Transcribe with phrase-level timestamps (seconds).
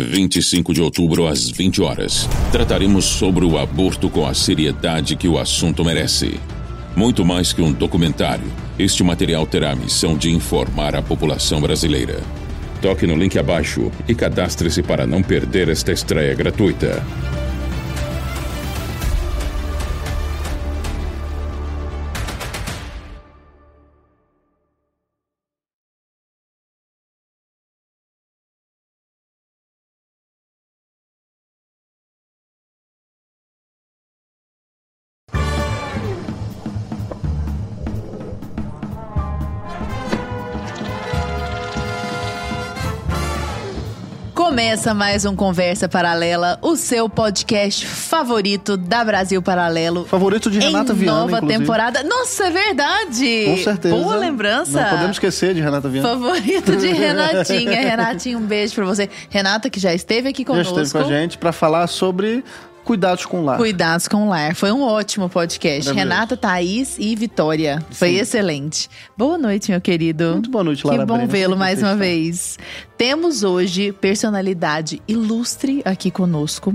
[0.00, 2.28] 25 de outubro às 20 horas.
[2.52, 6.40] Trataremos sobre o aborto com a seriedade que o assunto merece.
[6.94, 12.20] Muito mais que um documentário, este material terá a missão de informar a população brasileira.
[12.80, 17.02] Toque no link abaixo e cadastre-se para não perder esta estreia gratuita.
[44.86, 50.04] Começa mais um Conversa Paralela, o seu podcast favorito da Brasil Paralelo.
[50.04, 51.58] Favorito de Renata em Viana, nova inclusive.
[51.58, 52.02] temporada.
[52.04, 53.44] Nossa, é verdade!
[53.46, 53.96] Com certeza.
[53.96, 54.80] Boa lembrança.
[54.80, 56.08] Não podemos esquecer de Renata Viana.
[56.08, 57.80] Favorito de Renatinha.
[57.80, 59.10] Renatinha, um beijo pra você.
[59.28, 60.80] Renata, que já esteve aqui Já conosco.
[60.80, 62.44] esteve com a gente para falar sobre
[62.86, 63.58] cuidados com o lar.
[63.58, 64.54] Cuidados com o Lar.
[64.54, 65.92] Foi um ótimo podcast.
[65.92, 67.84] Renata, Thaís e Vitória.
[67.90, 68.18] Foi Sim.
[68.18, 68.88] excelente.
[69.18, 70.34] Boa noite, meu querido.
[70.34, 72.56] Muito boa noite, Lara Que bom vê-lo mais uma vez.
[72.96, 76.74] Temos hoje personalidade ilustre aqui conosco.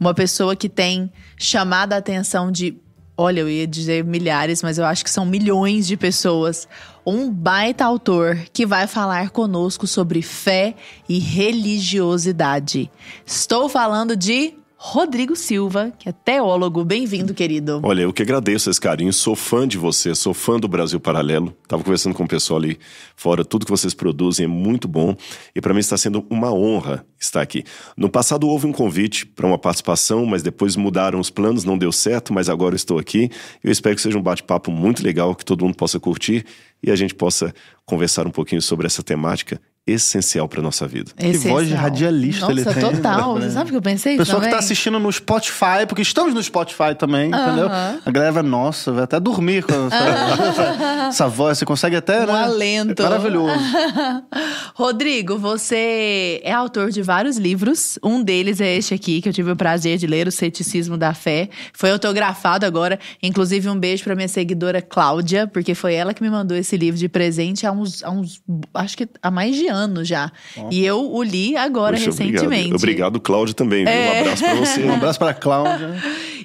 [0.00, 2.78] Uma pessoa que tem chamado a atenção de.
[3.14, 6.66] Olha, eu ia dizer milhares, mas eu acho que são milhões de pessoas.
[7.04, 10.74] Um baita autor que vai falar conosco sobre fé
[11.06, 12.90] e religiosidade.
[13.26, 16.82] Estou falando de Rodrigo Silva, que é teólogo.
[16.86, 17.82] Bem-vindo, querido.
[17.84, 21.54] Olha, eu que agradeço esse carinho, sou fã de você, sou fã do Brasil Paralelo.
[21.68, 22.78] Tava conversando com o pessoal ali
[23.14, 25.14] fora, tudo que vocês produzem é muito bom
[25.54, 27.62] e para mim está sendo uma honra estar aqui.
[27.94, 31.92] No passado houve um convite para uma participação, mas depois mudaram os planos, não deu
[31.92, 33.28] certo, mas agora estou aqui.
[33.62, 36.46] Eu espero que seja um bate-papo muito legal, que todo mundo possa curtir
[36.82, 37.52] e a gente possa
[37.84, 41.10] conversar um pouquinho sobre essa temática essencial para nossa vida.
[41.16, 42.96] Que voz de radialista Nossa, ele tem.
[42.96, 43.36] total.
[43.38, 43.46] né?
[43.46, 44.50] Você sabe o que eu pensei Pessoa que também?
[44.52, 47.68] tá assistindo no Spotify, porque estamos no Spotify também, entendeu?
[47.68, 51.58] A galera vai, nossa, vai até dormir com essa, essa voz.
[51.58, 52.42] Você consegue até, Um né?
[52.42, 53.00] alento.
[53.02, 53.52] É maravilhoso.
[54.74, 57.98] Rodrigo, você é autor de vários livros.
[58.02, 61.14] Um deles é este aqui, que eu tive o prazer de ler, O Ceticismo da
[61.14, 61.48] Fé.
[61.72, 62.98] Foi autografado agora.
[63.22, 66.98] Inclusive, um beijo pra minha seguidora Cláudia, porque foi ela que me mandou esse livro
[66.98, 68.40] de presente há uns, há uns
[68.74, 70.30] acho que há mais de anos já.
[70.70, 72.74] E eu o li agora, Poxa, recentemente.
[72.74, 73.86] Obrigado, obrigado Cláudio, também.
[73.86, 74.18] É.
[74.18, 74.80] Um abraço para você.
[74.90, 75.96] Um abraço pra Cláudia.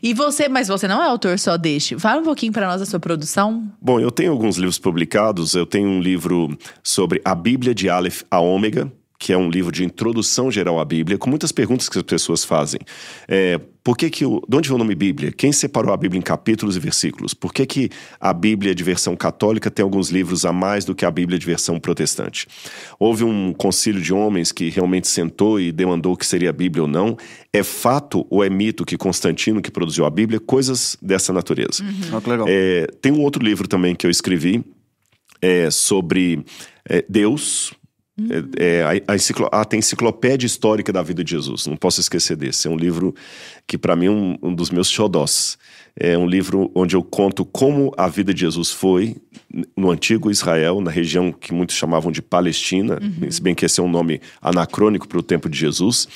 [0.02, 1.97] E você, mas você não é autor só deste.
[1.97, 3.63] Fala um pouquinho pra nós da sua produção.
[3.81, 5.53] Bom, eu tenho alguns livros publicados.
[5.56, 9.71] Eu tenho um livro sobre a Bíblia de Aleph a Ômega, que é um livro
[9.71, 12.79] de introdução geral à Bíblia, com muitas perguntas que as pessoas fazem.
[13.27, 15.31] É, por que que o, de onde vem o nome Bíblia?
[15.31, 17.33] Quem separou a Bíblia em capítulos e versículos?
[17.33, 17.89] Por que que
[18.19, 21.45] a Bíblia de versão católica tem alguns livros a mais do que a Bíblia de
[21.45, 22.47] versão protestante?
[22.99, 26.83] Houve um concílio de homens que realmente sentou e demandou o que seria a Bíblia
[26.83, 27.15] ou não.
[27.53, 30.39] É fato ou é mito que Constantino que produziu a Bíblia?
[30.39, 31.83] Coisas dessa natureza.
[32.21, 32.47] Que legal.
[32.49, 34.63] É, tem um outro livro também que eu escrevi
[35.41, 36.43] é, sobre
[36.89, 37.71] é, Deus.
[38.17, 41.67] É, é, a, a, enciclo, tem enciclopédia histórica da vida de Jesus.
[41.67, 42.67] Não posso esquecer desse.
[42.67, 43.13] É um livro
[43.67, 45.57] que para mim é um, um dos meus xodós.
[45.97, 49.16] É um livro onde eu conto como a vida de Jesus foi
[49.78, 53.83] no antigo Israel, na região que muitos chamavam de Palestina, se bem que esse é
[53.83, 56.07] um nome anacrônico para o tempo de Jesus,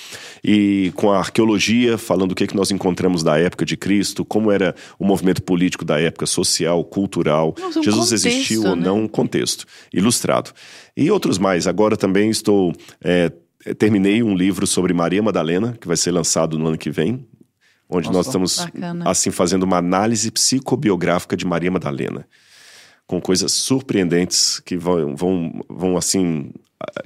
[0.44, 4.51] e com a arqueologia, falando o que, que nós encontramos da época de Cristo, como
[4.51, 8.85] era o movimento político da época, social, cultural, um Jesus contexto, existiu ou né?
[8.85, 10.51] não, um contexto ilustrado.
[10.97, 11.67] E outros mais.
[11.67, 12.73] Agora também estou.
[13.01, 13.31] é,
[13.78, 17.25] terminei um livro sobre Maria Madalena, que vai ser lançado no ano que vem,
[17.89, 19.09] onde nós estamos bacana.
[19.09, 22.27] assim fazendo uma análise psicobiográfica de Maria Madalena,
[23.07, 26.51] com coisas surpreendentes que vão, vão, vão assim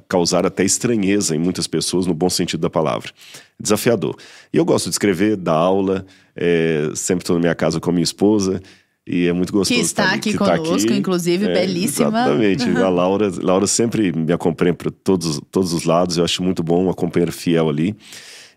[0.08, 3.12] causar até estranheza em muitas pessoas no bom sentido da palavra.
[3.60, 4.16] Desafiador.
[4.52, 6.06] E eu gosto de escrever, dar aula,
[6.36, 8.62] é, sempre estou na minha casa com a minha esposa.
[9.06, 9.78] E é muito gostoso.
[9.78, 12.08] Que está aqui que tá conosco, inclusive, belíssima.
[12.08, 12.70] Exatamente.
[12.78, 16.18] A Laura, Laura sempre me acompanha para todos, todos os lados.
[16.18, 17.96] Eu acho muito bom, uma companheira fiel ali.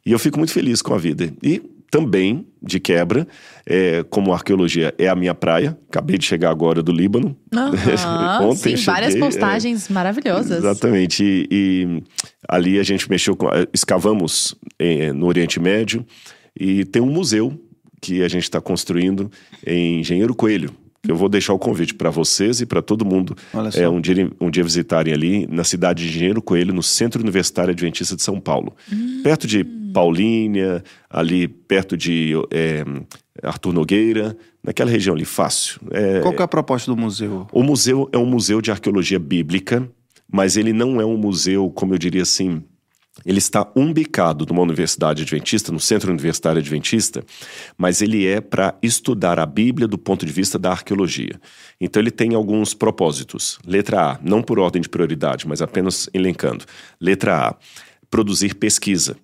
[0.05, 1.33] E eu fico muito feliz com a vida.
[1.43, 1.61] E
[1.91, 3.27] também, de quebra,
[3.65, 7.37] é, como arqueologia é a minha praia, acabei de chegar agora do Líbano.
[7.55, 9.31] Aham, Ontem sim, várias cheguei, é.
[9.31, 10.59] postagens maravilhosas.
[10.59, 11.23] Exatamente.
[11.23, 12.03] E, e
[12.49, 13.49] ali a gente mexeu com.
[13.73, 16.05] Escavamos eh, no Oriente Médio
[16.59, 17.59] e tem um museu
[18.01, 19.31] que a gente está construindo
[19.67, 20.71] em Engenheiro Coelho.
[21.09, 23.37] Eu vou deixar o convite para vocês e para todo mundo
[23.75, 27.71] é, um, dia, um dia visitarem ali na cidade de Engenheiro Coelho, no Centro Universitário
[27.71, 28.75] Adventista de São Paulo.
[29.23, 29.65] Perto de
[29.97, 32.85] Paulínia, ali perto de é,
[33.43, 35.81] Arthur Nogueira, naquela região ali, fácil.
[35.91, 37.47] É, Qual que é a proposta do museu?
[37.51, 39.89] o museu é um museu de arqueologia bíblica,
[40.31, 42.63] mas ele não é um museu, como eu diria assim,
[43.25, 47.25] Ele está umbicado numa universidade adventista, no Centro Universitário Adventista,
[47.79, 51.41] mas ele é para estudar a Bíblia do ponto de vista da arqueologia.
[51.81, 53.59] Então ele tem alguns propósitos.
[53.67, 56.67] Letra A, não por ordem de prioridade, mas apenas elencando.
[57.01, 57.57] Letra A,
[58.11, 59.17] produzir pesquisa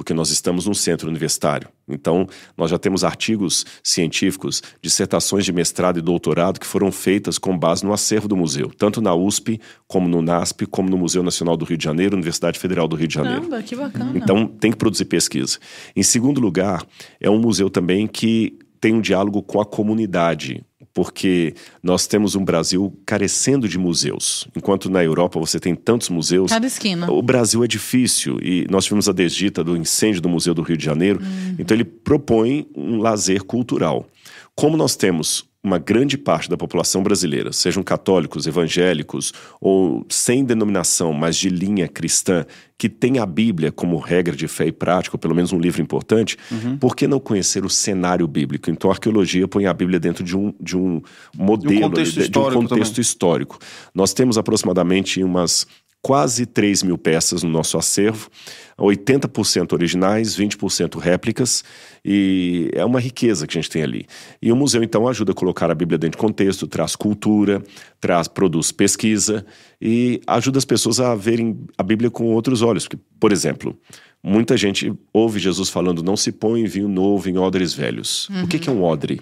[0.00, 1.68] porque nós estamos num centro universitário.
[1.86, 2.26] Então,
[2.56, 7.84] nós já temos artigos científicos, dissertações de mestrado e doutorado que foram feitas com base
[7.84, 11.66] no acervo do museu, tanto na USP, como no NASP, como no Museu Nacional do
[11.66, 13.42] Rio de Janeiro, Universidade Federal do Rio de Janeiro.
[13.42, 14.12] Caramba, que bacana.
[14.14, 15.58] Então, tem que produzir pesquisa.
[15.94, 16.82] Em segundo lugar,
[17.20, 22.44] é um museu também que tem um diálogo com a comunidade porque nós temos um
[22.44, 24.48] Brasil carecendo de museus.
[24.56, 26.50] Enquanto na Europa você tem tantos museus.
[26.50, 27.10] Cada esquina.
[27.10, 28.38] O Brasil é difícil.
[28.42, 31.20] E nós tivemos a desdita do incêndio do Museu do Rio de Janeiro.
[31.20, 31.56] Uhum.
[31.58, 34.06] Então ele propõe um lazer cultural.
[34.54, 41.12] Como nós temos uma grande parte da população brasileira, sejam católicos, evangélicos ou sem denominação,
[41.12, 42.46] mas de linha cristã,
[42.78, 45.82] que tem a Bíblia como regra de fé e prática, ou pelo menos um livro
[45.82, 46.78] importante, uhum.
[46.78, 48.70] por que não conhecer o cenário bíblico?
[48.70, 51.02] Então a arqueologia põe a Bíblia dentro de um, de um
[51.36, 53.58] modelo, de um contexto, de, histórico, de um contexto histórico.
[53.94, 55.66] Nós temos aproximadamente umas
[56.02, 58.30] quase 3 mil peças no nosso acervo,
[58.78, 61.62] 80% originais, 20% réplicas,
[62.04, 64.06] e é uma riqueza que a gente tem ali.
[64.40, 67.62] E o museu, então, ajuda a colocar a Bíblia dentro de contexto, traz cultura,
[68.00, 69.44] traz, produz pesquisa
[69.80, 72.84] e ajuda as pessoas a verem a Bíblia com outros olhos.
[72.88, 73.78] Porque, por exemplo,
[74.22, 78.28] muita gente ouve Jesus falando: não se põe vinho novo em odres velhos.
[78.30, 78.44] Uhum.
[78.44, 79.20] O que, que é um odre?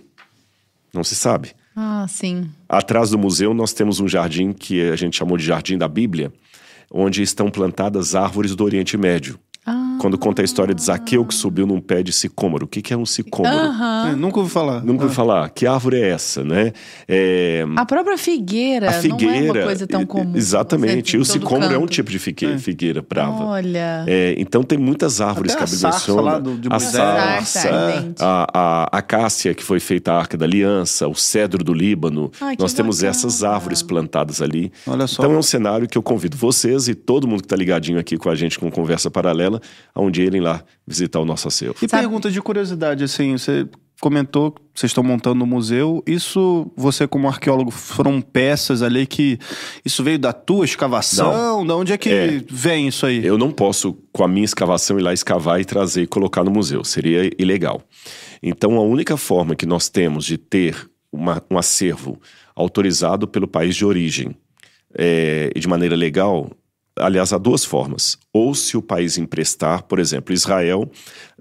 [0.95, 1.51] Não se sabe.
[1.81, 2.49] Ah, sim.
[2.69, 6.33] Atrás do museu nós temos um jardim que a gente chamou de Jardim da Bíblia,
[6.91, 9.39] onde estão plantadas árvores do Oriente Médio.
[9.69, 9.99] Ah.
[10.01, 12.65] Quando conta a história de Zaqueu que subiu num pé de sicômoro.
[12.65, 13.55] O que, que é um sicômoro?
[13.55, 14.83] É, nunca ouvi falar.
[14.83, 15.51] Nunca ouvi falar.
[15.51, 16.73] Que árvore é essa, né?
[17.07, 17.65] É...
[17.77, 20.35] A própria figueira, a figueira não é uma coisa tão comum.
[20.35, 21.17] Exatamente.
[21.17, 21.75] E o sicômoro canto.
[21.75, 22.59] é um tipo de figueira, é.
[22.59, 23.45] figueira brava.
[23.45, 24.05] Olha.
[24.07, 26.23] É, então tem muitas árvores Até que a Bíblia menciona.
[26.23, 27.71] Lá do, de a sarça,
[28.21, 32.31] a, a, a cássia que foi feita a Arca da Aliança, o cedro do Líbano.
[32.41, 33.11] Ai, Nós temos bacana.
[33.11, 34.73] essas árvores plantadas ali.
[34.87, 35.23] Olha só.
[35.23, 38.17] Então é um cenário que eu convido vocês e todo mundo que está ligadinho aqui
[38.17, 39.58] com a gente com Conversa Paralela
[39.95, 41.77] a um dia irem lá visitar o nosso acervo.
[41.83, 42.03] E Sabe?
[42.03, 43.67] pergunta de curiosidade, assim, você
[44.01, 46.03] comentou que vocês estão montando um museu.
[46.07, 49.39] Isso, você como arqueólogo, foram peças ali que...
[49.85, 51.33] Isso veio da tua escavação?
[51.33, 51.67] Não.
[51.67, 53.25] De onde é que é, vem isso aí?
[53.25, 56.51] Eu não posso, com a minha escavação, ir lá escavar e trazer e colocar no
[56.51, 56.85] museu.
[56.85, 57.83] Seria ilegal.
[58.43, 62.21] Então, a única forma que nós temos de ter uma, um acervo
[62.55, 64.37] autorizado pelo país de origem
[64.97, 66.51] é, e de maneira legal
[66.99, 68.19] aliás, há duas formas.
[68.33, 70.91] Ou se o país emprestar, por exemplo, Israel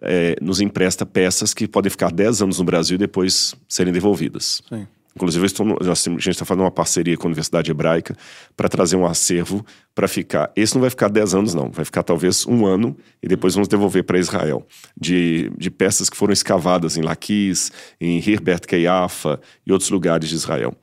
[0.01, 4.61] é, nos empresta peças que podem ficar 10 anos no Brasil e depois serem devolvidas.
[4.69, 4.87] Sim.
[5.17, 8.15] Inclusive, estou, a gente está fazendo uma parceria com a Universidade Hebraica
[8.55, 9.65] para trazer um acervo
[9.95, 10.51] para ficar.
[10.55, 11.71] Esse não vai ficar 10 anos, não.
[11.71, 14.63] Vai ficar talvez um ano e depois vamos devolver para Israel.
[14.95, 20.35] De, de peças que foram escavadas em Laquis, em Hirbert Keiafa e outros lugares de
[20.35, 20.75] Israel.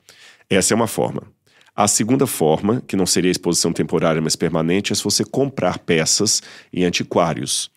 [0.49, 1.23] Essa é uma forma.
[1.75, 6.41] A segunda forma, que não seria exposição temporária, mas permanente, é se você comprar peças
[6.71, 7.69] em antiquários.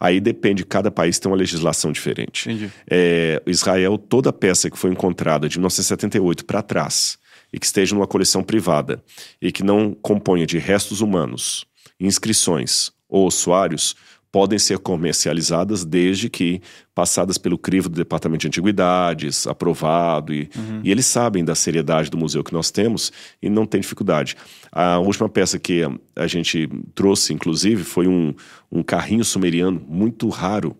[0.00, 2.48] Aí depende, cada país tem uma legislação diferente.
[2.90, 7.18] É, Israel, toda peça que foi encontrada de 1978 para trás
[7.52, 9.02] e que esteja numa coleção privada
[9.40, 11.66] e que não componha de restos humanos,
[12.00, 13.94] inscrições ou ossuários,
[14.32, 16.62] podem ser comercializadas desde que
[16.94, 20.80] passadas pelo crivo do Departamento de Antiguidades, aprovado, e, uhum.
[20.82, 23.12] e, eles sabem da seriedade do museu que nós temos
[23.42, 24.34] e não tem dificuldade.
[24.72, 25.82] A última peça que
[26.16, 28.34] a gente trouxe, inclusive, foi um,
[28.70, 30.74] um carrinho sumeriano muito raro,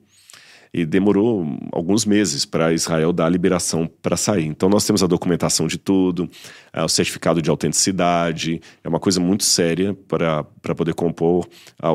[0.72, 4.46] e demorou alguns meses para Israel dar a liberação para sair.
[4.46, 6.30] Então nós temos a documentação de tudo,
[6.72, 11.46] é, o certificado de autenticidade, é uma coisa muito séria para poder compor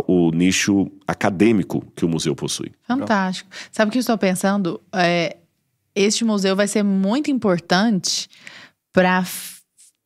[0.07, 2.71] o nicho acadêmico que o museu possui.
[2.87, 3.49] Fantástico.
[3.71, 4.79] Sabe o que eu estou pensando?
[4.93, 5.37] É,
[5.95, 8.29] este museu vai ser muito importante
[8.93, 9.23] para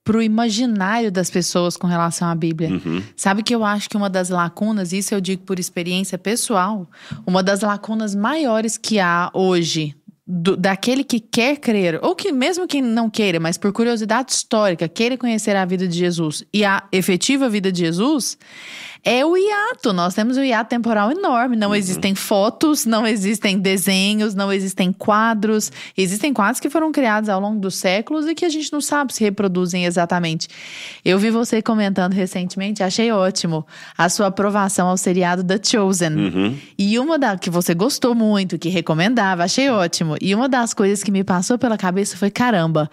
[0.04, 2.72] pro imaginário das pessoas com relação à Bíblia.
[2.72, 3.04] Uhum.
[3.16, 6.90] Sabe que eu acho que uma das lacunas, isso eu digo por experiência pessoal,
[7.26, 12.68] uma das lacunas maiores que há hoje do, daquele que quer crer, ou que mesmo
[12.68, 16.84] quem não queira, mas por curiosidade histórica, queira conhecer a vida de Jesus e a
[16.92, 18.38] efetiva vida de Jesus,
[19.04, 19.92] é o hiato.
[19.94, 21.56] Nós temos um hiato temporal enorme.
[21.56, 21.76] Não uhum.
[21.76, 25.72] existem fotos, não existem desenhos, não existem quadros.
[25.98, 29.14] Existem quadros que foram criados ao longo dos séculos e que a gente não sabe
[29.14, 30.48] se reproduzem exatamente.
[31.04, 33.66] Eu vi você comentando recentemente, achei ótimo
[33.98, 36.14] a sua aprovação ao seriado The Chosen.
[36.14, 36.58] Uhum.
[36.78, 40.16] E uma da que você gostou muito, que recomendava, achei ótimo.
[40.22, 42.90] E uma das coisas que me passou pela cabeça foi: caramba,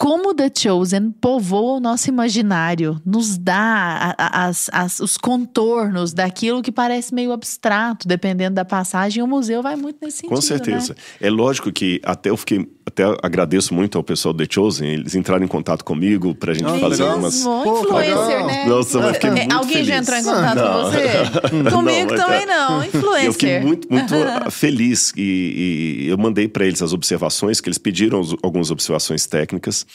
[0.00, 6.14] como The Chosen povoa o nosso imaginário, nos dá a, a, as, as, os contornos
[6.14, 9.22] daquilo que parece meio abstrato, dependendo da passagem.
[9.22, 10.34] O museu vai muito nesse sentido.
[10.34, 10.94] Com certeza.
[10.94, 11.28] Né?
[11.28, 12.66] É lógico que até eu fiquei.
[12.86, 16.64] Até agradeço muito ao pessoal do The Chosen, eles entraram em contato comigo pra gente
[16.64, 17.10] Ah, fazer legal.
[17.10, 17.44] algumas.
[17.44, 18.64] Pô, influencer, né?
[18.66, 19.86] Nossa, eu fiquei É, muito Alguém feliz.
[19.86, 20.72] já entrou em contato Não.
[20.72, 21.70] com você?
[21.70, 23.26] Comigo Não, mas, também não, influencer.
[23.26, 24.14] Eu fiquei muito, muito
[24.50, 29.86] feliz e, e eu mandei para eles as observações, que eles pediram algumas observações técnicas.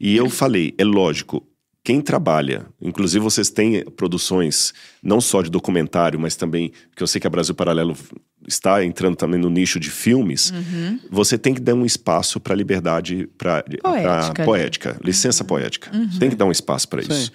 [0.00, 1.46] E eu falei, é lógico,
[1.84, 7.20] quem trabalha, inclusive vocês têm produções não só de documentário, mas também, que eu sei
[7.20, 7.96] que a Brasil Paralelo
[8.46, 11.00] está entrando também no nicho de filmes, Uhum.
[11.10, 14.44] você tem que dar um espaço para liberdade pra- Poética.
[14.44, 15.90] poética, licença poética.
[16.18, 17.32] Tem que dar um espaço para isso.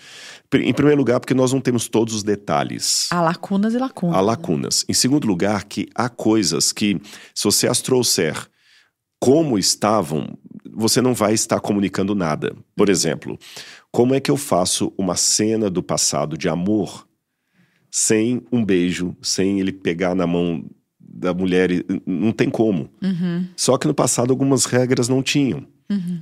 [0.56, 3.08] Em primeiro lugar, porque nós não temos todos os detalhes.
[3.12, 4.16] Há lacunas e lacunas.
[4.16, 4.86] Há lacunas.
[4.88, 7.02] Em segundo lugar, que há coisas que,
[7.34, 8.36] se você as trouxer
[9.24, 10.28] como estavam,
[10.74, 12.56] você não vai estar comunicando nada.
[12.76, 13.38] Por exemplo,
[13.92, 17.08] como é que eu faço uma cena do passado de amor
[17.92, 20.66] sem um beijo, sem ele pegar na mão
[21.00, 21.70] da mulher?
[22.06, 22.90] Não tem como.
[23.56, 25.66] Só que no passado algumas regras não tinham.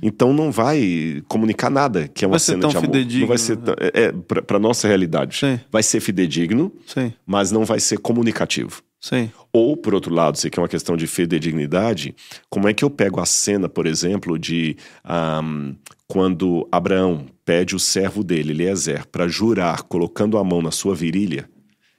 [0.02, 2.86] Então não vai comunicar nada que é uma Vai ser cena tão de amor.
[2.88, 3.62] Não fidedigno, vai ser né?
[3.64, 5.38] tão- é, é pra nossa realidade.
[5.38, 5.58] Sim.
[5.70, 8.82] Vai ser fidedigno, Sim, mas não vai ser comunicativo.
[9.00, 9.30] sim.
[9.54, 12.14] Ou, por outro lado, se é uma questão de fidedignidade,
[12.48, 15.74] como é que eu pego a cena, por exemplo, de ahm,
[16.08, 21.50] quando Abraão pede o servo dele, Eliezer, para jurar colocando a mão na sua virilha,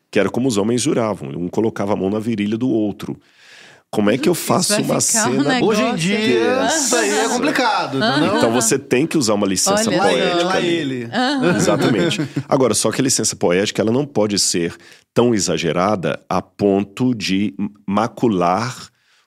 [0.10, 3.20] que era como os homens juravam, um colocava a mão na virilha do outro.
[3.94, 5.30] Como é que eu faço uma um cena...
[5.30, 8.38] negócio Hoje em dia, isso aí é complicado, entendeu?
[8.38, 10.44] Então você tem que usar uma licença Olha Lá ele, poética.
[10.46, 10.68] lá ali.
[10.68, 11.10] ele.
[11.56, 12.22] Exatamente.
[12.50, 14.76] Agora, só que a licença poética ela não pode ser
[15.14, 17.54] tão exagerada a ponto de
[17.86, 18.76] macular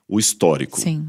[0.05, 0.81] o histórico.
[0.81, 1.07] Sim.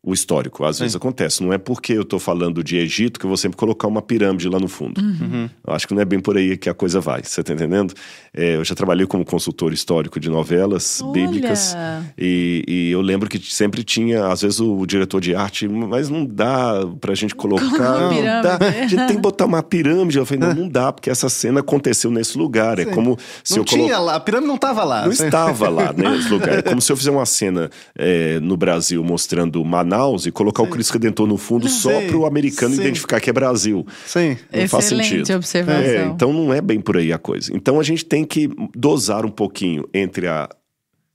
[0.00, 1.42] O histórico, às vezes acontece.
[1.42, 4.48] Não é porque eu estou falando de Egito que eu vou sempre colocar uma pirâmide
[4.48, 5.00] lá no fundo.
[5.00, 5.50] Uhum.
[5.66, 7.20] Eu acho que não é bem por aí que a coisa vai.
[7.24, 7.92] Você está entendendo?
[8.32, 11.12] É, eu já trabalhei como consultor histórico de novelas Olha.
[11.12, 11.76] bíblicas.
[12.16, 16.24] E, e eu lembro que sempre tinha, às vezes, o diretor de arte, mas não
[16.24, 17.66] dá pra gente colocar.
[17.66, 18.42] uma não pirâmide.
[18.42, 18.56] dá.
[18.56, 20.16] A gente tem que botar uma pirâmide.
[20.16, 22.78] Eu falei, não, não dá, porque essa cena aconteceu nesse lugar.
[22.78, 25.04] É como se Não eu colo- tinha lá, a pirâmide não tava lá.
[25.04, 25.24] não Sim.
[25.26, 26.58] estava lá nesse lugar.
[26.60, 30.68] É como se eu fizer uma cena é, no Brasil mostrando Manaus e colocar o
[30.68, 32.82] Cristo Redentor no fundo só Sim, para o americano sim.
[32.82, 33.86] identificar que é Brasil.
[34.06, 34.36] Sim.
[34.52, 35.36] Não faz Excelente sentido.
[35.36, 35.82] observação.
[35.82, 37.50] É, então não é bem por aí a coisa.
[37.54, 40.48] Então a gente tem que dosar um pouquinho entre a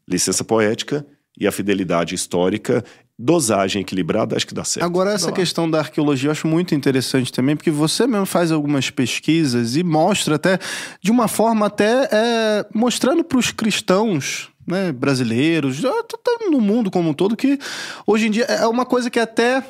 [0.09, 1.05] licença poética
[1.39, 2.83] e a fidelidade histórica.
[3.17, 4.83] Dosagem equilibrada, acho que dá certo.
[4.83, 8.89] Agora, essa questão da arqueologia eu acho muito interessante também, porque você mesmo faz algumas
[8.89, 10.57] pesquisas e mostra até,
[10.99, 16.89] de uma forma até é, mostrando para os cristãos né, brasileiros, tá- tá no mundo
[16.91, 17.59] como um todo, que
[18.07, 19.63] hoje em dia é uma coisa que até,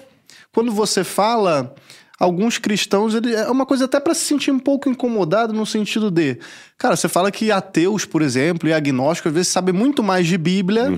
[0.52, 1.74] quando você fala,
[2.20, 6.10] alguns cristãos, ele, é uma coisa até para se sentir um pouco incomodado no sentido
[6.12, 6.38] de,
[6.78, 10.38] cara, você fala que ateus, por exemplo, e agnósticos, às vezes sabem muito mais de
[10.38, 10.90] Bíblia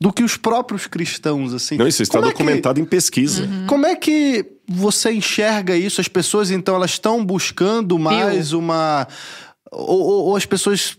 [0.00, 1.76] do que os próprios cristãos, assim.
[1.76, 3.48] Não, isso está Como é que- documentado em pesquisa.
[3.68, 6.00] como é que você enxerga isso?
[6.00, 9.06] As pessoas, então, elas estão buscando mais uma.
[9.70, 10.96] Ou, ou- ou as pessoas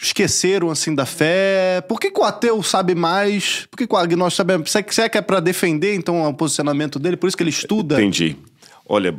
[0.00, 1.80] esqueceram, assim, da fé?
[1.88, 3.66] Por que, que o ateu sabe mais?
[3.70, 4.70] Por que, que o agnóstico sabe mais?
[4.70, 7.16] Será que- será que é para defender, então, o posicionamento dele?
[7.16, 7.94] Por isso que ele estuda?
[7.96, 8.36] Entendi.
[8.88, 9.18] Olha,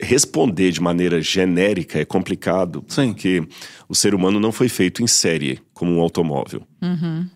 [0.00, 3.12] responder de maneira genérica é complicado, Sim.
[3.12, 3.42] porque
[3.88, 6.62] o ser humano não foi feito em série, como um automóvel.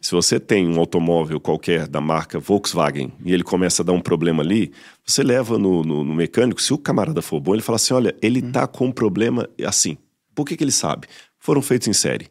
[0.01, 4.01] Se você tem um automóvel qualquer da marca Volkswagen e ele começa a dar um
[4.01, 4.71] problema ali,
[5.05, 8.15] você leva no, no- no mecânico, se o camarada for bom, ele fala assim, olha,
[8.23, 9.97] ele tá com um problema assim.
[10.35, 11.09] Por que, que ele sabe?
[11.43, 12.29] Foram feitos em série.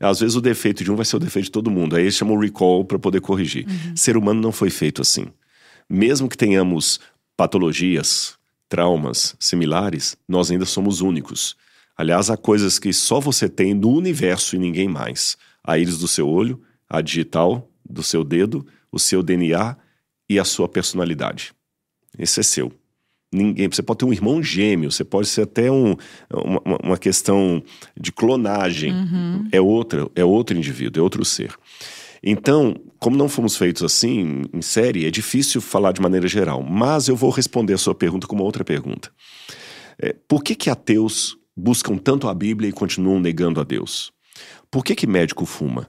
[0.00, 1.94] Às vezes o defeito de um vai ser o defeito de todo mundo.
[1.94, 3.64] Aí eles chamam o recall para poder corrigir.
[3.94, 5.26] Ser humano não foi feito assim.
[5.88, 6.98] Mesmo que tenhamos
[7.36, 8.36] patologias,
[8.68, 11.56] traumas similares, nós ainda somos únicos.
[11.96, 15.36] Aliás, há coisas que só você tem no universo e ninguém mais.
[15.62, 16.60] A íris do seu olho,
[16.90, 19.76] a digital do seu dedo, o seu DNA
[20.28, 21.52] e a sua personalidade.
[22.18, 22.72] Esse é seu.
[23.32, 25.94] Ninguém, você pode ter um irmão gêmeo, você pode ser até um,
[26.32, 27.62] uma, uma- questão
[27.98, 28.92] de clonagem.
[29.52, 31.54] É outra, é outro indivíduo, é outro ser.
[32.22, 36.62] Então, como não fomos feitos assim, em série, é difícil falar de maneira geral.
[36.62, 39.10] Mas eu vou responder a sua pergunta com uma outra pergunta.
[40.00, 44.10] É, por que, que ateus buscam tanto a Bíblia e continuam negando a Deus?
[44.70, 45.88] Por que, que médico fuma?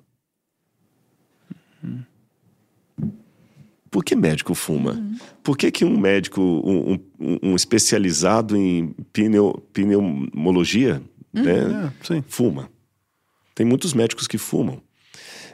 [3.91, 5.01] Por que médico fuma?
[5.43, 11.01] Por que, que um médico, um, um- um especializado em pneu, pneumologia,
[11.33, 12.23] né, É, sim.
[12.27, 12.69] fuma?
[13.55, 14.81] Tem muitos médicos que fumam.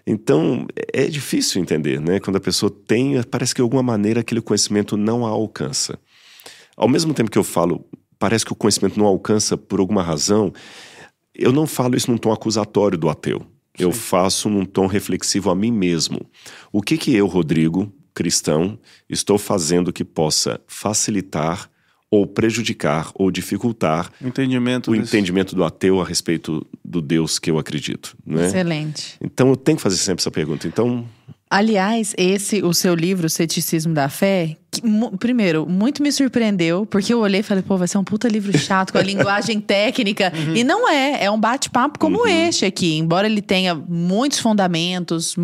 [0.05, 2.19] Então, é difícil entender, né?
[2.19, 5.97] Quando a pessoa tem, parece que de alguma maneira aquele conhecimento não a alcança.
[6.77, 7.83] Ao mesmo tempo que eu falo,
[8.19, 10.53] parece que o conhecimento não alcança por alguma razão,
[11.33, 13.41] eu não falo isso num tom acusatório do ateu.
[13.79, 16.19] Eu faço num tom reflexivo a mim mesmo.
[16.71, 18.79] O que que eu, Rodrigo, cristão,
[19.09, 21.69] estou fazendo que possa facilitar
[22.09, 24.91] ou prejudicar ou dificultar O entendimento.
[24.91, 28.47] o entendimento do ateu a respeito do Deus que eu acredito, né?
[28.47, 29.17] Excelente.
[29.21, 30.65] Então eu tenho que fazer sempre essa pergunta.
[30.67, 31.05] Então,
[31.49, 34.81] Aliás, esse, o seu livro, O Ceticismo da Fé, que,
[35.19, 38.57] primeiro, muito me surpreendeu, porque eu olhei e falei, pô, vai ser um puta livro
[38.57, 40.33] chato, com a linguagem técnica.
[40.55, 42.97] E não é, é um bate-papo como este aqui.
[42.97, 45.35] Embora ele tenha muitos fundamentos,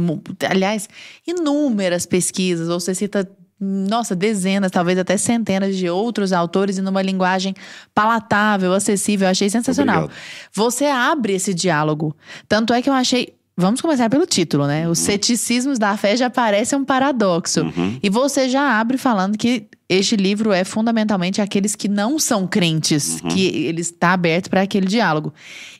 [0.49, 0.89] aliás,
[1.25, 3.29] inúmeras pesquisas, ou você cita,
[3.59, 7.53] nossa, dezenas, talvez até centenas de outros autores e numa linguagem
[7.93, 9.27] palatável, acessível.
[9.27, 10.05] Eu achei sensacional.
[10.05, 10.19] Obrigado.
[10.51, 12.15] Você abre esse diálogo.
[12.49, 13.35] Tanto é que eu achei.
[13.55, 14.89] Vamos começar pelo título, né?
[14.89, 17.61] Os ceticismos da fé já parece um paradoxo.
[18.01, 23.19] E você já abre falando que este livro é fundamentalmente aqueles que não são crentes,
[23.21, 25.33] que ele está aberto para aquele diálogo.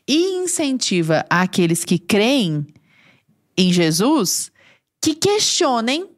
[0.06, 2.66] E incentiva aqueles que creem
[3.56, 4.52] em Jesus
[5.02, 6.08] que questionem,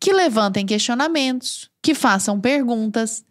[0.00, 3.24] que levantem questionamentos, que façam perguntas.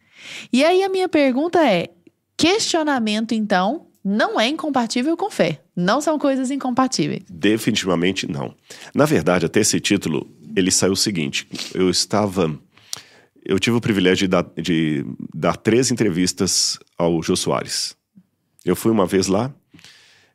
[0.54, 1.90] E aí a minha pergunta é:
[2.38, 5.62] questionamento, então, não é incompatível com fé.
[5.76, 7.24] Não são coisas incompatíveis.
[7.28, 8.54] definitivamente não.
[8.94, 12.56] Na verdade, até esse título, ele saiu o seguinte: eu estava.
[13.44, 17.96] Eu tive o privilégio de dar, de dar três entrevistas ao Jô Soares.
[18.64, 19.54] Eu fui uma vez lá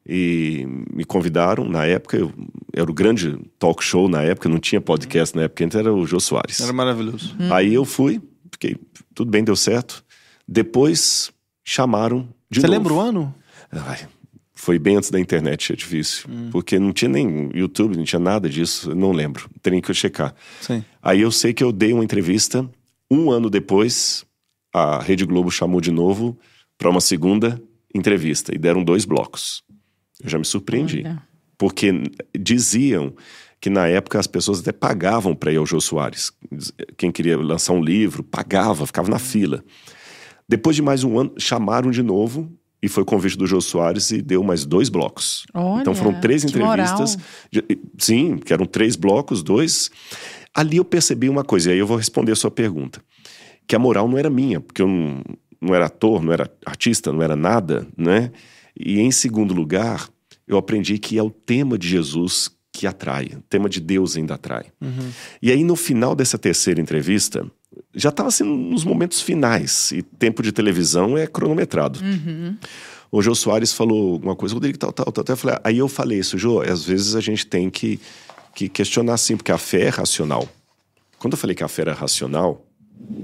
[0.07, 1.69] e me convidaram.
[1.69, 2.33] Na época, eu,
[2.73, 6.07] era o grande talk show na época, não tinha podcast na época, então era o
[6.07, 6.61] Jô Soares.
[6.61, 7.35] Era maravilhoso.
[7.53, 8.21] Aí eu fui,
[8.53, 8.77] fiquei,
[9.15, 10.05] tudo bem, deu certo.
[10.47, 11.31] Depois
[11.65, 12.79] chamaram de Você novo.
[12.79, 13.35] lembra o ano?
[13.73, 14.09] Ai,
[14.61, 16.29] foi bem antes da internet, é difícil.
[16.51, 19.49] Porque não tinha nem YouTube, não tinha nada disso, não lembro.
[19.63, 20.35] Teria que eu checar.
[20.61, 20.85] Sim.
[21.03, 22.69] Aí eu sei que eu dei uma entrevista.
[23.11, 24.25] Um ano depois,
[24.73, 26.39] a Rede Globo chamou de novo
[26.77, 27.61] para uma segunda
[27.95, 28.55] entrevista.
[28.55, 29.63] E deram dois blocos.
[30.23, 31.01] Eu já me surpreendi.
[31.07, 31.23] Olha.
[31.57, 31.91] Porque
[32.39, 33.15] diziam
[33.61, 36.33] que na época as pessoas até pagavam para ir ao Jô Soares.
[36.99, 39.65] Quem queria lançar um livro, pagava, ficava na fila.
[40.47, 42.51] Depois de mais um ano, chamaram de novo
[42.83, 45.45] e foi convite do Jô Soares e deu mais dois blocos.
[45.53, 47.17] Olha, então foram três entrevistas.
[47.51, 49.91] De- Sim, que eram três blocos, dois.
[50.55, 53.01] Ali eu percebi uma coisa, e aí eu vou responder a sua pergunta.
[53.67, 55.23] Que a moral não era minha, porque eu não,
[55.61, 58.33] não era ator, não era artista, não era nada, né?
[58.79, 60.09] E em segundo lugar,
[60.49, 64.35] eu aprendi que é o tema de Jesus que atrai, o tema de Deus ainda
[64.35, 64.65] atrai.
[65.43, 67.45] E aí no final dessa terceira entrevista,
[67.95, 72.01] já estava sendo nos momentos finais, e tempo de televisão é cronometrado.
[73.13, 75.25] O Jô Soares falou alguma coisa, Rodrigo, tal, tal, tal.
[75.25, 75.33] tal.
[75.33, 78.01] Eu falei, aí eu falei isso, Jô, às vezes a gente tem que,
[78.55, 80.49] que questionar sim, porque a fé é racional.
[81.19, 82.65] Quando eu falei que a fé era racional,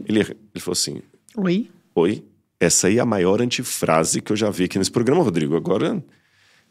[0.06, 1.00] ele, ele falou assim:
[1.37, 1.70] Oi?
[1.94, 2.24] Oi,
[2.59, 5.56] essa aí é a maior antifrase que eu já vi aqui nesse programa, Rodrigo.
[5.56, 6.02] Agora.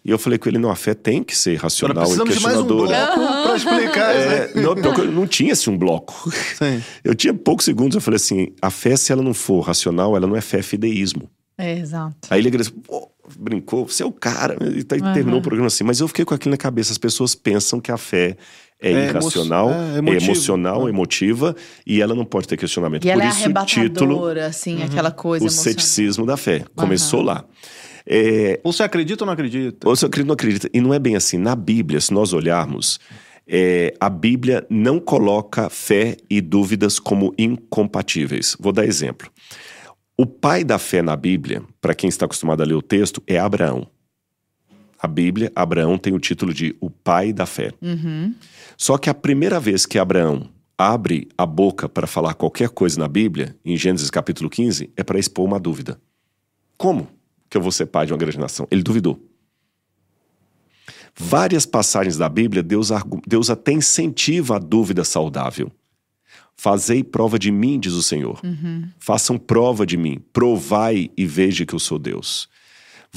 [0.06, 2.36] E eu falei com ele: não, a fé tem que ser Agora racional e precisamos
[2.38, 3.16] de mais um questionadora.
[3.16, 4.16] bloco pra explicar.
[4.16, 4.76] É, não,
[5.12, 6.32] não tinha assim um bloco.
[6.32, 6.84] Sim.
[7.04, 10.28] Eu tinha poucos segundos, eu falei assim: a fé, se ela não for racional, ela
[10.28, 11.28] não é fé, é fideísmo.
[11.58, 12.16] É, exato.
[12.30, 14.58] Aí ele agradeceu, pô, brincou, você é o cara.
[14.76, 15.84] E tá- e terminou o programa assim.
[15.86, 16.92] Mas eu fiquei com aquilo na cabeça.
[16.92, 18.36] As pessoas pensam que a fé
[18.80, 20.90] é, É irracional, emo- é é, emocional, É.
[20.92, 21.56] emotiva,
[21.88, 23.06] e ela não pode ter questionamento.
[23.06, 25.82] E ela Por é isso o título, arrebatadora, assim, aquela coisa o emocionante.
[25.82, 26.66] ceticismo da fé.
[26.76, 27.46] Começou lá.
[28.08, 29.88] É, Ou você acredita ou não acredita?
[29.88, 30.70] ou você acredita ou não acredita.
[30.74, 31.38] E não é bem assim.
[31.38, 33.00] Na Bíblia, se nós olharmos,
[33.48, 38.56] é, a Bíblia não coloca fé e dúvidas como incompatíveis.
[38.60, 39.30] Vou dar exemplo.
[40.18, 43.38] O pai da fé na Bíblia, para quem está acostumado a ler o texto, é
[43.38, 43.88] Abraão.
[44.98, 47.72] A Bíblia, Abraão tem o título de o pai da fé.
[48.78, 53.08] Só que a primeira vez que Abraão abre a boca para falar qualquer coisa na
[53.08, 56.00] Bíblia, em Gênesis capítulo 15, é para expor uma dúvida.
[56.78, 57.08] Como
[57.50, 58.68] que eu vou ser pai de uma grande nação?
[58.72, 59.20] Ele duvidou.
[61.18, 62.90] Várias passagens da Bíblia, Deus,
[63.26, 65.72] Deus até incentiva a dúvida saudável.
[66.58, 68.42] Fazei prova de mim, diz o Senhor.
[69.00, 70.22] Façam prova de mim.
[70.34, 72.50] Provai e veja que eu sou Deus.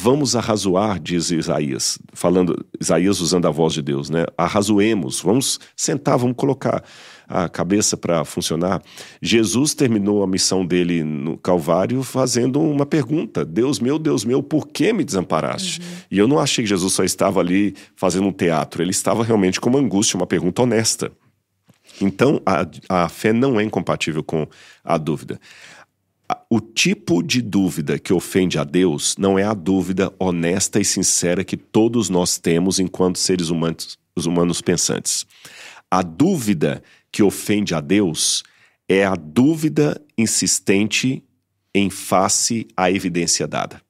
[0.00, 4.26] Vamos arrazoar, diz Isaías, falando, Isaías usando a voz de Deus, né?
[4.36, 6.84] Arrazoemos, vamos sentar, vamos colocar
[7.28, 8.82] a cabeça para funcionar.
[9.20, 14.66] Jesus terminou a missão dele no Calvário fazendo uma pergunta: Deus meu, Deus meu, por
[14.68, 15.80] que me desamparaste?
[16.10, 19.60] E eu não achei que Jesus só estava ali fazendo um teatro, ele estava realmente
[19.60, 21.12] com uma angústia, uma pergunta honesta.
[22.00, 24.46] Então, a, a fé não é incompatível com
[24.84, 25.40] a dúvida.
[26.50, 31.42] O tipo de dúvida que ofende a Deus não é a dúvida honesta e sincera
[31.42, 35.26] que todos nós temos enquanto seres humanos, os humanos pensantes.
[35.90, 38.42] A dúvida que ofende a Deus
[38.88, 41.22] é a dúvida insistente
[41.74, 43.80] em face à evidência dada.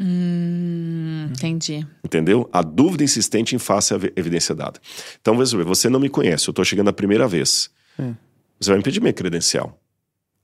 [0.00, 1.86] Hum, entendi.
[2.04, 2.48] Entendeu?
[2.52, 4.80] A dúvida insistente em face à evidência dada.
[5.20, 7.70] Então, você não me conhece, eu estou chegando a primeira vez.
[7.98, 8.12] É.
[8.60, 9.80] Você vai me pedir minha credencial.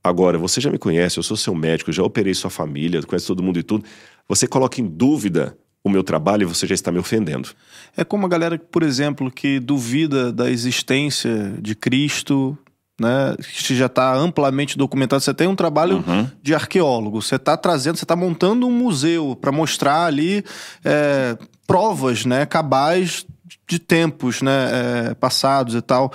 [0.02, 3.26] Agora, você já me conhece, eu sou seu médico, eu já operei sua família, conhece
[3.26, 3.84] todo mundo e tudo.
[4.28, 7.48] Você coloca em dúvida o meu trabalho e você já está me ofendendo.
[7.96, 12.56] É como a galera, por exemplo, que duvida da existência de Cristo,
[13.00, 13.34] né?
[13.38, 15.22] Que já está amplamente documentado.
[15.22, 16.28] Você tem um trabalho Uhum.
[16.42, 20.44] de arqueólogo, você está trazendo, você está montando um museu para mostrar ali
[20.84, 22.44] é, provas, né?
[22.44, 23.24] Cabais
[23.68, 24.68] de tempos, né?
[25.10, 26.12] é, passados e tal.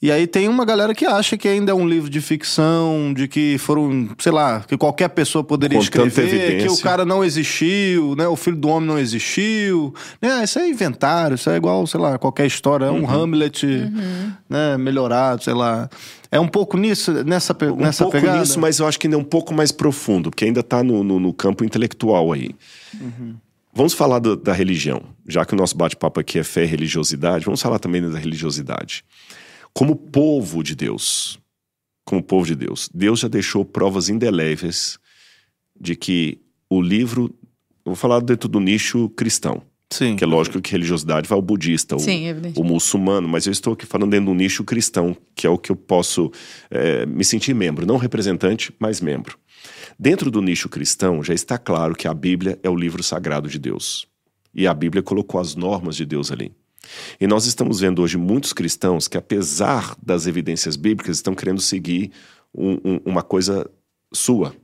[0.00, 3.26] E aí tem uma galera que acha que ainda é um livro de ficção, de
[3.26, 8.14] que foram, sei lá, que qualquer pessoa poderia Com escrever, que o cara não existiu,
[8.14, 8.28] né?
[8.28, 9.94] O filho do homem não existiu.
[10.20, 10.44] Né?
[10.44, 12.84] Isso é inventário, isso é igual, sei lá, qualquer história.
[12.84, 13.10] É um Uhum.
[13.10, 13.66] Hamlet
[14.48, 15.88] né, melhorado, sei lá.
[16.30, 18.38] É um pouco nisso, nessa, pe- Um nessa pouco pegada?
[18.40, 21.02] nisso, mas eu acho que ainda é um pouco mais profundo, porque ainda está no,
[21.02, 22.50] no- no campo intelectual aí.
[23.72, 25.02] Vamos falar do- da religião.
[25.26, 29.02] Já que o nosso bate-papo aqui é fé e religiosidade, vamos falar também da religiosidade.
[29.76, 31.38] Como povo de Deus,
[32.02, 34.98] como povo de Deus, Deus já deixou provas indeléveis
[35.78, 37.24] de que o livro.
[37.84, 39.60] Eu vou falar dentro do nicho cristão,
[39.92, 40.16] Sim.
[40.16, 42.58] que é lógico que religiosidade vai ao budista, o, Sim, evidente.
[42.58, 45.70] o muçulmano, mas eu estou aqui falando dentro do nicho cristão, que é o que
[45.70, 46.32] eu posso
[46.70, 49.38] eh, me sentir membro, não representante, mas membro.
[49.98, 53.58] Dentro do nicho cristão, já está claro que a Bíblia é o livro sagrado de
[53.58, 54.08] Deus.
[54.54, 56.50] E a Bíblia colocou as normas de Deus ali.
[57.20, 62.10] E nós estamos vendo hoje muitos cristãos que, apesar das evidências bíblicas, estão querendo seguir
[62.54, 63.68] um- um- uma coisa
[64.12, 64.54] sua.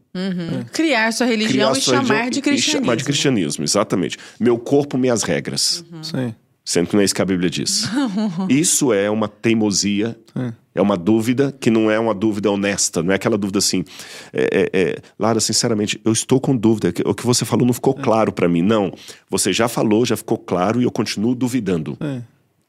[0.73, 2.81] Criar sua religião Criar e sua chamar religião de e cristianismo.
[2.85, 4.19] chamar de cristianismo, exatamente.
[4.39, 5.85] Meu corpo, minhas regras.
[6.03, 6.35] Sim.
[6.65, 7.89] Sendo que não é isso que a Bíblia diz.
[8.49, 13.17] Isso é uma teimosia, é uma dúvida que não é uma dúvida honesta, não é
[13.17, 13.85] aquela dúvida assim.
[14.33, 16.93] É, é, é, Lara, sinceramente, eu estou com dúvida.
[17.05, 18.63] O que você falou não ficou claro para mim.
[18.63, 18.93] Não.
[19.29, 21.97] Você já falou, já ficou claro e eu continuo duvidando.
[22.01, 22.23] É.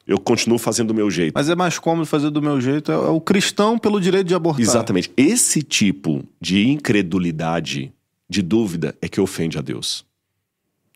[0.06, 1.34] Eu continuo fazendo do meu jeito.
[1.34, 2.92] Mas é mais cômodo fazer do meu jeito.
[2.92, 4.62] É, é o cristão pelo direito de abortar.
[4.62, 5.10] Exatamente.
[5.16, 7.94] Esse tipo de incredulidade,
[8.30, 10.06] de dúvida, é que ofende a Deus.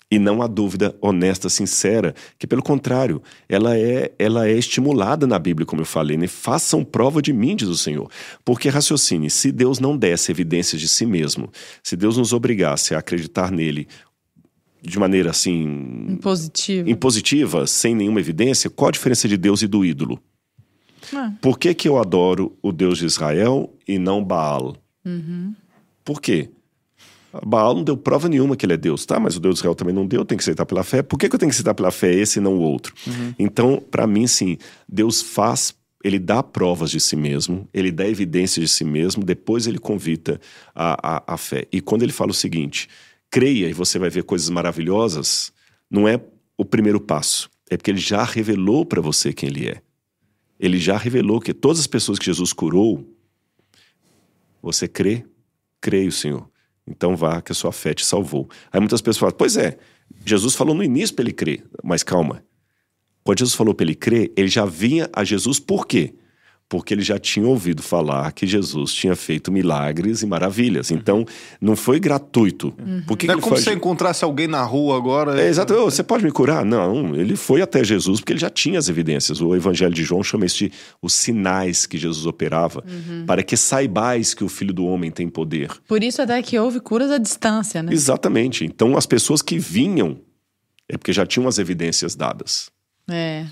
[0.10, 5.38] E não a dúvida honesta, sincera, que pelo contrário, ela é, ela é estimulada na
[5.38, 6.28] Bíblia, como eu falei, né?
[6.28, 8.10] Façam prova de mim, diz o Senhor.
[8.46, 11.52] Porque raciocine, se Deus não desse evidências de si mesmo,
[11.84, 13.88] se Deus nos obrigasse a acreditar nele
[14.82, 16.89] de maneira assim Positivo.
[16.89, 20.20] impositiva, sem nenhuma evidência, qual a diferença de Deus e do ídolo?
[21.13, 21.34] Ah.
[21.41, 24.76] Por que, que eu adoro o Deus de Israel e não Baal?
[26.04, 26.50] Por quê?
[27.45, 29.19] Baal não deu prova nenhuma que ele é Deus, tá?
[29.19, 31.02] Mas o Deus de Israel também não deu, tem que aceitar pela fé.
[31.02, 32.93] Por que, que eu tenho que aceitar pela fé esse e não o outro?
[33.38, 38.69] Então, para mim, sim, Deus faz, ele dá provas de si mesmo, ele dá evidências
[38.69, 40.39] de si mesmo, depois ele convida
[40.73, 41.67] a, a, a fé.
[41.71, 42.88] E quando ele fala o seguinte,
[43.30, 45.52] creia e você vai ver coisas maravilhosas,
[45.89, 46.19] não é
[46.58, 49.82] o primeiro passo, é porque ele já revelou para você quem ele é.
[50.60, 53.08] Ele já revelou que todas as pessoas que Jesus curou,
[54.62, 55.23] você crê?
[55.80, 56.50] Creio, Senhor.
[56.88, 58.50] Então vá, que a sua fé te salvou.
[58.71, 59.78] Aí muitas pessoas falam, pois é,
[60.26, 61.63] Jesus falou no início para ele crer.
[61.84, 62.43] Mas calma.
[63.23, 66.15] Quando Jesus falou para ele crer, ele já vinha a Jesus por quê?
[66.69, 70.91] Porque ele já tinha ouvido falar que Jesus tinha feito milagres e maravilhas.
[70.91, 71.25] Então,
[71.62, 72.73] não foi gratuito.
[73.08, 73.73] Por que, Não que é como se foi...
[73.73, 75.41] você encontrasse alguém na rua agora.
[75.41, 75.73] É, exato.
[75.75, 76.65] Você pode me curar?
[76.65, 79.39] Não, ele foi até Jesus porque ele já tinha as evidências.
[79.39, 82.84] O Evangelho de João chama isso de os sinais que Jesus operava,
[83.25, 85.71] para que saibais que o Filho do Homem tem poder.
[85.88, 87.93] Por isso até que houve curas à distância, né?
[87.93, 88.65] Exatamente.
[88.65, 90.19] Então, as pessoas que vinham
[90.89, 92.69] é porque já tinham as evidências dadas.
[93.10, 93.45] É.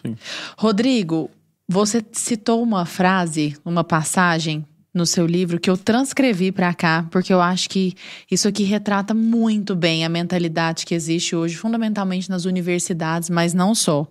[0.57, 1.29] Rodrigo,
[1.67, 7.33] você citou uma frase, uma passagem no seu livro que eu transcrevi para cá, porque
[7.33, 7.93] eu acho que
[8.31, 13.75] isso aqui retrata muito bem a mentalidade que existe hoje, fundamentalmente nas universidades, mas não
[13.75, 14.07] só.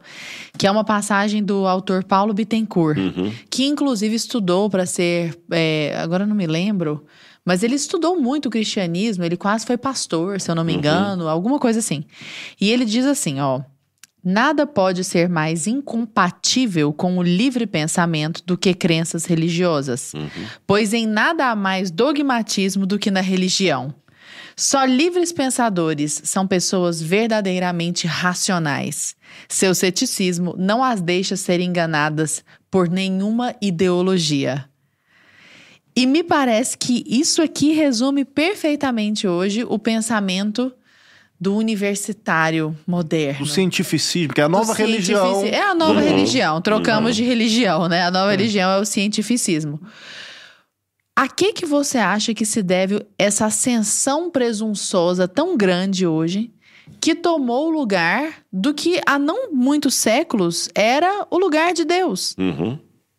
[0.58, 2.98] Que é uma passagem do autor Paulo Bittencourt,
[3.48, 7.06] que inclusive estudou para ser, é, agora eu não me lembro,
[7.46, 11.28] mas ele estudou muito o cristianismo, ele quase foi pastor, se eu não me engano,
[11.28, 12.04] alguma coisa assim.
[12.60, 13.62] E ele diz assim, ó.
[14.24, 20.12] Nada pode ser mais incompatível com o livre pensamento do que crenças religiosas,
[20.66, 23.94] pois em nada há mais dogmatismo do que na religião.
[24.56, 29.14] Só livres pensadores são pessoas verdadeiramente racionais.
[29.48, 34.64] Seu ceticismo não as deixa ser enganadas por nenhuma ideologia.
[35.96, 40.72] E me parece que isso aqui resume perfeitamente hoje o pensamento
[41.44, 43.44] do universitário moderno.
[43.44, 45.44] O cientificismo, que é a nova Do religião.
[45.44, 46.58] É a nova religião.
[46.62, 48.02] Trocamos de religião, né?
[48.06, 49.78] A nova religião é o cientificismo.
[51.14, 56.50] A que que você acha que se deve essa ascensão presunçosa tão grande hoje,
[56.98, 62.34] que tomou o lugar do que há não muitos séculos era o lugar de Deus?
[62.38, 62.78] Uhum.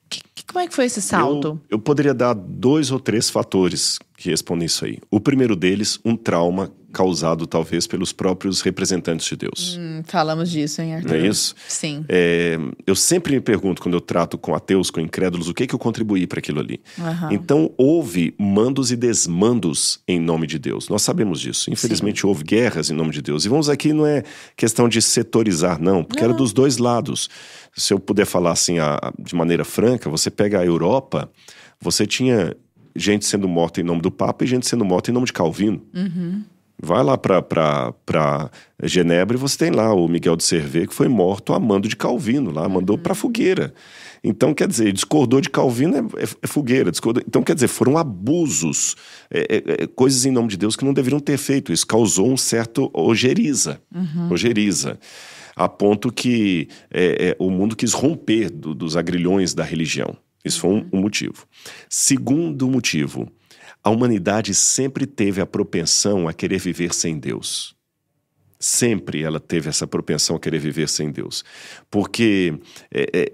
[0.10, 1.48] Que- que- como é que foi esse salto?
[1.70, 4.98] Eu, eu poderia dar dois ou três fatores que respondem isso aí.
[5.12, 9.76] O primeiro deles, um trauma causado talvez pelos próprios representantes de Deus.
[9.78, 11.10] Hum, falamos disso, hein, Arthur?
[11.10, 11.54] Não é isso?
[11.68, 12.06] Sim.
[12.08, 15.76] É, eu sempre me pergunto, quando eu trato com ateus, com incrédulos, o que, que
[15.76, 16.80] eu contribuí para aquilo ali.
[16.98, 17.34] Aham.
[17.34, 20.88] Então, houve mandos e desmandos em nome de Deus.
[20.88, 21.70] Nós sabemos disso.
[21.70, 23.44] Infelizmente, houve guerras em nome de Deus.
[23.44, 24.24] E vamos aqui, não é
[24.56, 27.30] questão de setorizar, não, porque era dos dois lados.
[27.76, 31.30] Se eu puder falar assim a- de maneira franca, você pega a Europa,
[31.82, 32.56] você tinha
[32.96, 35.82] gente sendo morta em nome do Papa e gente sendo morta em nome de Calvino.
[36.82, 38.52] Vai lá para
[38.84, 41.96] Genebra e você tem lá o Miguel de Cervé, que foi morto a mando de
[41.96, 43.74] Calvino, lá, mandou para fogueira.
[44.22, 46.92] Então, quer dizer, discordou de Calvino é, é- é fogueira.
[46.92, 48.96] discordou- Então, quer dizer, foram abusos,
[49.32, 51.72] é, é, é, coisas em nome de Deus que não deveriam ter feito.
[51.72, 53.80] Isso causou um certo ojeriza.
[54.32, 55.00] Ojeriza.
[55.56, 60.18] A ponto que é, é, o mundo quis romper do- dos agrilhões da religião.
[60.46, 61.46] Isso foi um- um motivo.
[61.90, 63.28] Segundo motivo,
[63.84, 67.76] a humanidade sempre teve a propensão a querer viver sem Deus.
[68.60, 71.44] Sempre ela teve essa propensão a querer viver sem Deus.
[71.92, 72.54] Porque
[72.94, 73.34] é, é,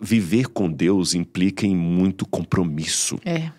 [0.00, 3.50] viver com Deus implica em muito compromisso, É.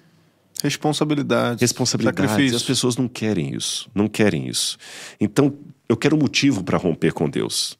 [0.62, 1.62] Responsabilidade.
[1.62, 2.22] responsabilidade.
[2.22, 2.68] E as Sacrifício.
[2.68, 3.90] pessoas não querem isso.
[3.96, 4.78] Não querem isso.
[5.20, 5.58] Então,
[5.88, 7.78] eu quero um motivo para romper com Deus.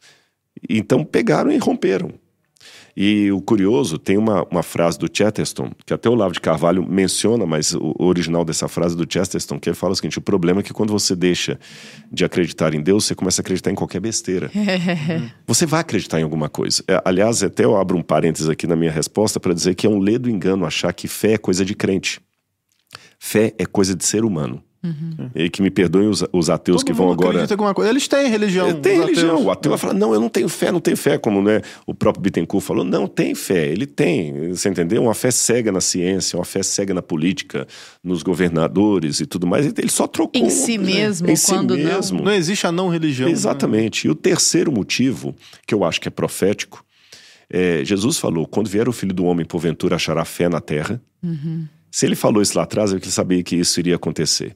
[0.70, 2.12] Então, pegaram e romperam.
[2.96, 6.86] E o curioso, tem uma, uma frase do Chesterton, que até o Lavo de Carvalho
[6.88, 10.60] menciona, mas o original dessa frase do Chesterton, que ele fala o seguinte: o problema
[10.60, 11.60] é que quando você deixa
[12.12, 14.52] de acreditar em Deus, você começa a acreditar em qualquer besteira.
[15.48, 16.84] Você vai acreditar em alguma coisa.
[16.88, 19.90] É, aliás, até eu abro um parênteses aqui na minha resposta para dizer que é
[19.90, 22.22] um ledo engano achar que fé é coisa de crente.
[23.20, 24.64] Fé é coisa de ser humano.
[25.36, 27.30] E que me perdoem os, os ateus Todo que vão mundo agora.
[27.30, 27.90] acredita em alguma coisa.
[27.92, 28.68] Eles têm religião.
[28.70, 29.32] É, Tem religião.
[29.34, 29.46] ateus.
[29.46, 31.94] O ateu vai falar, não, eu não tenho fé, não tenho fé, como né, o
[31.94, 32.86] próprio Bittencourt falou.
[32.86, 34.50] Não, tem fé, ele tem.
[34.50, 35.04] Você entendeu?
[35.04, 37.68] Uma fé cega na ciência, uma fé cega na política,
[38.04, 39.66] nos governadores e tudo mais.
[39.66, 40.42] Ele só trocou.
[40.42, 41.84] Em si mesmo, em si quando não.
[41.84, 42.24] mesmo.
[42.24, 43.28] Não existe a não religião.
[43.28, 43.34] né?
[43.34, 44.08] Exatamente.
[44.08, 45.36] E o terceiro motivo,
[45.68, 46.86] que eu acho que é profético,
[47.52, 51.02] é, Jesus falou: quando vier o filho do homem, porventura achará fé na terra.
[51.92, 54.56] Se ele falou isso lá atrás, é porque ele sabia que isso iria acontecer.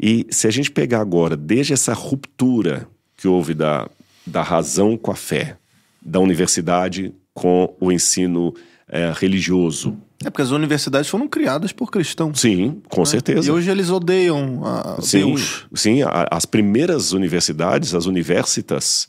[0.00, 2.86] E se a gente pegar agora, desde essa ruptura
[3.16, 3.88] que houve da,
[4.26, 5.56] da razão com a fé,
[6.00, 8.54] da universidade com o ensino
[8.88, 9.96] é, religioso.
[10.24, 12.40] É porque as universidades foram criadas por cristãos.
[12.40, 13.46] Sim, com certeza.
[13.48, 15.66] E hoje eles odeiam a Sim, Deus.
[15.74, 19.06] sim a- as primeiras universidades, as universitas,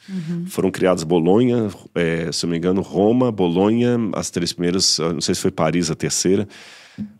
[0.47, 5.13] foram criadas Bolonha, é, se eu não me engano, Roma, Bolonha, as três primeiras, ah,
[5.13, 6.47] não sei se foi Paris a terceira,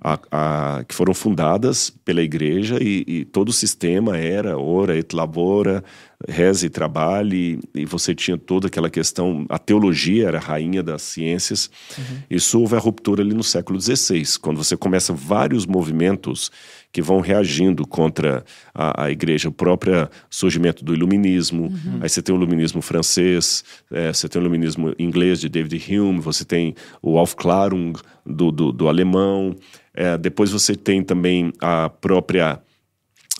[0.02, 5.14] a- a- que foram fundadas pela igreja e, e todo o sistema era ora et
[5.16, 5.84] labora,
[6.28, 11.02] reze e trabalhe, e você tinha toda aquela questão, a teologia era a rainha das
[11.02, 11.70] ciências.
[12.30, 16.52] Isso houve a ruptura ali no século XVI, quando você começa vários movimentos
[16.92, 21.72] que vão reagindo contra a, a igreja, o próprio surgimento do iluminismo,
[22.02, 26.20] aí você tem o iluminismo francês, eh, você tem o iluminismo inglês de David Hume,
[26.20, 27.94] você tem o Aufklärung
[28.26, 29.56] do, do, do alemão,
[29.94, 32.60] eh, depois você tem também a própria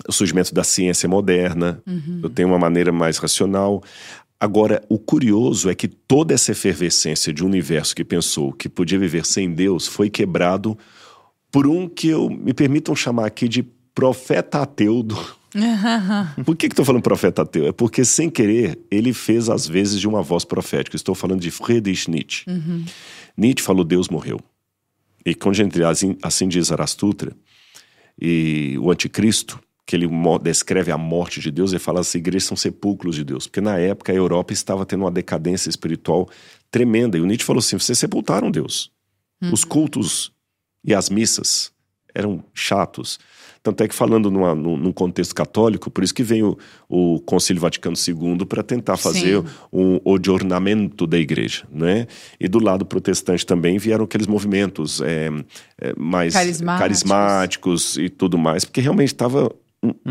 [0.08, 1.82] o surgimento da ciência moderna,
[2.24, 3.84] eu tenho uma maneira mais racional.
[4.40, 8.98] Agora, o curioso é que toda essa efervescência de um universo que pensou que podia
[8.98, 10.78] viver sem Deus foi quebrado
[11.52, 15.18] por um que eu me permitam chamar aqui de profeta ateu do,
[16.46, 17.68] por que estou falando profeta ateu?
[17.68, 20.96] É porque, sem querer, ele fez às vezes de uma voz profética.
[20.96, 22.46] Estou falando de Friedrich Nietzsche.
[23.36, 24.40] Nietzsche falou: Deus morreu.
[25.26, 27.36] E quando a gente assim, assim diz Zarastutra,
[28.22, 30.08] e o anticristo, que ele
[30.42, 33.48] descreve a morte de Deus, ele fala as igrejas são sepulcros de Deus.
[33.48, 36.30] Porque na época a Europa estava tendo uma decadência espiritual
[36.70, 37.18] tremenda.
[37.18, 38.92] E o Nietzsche falou assim: vocês sepultaram Deus.
[39.54, 40.34] Os cultos
[40.84, 41.72] e as missas
[42.14, 43.20] eram chatos.
[43.62, 47.62] Tanto é que falando numa- num, contexto católico, por isso que vem o, o Concílio
[47.62, 50.00] Vaticano II para tentar fazer um
[50.32, 52.08] ornamento da igreja, né?
[52.40, 55.30] E do lado protestante também vieram aqueles movimentos é,
[55.80, 56.80] é, mais Carismáticos.
[56.80, 59.54] carismáticos e tudo mais, porque realmente estava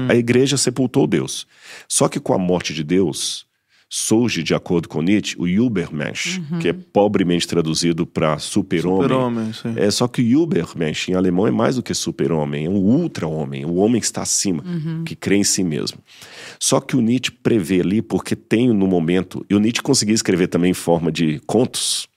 [0.09, 1.47] a igreja sepultou Deus.
[1.89, 3.47] Só que com a morte de Deus
[3.89, 9.53] surge, de acordo com Nietzsche, o Übermensch, que é pobremente traduzido para super-homem.
[9.53, 9.75] Sim.
[9.77, 13.65] É, só que o Übermensch em alemão é mais do que super-homem, é um ultra-homem,
[13.65, 14.63] o homem que está acima,
[15.05, 15.99] que crê em si mesmo.
[16.61, 20.49] Só que o Nietzsche prevê ali, porque tem no momento, e o Nietzsche conseguia escrever
[20.49, 22.09] também em forma de contos,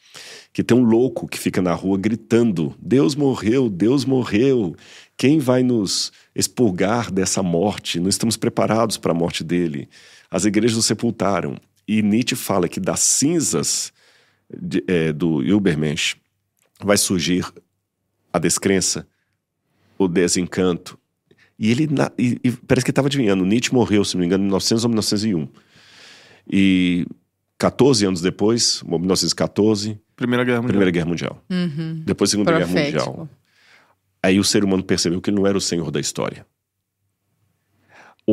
[0.53, 4.75] que tem um louco que fica na rua gritando: Deus morreu, Deus morreu.
[5.15, 7.99] Quem vai nos expurgar dessa morte?
[7.99, 9.87] Não estamos preparados para a morte dele.
[10.31, 11.57] As igrejas o sepultaram.
[11.85, 13.91] E Nietzsche fala que das cinzas
[14.49, 16.15] de, é, do Übermensch
[16.81, 17.45] vai surgir
[18.31, 19.05] a descrença,
[19.97, 20.97] o desencanto.
[21.59, 23.45] E ele e, e parece que estava adivinhando.
[23.45, 25.49] Nietzsche morreu, se não me engano, em 1900 ou 1901.
[26.49, 27.05] E
[27.57, 29.99] 14 anos depois, 1914.
[30.15, 30.69] Primeira Guerra Mundial.
[30.69, 31.45] Primeira Guerra Mundial.
[31.49, 32.03] Uhum.
[32.05, 32.73] Depois, Segunda Profético.
[32.73, 33.29] Guerra Mundial.
[34.23, 36.45] Aí o ser humano percebeu que ele não era o senhor da história.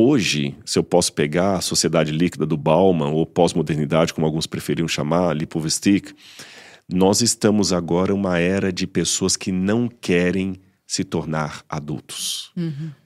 [0.01, 4.87] Hoje, se eu posso pegar a sociedade líquida do Bauman, ou pós-modernidade, como alguns preferiam
[4.87, 6.13] chamar, Lipovestic,
[6.89, 10.55] nós estamos agora uma era de pessoas que não querem
[10.87, 12.53] se tornar adultos.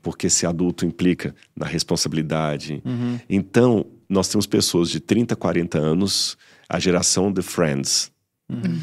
[0.02, 2.83] Porque ser adulto implica na responsabilidade.
[3.26, 6.37] Então, nós temos pessoas de 30, 40 anos,
[6.68, 8.12] a geração The Friends.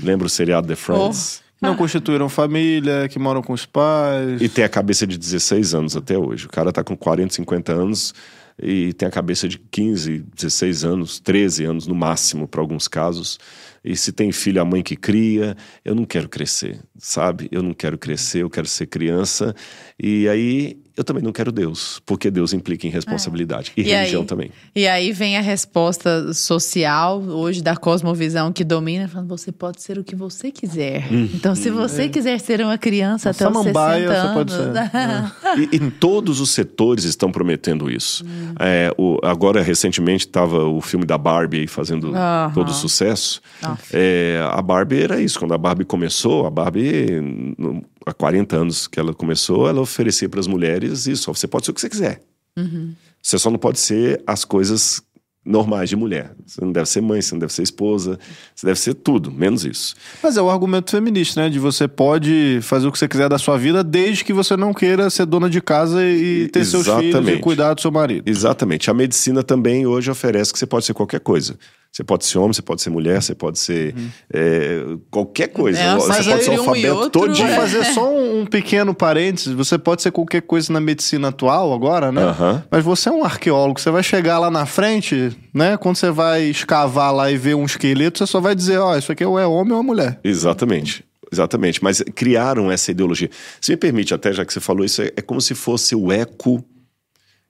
[0.02, 1.44] Lembra o seriado The Friends?
[1.62, 4.42] Não constituíram família, que moram com os pais.
[4.42, 6.46] E tem a cabeça de 16 anos até hoje.
[6.46, 8.14] O cara tá com 40, 50 anos
[8.62, 13.40] e tem a cabeça de 15, 16 anos, 13 anos no máximo, para alguns casos.
[13.84, 15.56] E se tem filho, a mãe que cria.
[15.84, 17.48] Eu não quero crescer, sabe?
[17.52, 19.56] Eu não quero crescer, eu quero ser criança.
[19.98, 23.72] E aí eu também não quero Deus, porque Deus implica em responsabilidade.
[23.78, 24.28] E, E religião aí?
[24.28, 24.52] também.
[24.76, 29.98] E aí vem a resposta social, hoje, da cosmovisão que domina, falando: você pode ser
[29.98, 31.08] o que você quiser.
[31.12, 31.30] Hum.
[31.34, 34.34] Então, se você quiser ser uma criança Uma até os 60 samambaia, você anos.
[34.34, 35.70] pode ser.
[35.72, 38.26] E, e todos os setores estão prometendo isso.
[38.26, 38.54] Hum.
[38.60, 42.52] É, o- agora, recentemente, estava o filme da Barbie fazendo Aham.
[42.54, 43.42] todo sucesso.
[43.64, 43.82] Nossa.
[43.94, 45.40] É, a Barbie era isso.
[45.40, 47.22] Quando a Barbie começou, a Barbie,
[47.58, 51.34] no- há 40 anos que ela começou, ela oferecia para as mulheres isso.
[51.34, 52.22] Você pode ser o que você quiser.
[52.58, 52.94] Uhum.
[53.22, 55.02] Você só não pode ser as coisas
[55.46, 56.32] normais de mulher.
[56.46, 58.20] Você não deve ser mãe, você não deve ser esposa,
[58.54, 59.96] você deve ser tudo, menos isso.
[60.22, 61.50] Mas é o argumento feminista, né?
[61.50, 64.74] De você pode fazer o que você quiser da sua vida, desde que você não
[64.74, 67.42] queira ser dona de casa e ter seus filhos e Exatamente.
[67.42, 68.30] cuidar do seu marido.
[68.30, 68.90] Exatamente.
[68.90, 71.58] A medicina também hoje oferece que você pode ser qualquer coisa.
[71.92, 73.96] Você pode ser homem, você pode ser mulher, você pode ser
[74.32, 75.80] é, qualquer coisa.
[75.80, 77.48] É, você pode ser aí um alfabeto outro, todinho.
[77.48, 79.54] Vou fazer só um, um pequeno parênteses.
[79.54, 82.24] Você pode ser qualquer coisa na medicina atual agora, né?
[82.24, 82.64] Aham.
[82.70, 83.80] Mas você é um arqueólogo.
[83.80, 85.78] Você vai chegar lá na frente, né?
[85.78, 89.12] Quando você vai escavar lá e ver um esqueleto, você só vai dizer, ó, isso
[89.12, 90.20] aqui ou é homem ou é mulher.
[90.24, 91.04] Exatamente.
[91.32, 91.84] Exatamente.
[91.84, 93.30] Mas criaram essa ideologia.
[93.60, 96.12] Se me permite, até já que você falou isso, é, é como se fosse o
[96.12, 96.64] eco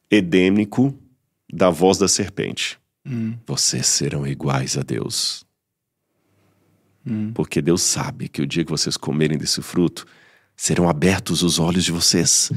[0.10, 0.94] edêmico
[1.52, 2.80] da voz da serpente.
[3.46, 5.46] Vocês serão iguais a Deus.
[7.34, 10.06] Porque Deus sabe que o dia que vocês comerem desse fruto,
[10.56, 12.52] serão abertos os olhos de vocês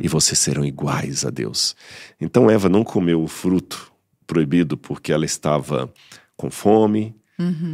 [0.00, 1.76] e vocês serão iguais a Deus.
[2.18, 3.92] Então Eva não comeu o fruto
[4.26, 5.92] proibido porque ela estava
[6.36, 7.14] com fome.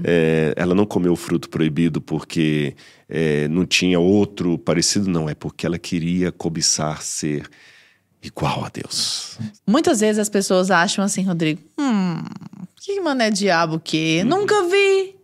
[0.04, 2.74] É, ela não comeu o fruto proibido porque
[3.08, 5.28] é, não tinha outro parecido, não.
[5.28, 7.48] É porque ela queria cobiçar ser
[8.22, 9.38] igual a Deus.
[9.66, 12.22] Muitas vezes as pessoas acham assim, Rodrigo, hum,
[12.76, 14.22] que mané diabo que?
[14.24, 15.14] Nunca vi.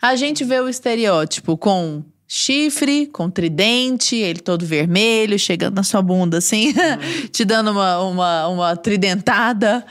[0.00, 6.02] A gente vê o estereótipo com chifre, com tridente, ele todo vermelho, chegando na sua
[6.02, 7.28] bunda assim, Uhum.
[7.32, 9.84] te dando uma, uma, uma tridentada.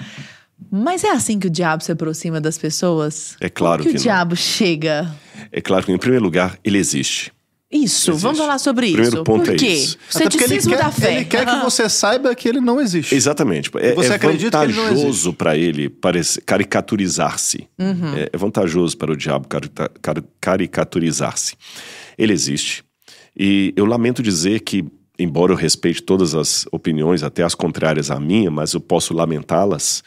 [0.72, 3.36] Mas é assim que o diabo se aproxima das pessoas?
[3.40, 4.04] É claro Como que, que o não.
[4.04, 5.14] diabo chega?
[5.52, 7.32] É claro que, em primeiro lugar, ele existe.
[7.74, 8.22] Isso, Existe.
[8.22, 8.96] vamos falar sobre isso.
[8.98, 9.68] Primeiro ponto Por é quê?
[9.68, 9.98] isso.
[10.10, 11.16] O ceticismo quer, da fé.
[11.16, 13.16] ele quer que você saiba que ele não existe.
[13.16, 13.72] Exatamente.
[13.78, 17.68] É, Você é vantajoso para ele parece- caricaturizar-se.
[17.80, 18.16] Uhum.
[18.16, 21.56] É, é vantajoso para o diabo carita- car- caricaturizar-se.
[22.18, 22.84] Ele existe.
[23.36, 24.86] E eu lamento dizer que,
[25.18, 30.04] embora eu respeite todas as opiniões, até as contrárias à minha, mas eu posso lamentá-las,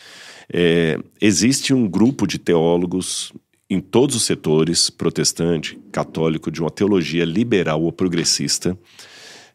[0.52, 3.32] é, existe um grupo de teólogos
[3.68, 8.78] em todos os setores, protestante, católico, de uma teologia liberal ou progressista,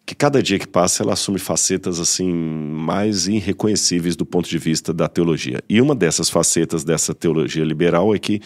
[0.05, 4.91] que cada dia que passa ela assume facetas assim mais irreconhecíveis do ponto de vista
[4.93, 5.61] da teologia.
[5.69, 8.41] E uma dessas facetas dessa teologia liberal é que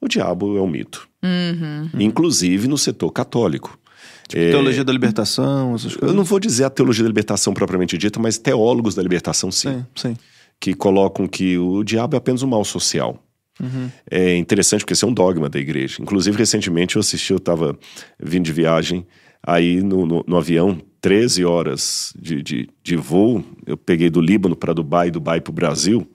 [0.00, 1.08] o diabo é um mito,
[1.98, 3.78] inclusive no setor católico.
[4.32, 6.14] É, Teologia da libertação, essas eu coisas.
[6.16, 10.10] não vou dizer a teologia da libertação propriamente dita, mas teólogos da libertação sim, Sim,
[10.10, 10.16] sim.
[10.60, 13.18] que colocam que o diabo é apenas um mal social.
[14.10, 15.98] É interessante porque esse é um dogma da igreja.
[16.00, 17.78] Inclusive, recentemente eu assisti, eu estava
[18.18, 19.06] vindo de viagem,
[19.42, 24.56] aí no, no, no avião, 13 horas de, de, de voo, eu peguei do Líbano
[24.56, 26.08] para Dubai, Dubai para o Brasil.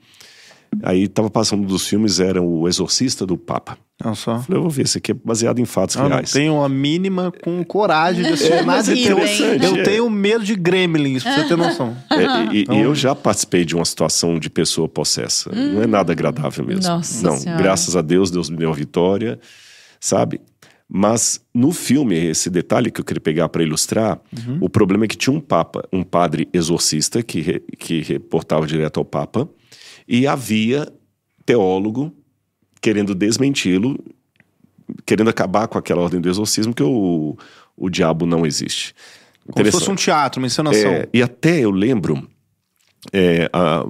[0.83, 3.77] Aí estava passando um dos filmes, era o Exorcista do Papa.
[4.03, 4.39] Olha só.
[4.39, 6.31] Falei, eu vou ver, esse aqui é baseado em fatos Eu não reais.
[6.31, 9.19] tenho a mínima com coragem de assistir É, nada de é terror.
[9.21, 9.83] interessante, Eu é.
[9.83, 11.95] tenho medo de gremlins, pra você ter noção.
[12.11, 15.51] É, e, e eu já participei de uma situação de pessoa possessa.
[15.53, 16.83] Não é nada agradável mesmo.
[16.83, 17.61] Nossa Não, Senhora.
[17.61, 19.39] graças a Deus, Deus me deu a vitória,
[19.99, 20.41] sabe?
[20.95, 24.57] Mas no filme, esse detalhe que eu queria pegar para ilustrar, Uhum.
[24.61, 28.99] o problema é que tinha um papa, um padre exorcista que, re- que reportava direto
[28.99, 29.47] ao papa,
[30.07, 30.91] e havia
[31.45, 32.11] teólogo
[32.81, 33.97] querendo desmenti-lo,
[35.05, 37.37] querendo acabar com aquela ordem do exorcismo que o,
[37.77, 38.93] o diabo não existe.
[39.45, 40.91] Como se fosse um teatro, uma encenação.
[40.91, 42.27] É, e até eu lembro,
[43.11, 43.85] é, a-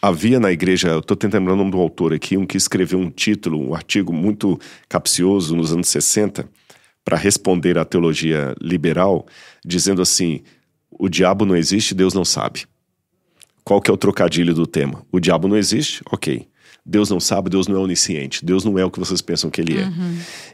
[0.00, 2.98] havia na igreja, eu estou tentando lembrar o nome do autor aqui, um que escreveu
[2.98, 6.48] um título, um artigo muito capcioso nos anos 60,
[7.04, 9.26] para responder à teologia liberal,
[9.64, 10.40] dizendo assim:
[10.90, 12.64] o diabo não existe, Deus não sabe.
[13.64, 15.04] Qual que é o trocadilho do tema?
[15.10, 16.02] O diabo não existe?
[16.10, 16.46] Ok.
[16.84, 19.60] Deus não sabe, Deus não é onisciente, Deus não é o que vocês pensam que
[19.60, 19.88] ele é.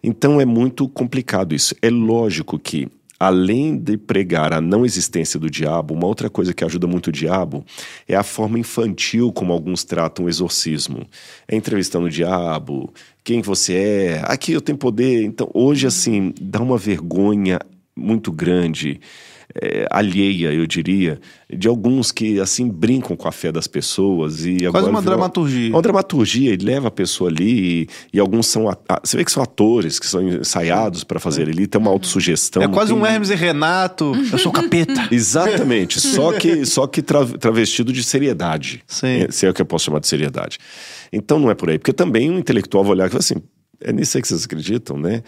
[0.03, 1.75] Então é muito complicado isso.
[1.81, 2.87] É lógico que,
[3.19, 7.13] além de pregar a não existência do diabo, uma outra coisa que ajuda muito o
[7.13, 7.65] diabo
[8.07, 11.07] é a forma infantil como alguns tratam o exorcismo.
[11.47, 12.93] É entrevistando o diabo,
[13.25, 15.25] quem você é, aqui eu tenho poder.
[15.25, 17.59] Então, hoje, assim, dá uma vergonha
[17.97, 19.01] muito grande
[19.61, 21.19] é, alheia, eu diria,
[21.53, 25.71] de alguns que assim brincam com a fé das pessoas e agora Quase uma dramaturgia.
[25.71, 29.25] Uma dramaturgia, ele leva a pessoa ali e, e alguns são a- a- você vê
[29.25, 32.63] que são atores que são ensaiados para fazer ali, tem uma autossugestão.
[32.63, 34.13] É quase tem- um Hermes e Renato.
[34.31, 35.09] Eu sou capeta.
[35.11, 38.83] Exatamente, só que só que tra- travestido de seriedade.
[38.87, 39.23] Sim.
[39.23, 40.59] É, Se é o que eu posso chamar de seriedade.
[41.13, 43.37] Então não é por aí, porque também um intelectual vai olhar e falar assim,
[43.81, 45.23] é nisso aí que vocês acreditam, né?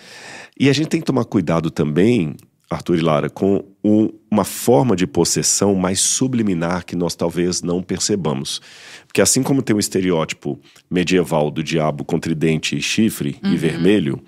[0.58, 2.34] E a gente tem que tomar cuidado também,
[2.70, 7.82] Arthur e Lara, com o- uma forma de possessão mais subliminar que nós talvez não
[7.82, 8.60] percebamos.
[9.08, 10.56] Porque assim como tem o estereótipo
[10.88, 14.22] medieval do diabo com tridente e chifre e vermelho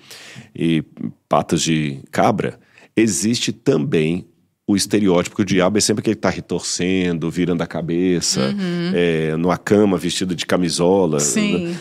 [0.53, 0.83] e
[1.29, 2.59] patas de cabra,
[2.97, 4.25] existe também
[4.67, 8.53] o estereótipo que o diabo é sempre que está retorcendo, virando a cabeça,
[8.93, 11.19] é, numa cama vestido de camisola.
[11.21, 11.75] Sim.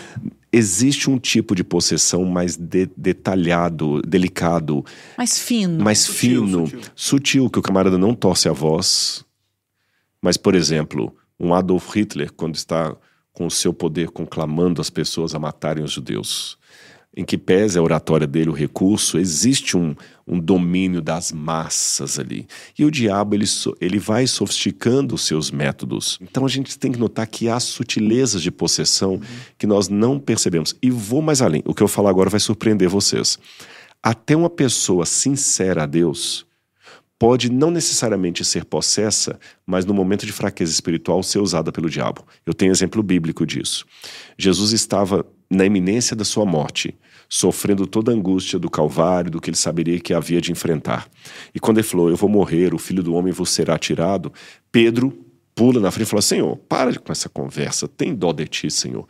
[0.52, 4.84] Existe um tipo de possessão mais de- detalhado, delicado,
[5.16, 5.82] Mais fino.
[5.82, 6.80] mais Sutil, fino, sutil.
[6.94, 7.50] sutil.
[7.50, 9.24] que o camarada não torce a voz.
[10.20, 12.94] Mas, por exemplo, um Adolf Hitler, quando está
[13.32, 16.58] com o seu poder conclamando as pessoas a matarem os judeus,
[17.14, 19.94] em que pese a oratória dele, o recurso, existe um,
[20.26, 22.46] um domínio das massas ali.
[22.78, 23.44] E o diabo, ele,
[23.80, 26.18] ele vai sofisticando os seus métodos.
[26.22, 29.20] Então a gente tem que notar que há sutilezas de possessão
[29.58, 30.74] que nós não percebemos.
[30.82, 31.62] E vou mais além.
[31.66, 33.38] O que eu falar agora vai surpreender vocês.
[34.02, 36.46] Até uma pessoa sincera a Deus
[37.18, 42.26] pode não necessariamente ser possessa, mas no momento de fraqueza espiritual ser usada pelo diabo.
[42.44, 43.86] Eu tenho exemplo bíblico disso.
[44.36, 46.94] Jesus estava na iminência da sua morte,
[47.28, 51.06] sofrendo toda a angústia do Calvário, do que ele saberia que havia de enfrentar.
[51.54, 54.32] E quando ele falou: Eu vou morrer, o filho do homem vos será tirado,
[54.70, 58.70] Pedro pula na frente e fala: Senhor, para com essa conversa, tem dó de ti,
[58.70, 59.06] Senhor.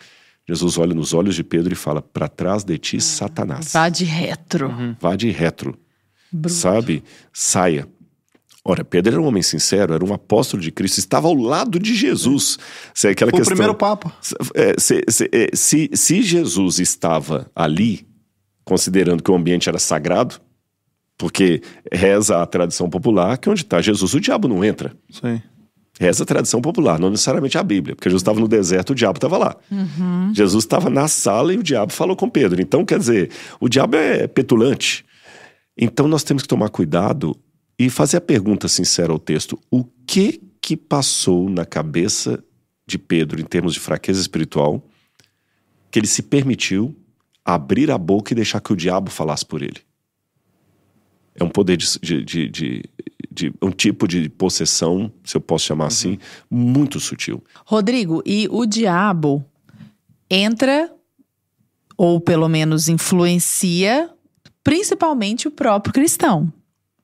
[0.49, 3.73] Jesus olha nos olhos de Pedro e fala: Para trás de ti, Satanás.
[3.73, 4.69] Vá de retro.
[5.01, 5.79] Vá de retro.
[6.49, 7.05] Sabe?
[7.33, 7.87] Saia.
[8.65, 11.95] Ora, Pedro era um homem sincero, era um apóstolo de Cristo, estava ao lado de
[11.95, 12.59] Jesus.
[12.95, 14.13] Se é aquela Foi o questão, primeiro papa.
[14.55, 18.07] É, se, se- é, se- se Jesus estava ali,
[18.65, 20.37] considerando que o ambiente era sagrado,
[21.19, 21.61] porque
[21.93, 24.97] reza a tradição popular que onde está Jesus, o diabo não entra.
[25.11, 25.43] Sim.
[26.01, 29.19] Reza a tradição popular, não necessariamente a Bíblia, porque Jesus estava no deserto, o diabo
[29.19, 29.57] estava lá.
[30.33, 32.63] Jesus estava na sala e o diabo falou com Pedro.
[32.63, 35.05] Então, quer dizer, o diabo é petulante.
[35.77, 37.37] Então, nós temos que tomar cuidado
[37.79, 42.43] e fazer a pergunta sincera ao texto: o que que passou na cabeça
[42.87, 44.83] de Pedro em termos de fraqueza espiritual
[45.91, 46.95] que ele se permitiu
[47.45, 49.81] abrir a boca e deixar que o diabo falasse por ele?
[51.35, 52.83] É um poder de, de, de,
[53.31, 56.19] de- um tipo de possessão, se eu posso chamar assim,
[56.51, 57.43] muito sutil.
[57.65, 59.45] Rodrigo, e o diabo
[60.31, 60.93] entra,
[61.97, 64.11] ou pelo menos influencia,
[64.63, 66.53] principalmente o próprio cristão.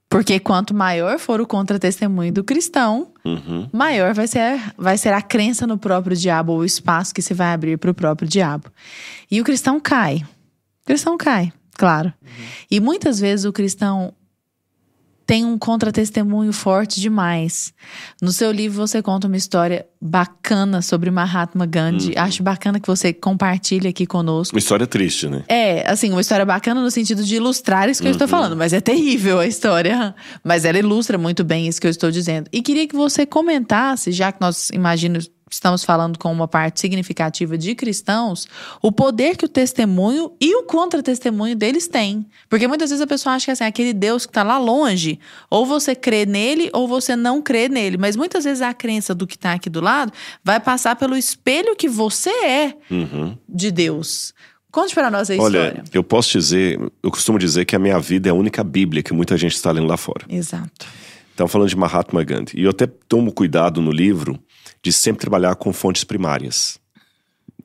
[0.09, 3.68] Porque quanto maior for o contra-testemunho do cristão, Uhum.
[3.70, 7.34] maior vai ser, vai ser a crença no próprio diabo, ou o espaço que se
[7.34, 8.70] vai abrir para o próprio diabo.
[9.30, 10.24] E o cristão cai.
[10.82, 12.12] O cristão cai, claro.
[12.70, 14.14] E muitas vezes o cristão
[15.28, 17.74] tem um contra-testemunho forte demais.
[18.20, 22.16] No seu livro você conta uma história bacana sobre Mahatma Gandhi.
[22.16, 24.56] Acho bacana que você compartilhe aqui conosco.
[24.56, 25.44] Uma história triste, né?
[25.46, 28.72] É, assim, uma história bacana no sentido de ilustrar isso que eu estou falando, mas
[28.72, 30.14] é terrível a história.
[30.42, 32.48] Mas ela ilustra muito bem isso que eu estou dizendo.
[32.50, 35.18] E queria que você comentasse, já que nós imagino
[35.55, 38.46] estamos falando com uma parte significativa de cristãos,
[38.82, 42.26] o poder que o testemunho e o contra-testemunho deles têm.
[42.49, 45.18] Porque muitas vezes a pessoa acha que assim, aquele Deus que está lá longe,
[45.51, 47.96] ou você crê nele ou você não crê nele.
[47.96, 50.12] Mas muitas vezes a crença do que está aqui do lado
[50.44, 53.36] vai passar pelo espelho que você é Uhum.
[53.49, 54.34] de Deus.
[54.70, 55.84] Conte para nós a Olha, história.
[55.94, 59.14] eu posso dizer, eu costumo dizer que a minha vida é a única Bíblia que
[59.14, 60.26] muita gente está lendo lá fora.
[60.28, 60.86] Exato.
[61.34, 62.53] Então, falando de Mahatma Gandhi.
[62.55, 64.38] E eu até tomo cuidado no livro
[64.89, 66.78] de sempre trabalhar com fontes primárias.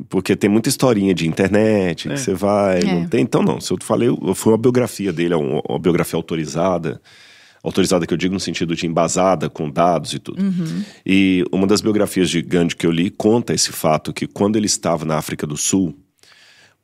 [0.10, 2.86] Porque tem muita historinha de internet, que você vai, É.
[2.86, 3.22] não tem.
[3.22, 3.62] Então, não.
[3.62, 7.02] Se eu falei, foi uma biografia dele, é uma, biografia autorizada.
[7.64, 10.44] Autorizada que eu digo no sentido de embasada, com dados e tudo.
[11.06, 14.66] E uma das biografias de Gandhi que eu li conta esse fato que quando ele
[14.66, 15.98] estava na África do Sul,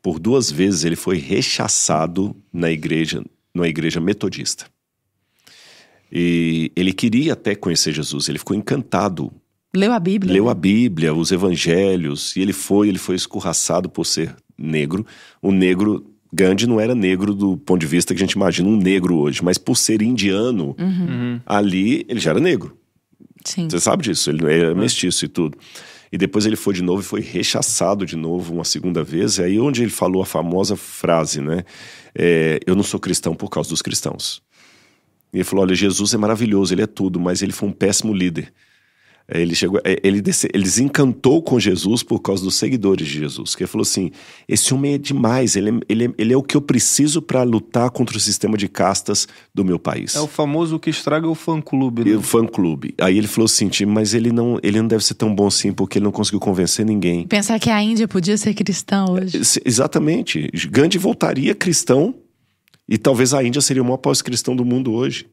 [0.02, 3.22] por duas vezes ele foi rechaçado na igreja,
[3.54, 4.68] numa igreja metodista.
[6.10, 9.32] E ele queria até conhecer Jesus, ele ficou encantado.
[9.76, 10.34] Leu a Bíblia?
[10.34, 15.06] Leu a Bíblia, os evangelhos, e ele foi, ele foi escorraçado por ser negro.
[15.42, 18.78] O negro, Gandhi não era negro do ponto de vista que a gente imagina um
[18.78, 20.76] negro hoje, mas por ser indiano,
[21.46, 22.78] ali ele já era negro.
[23.46, 23.70] Sim.
[23.70, 25.58] Você sabe disso, ele era mestiço e tudo.
[26.12, 29.38] E depois ele foi de novo e foi rechaçado de novo uma segunda vez.
[29.38, 31.64] É aí onde ele falou a famosa frase, né?
[32.16, 34.42] É, eu não sou cristão por causa dos cristãos.
[35.32, 38.12] E ele falou: olha, Jesus é maravilhoso, ele é tudo, mas ele foi um péssimo
[38.12, 38.52] líder.
[39.32, 40.22] Ele chegou, é, ele,
[40.54, 43.56] ele desencantou com Jesus por causa dos seguidores de Jesus.
[43.56, 44.12] Que ele falou assim:
[44.48, 47.44] esse homem é demais, ele é, ele é, ele é o que eu preciso para
[47.44, 50.16] lutar contra o sistema de castas do meu país.
[50.16, 52.06] É o famoso que estraga o fã-clube.
[52.06, 52.16] né?
[52.18, 52.94] O fã clube.
[53.00, 55.72] Aí ele falou assim, "Tim, mas ele não, ele não deve ser tão bom assim
[55.72, 57.28] porque ele não conseguiu convencer ninguém.
[57.28, 59.38] Pensar que a Índia podia ser cristã hoje.
[59.38, 60.50] Ex- Exatamente.
[60.70, 62.16] Gandhi voltaria cristão
[62.88, 65.28] e talvez a Índia seria o maior pós-cristão do mundo hoje.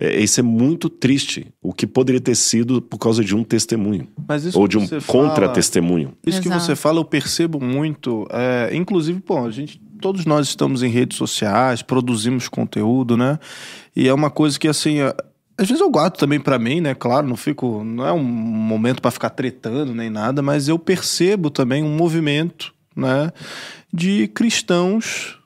[0.00, 1.48] É, isso é muito triste.
[1.60, 4.06] O que poderia ter sido por causa de um testemunho.
[4.28, 6.12] Mas isso Ou que de um contra-testemunho.
[6.24, 6.62] Isso que Exato.
[6.64, 8.26] você fala, eu percebo muito.
[8.30, 13.38] É, inclusive, pô, a gente, todos nós estamos em redes sociais, produzimos conteúdo, né?
[13.96, 15.14] E é uma coisa que, assim, é-
[15.56, 16.94] às vezes eu guardo também pra mim, né?
[16.94, 17.82] Claro, não fico.
[17.82, 22.72] Não é um momento pra ficar tretando nem nada, mas eu percebo também um movimento,
[22.94, 23.32] né?
[23.92, 25.37] De cristãos,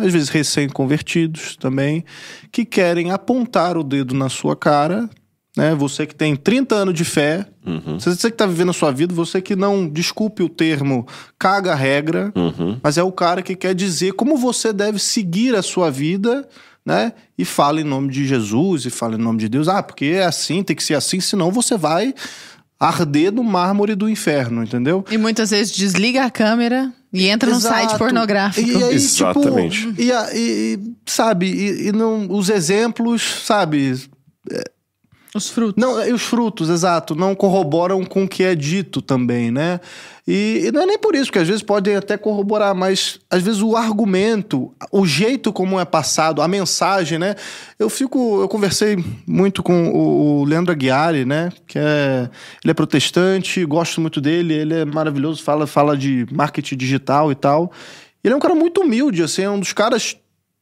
[0.00, 2.04] às vezes recém-convertidos também,
[2.50, 5.08] que querem apontar o dedo na sua cara.
[5.56, 5.74] Né?
[5.74, 7.44] Você que tem 30 anos de fé,
[7.98, 11.06] você, você que tá vivendo a sua vida, você que não, desculpe o termo,
[11.38, 12.78] caga a regra, Uhum.
[12.82, 16.48] mas é o cara que quer dizer como você deve seguir a sua vida,
[16.86, 17.12] né?
[17.36, 19.68] E fala em nome de Jesus e fala em nome de Deus.
[19.68, 22.14] Ah, porque é assim, tem que ser assim, senão você vai
[22.78, 25.04] arder no mármore do inferno, entendeu?
[25.10, 27.74] E muitas vezes desliga a câmera e entra num Exato.
[27.74, 28.68] site pornográfico.
[28.68, 29.86] E aí, Exatamente.
[29.86, 33.94] tipo, e, e- e, sabe, e, e não, os exemplos, sabe,
[35.32, 35.80] Os frutos.
[35.80, 39.80] não, e os frutos, exato, não corroboram com o que é dito também, né?
[40.26, 43.40] E, e não é nem por isso, porque às vezes podem até corroborar, mas às
[43.40, 47.36] vezes o argumento, o jeito como é passado, a mensagem, né?
[47.78, 51.52] Eu fico, eu conversei muito com o, o Leandro Aguiari, né?
[51.64, 52.28] Que é,
[52.64, 57.36] ele é protestante, gosto muito dele, ele é maravilhoso, fala, fala de marketing digital e
[57.36, 57.70] tal.
[58.22, 60.16] Ele é um cara muito humilde, assim, é um dos caras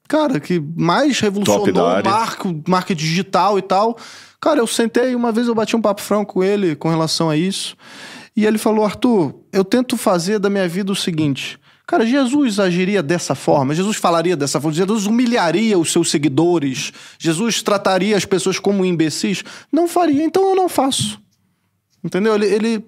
[0.06, 3.96] cara, que mais revolucionou o marco, marketing digital e tal.
[4.41, 7.36] Cara, eu sentei, uma vez eu bati um papo franco com ele com relação a
[7.36, 7.76] isso.
[8.36, 11.59] E ele falou: Arthur, eu tento fazer da minha vida o seguinte.
[11.86, 17.62] Cara, Jesus agiria dessa forma, Jesus falaria dessa forma, Jesus humilharia os seus seguidores, Jesus
[17.62, 19.43] trataria as pessoas como imbecis.
[19.72, 21.18] Não faria, então eu não faço.
[22.05, 22.34] Entendeu?
[22.34, 22.84] Ele, ele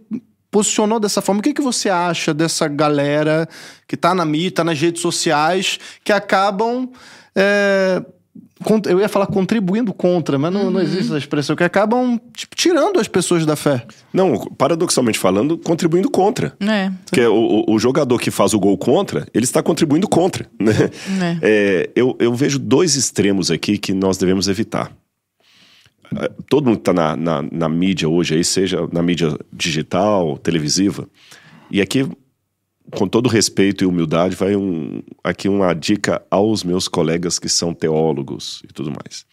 [0.51, 1.41] posicionou dessa forma.
[1.41, 3.49] O que, que você acha dessa galera
[3.89, 6.91] que tá na mídia, tá nas redes sociais, que acabam.
[7.35, 8.05] é,
[8.89, 13.01] eu ia falar contribuindo contra, mas não, não existe essa expressão, que acabam tipo, tirando
[13.01, 13.87] as pessoas da fé.
[14.13, 16.55] Não, paradoxalmente falando, contribuindo contra.
[16.61, 16.91] É.
[17.07, 20.47] Porque o, o- jogador que faz o gol contra, ele está contribuindo contra.
[20.61, 21.39] Né?
[21.43, 24.93] É, eu, eu vejo dois extremos aqui que nós devemos evitar.
[26.17, 30.37] É, Todo mundo que está na, na, na mídia hoje, aí, seja na mídia digital,
[30.39, 31.09] televisiva,
[31.71, 32.07] e aqui,
[32.93, 37.73] com todo respeito e humildade, vai um, aqui uma dica aos meus colegas que são
[37.75, 39.25] teólogos e tudo mais.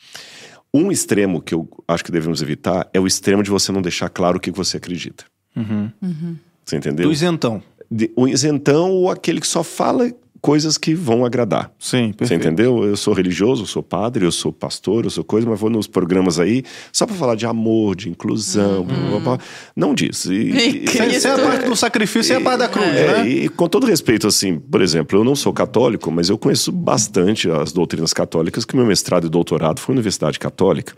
[0.74, 4.10] Um extremo que eu acho que devemos evitar é o extremo de você não deixar
[4.10, 5.26] claro o que você acredita.
[6.66, 7.08] Você entendeu?
[7.08, 7.64] Do isentão.
[7.90, 11.72] de- o isentão ou aquele que só fala coisas que vão agradar.
[11.80, 12.84] Sim, Você entendeu?
[12.84, 15.88] Eu sou religioso, eu sou padre, eu sou pastor, eu sou coisa, mas vou nos
[15.88, 19.40] programas aí só pra falar de amor, de inclusão, blá, blá, blá.
[19.76, 20.32] não disso.
[20.34, 23.30] E, e- sem a parte do sacrifício, sem a parte da cruz, é, né?
[23.30, 27.50] e com todo respeito, assim, por exemplo, eu não sou católico, mas eu conheço bastante
[27.50, 30.94] as doutrinas católicas, que meu mestrado e doutorado foi na Universidade Católica.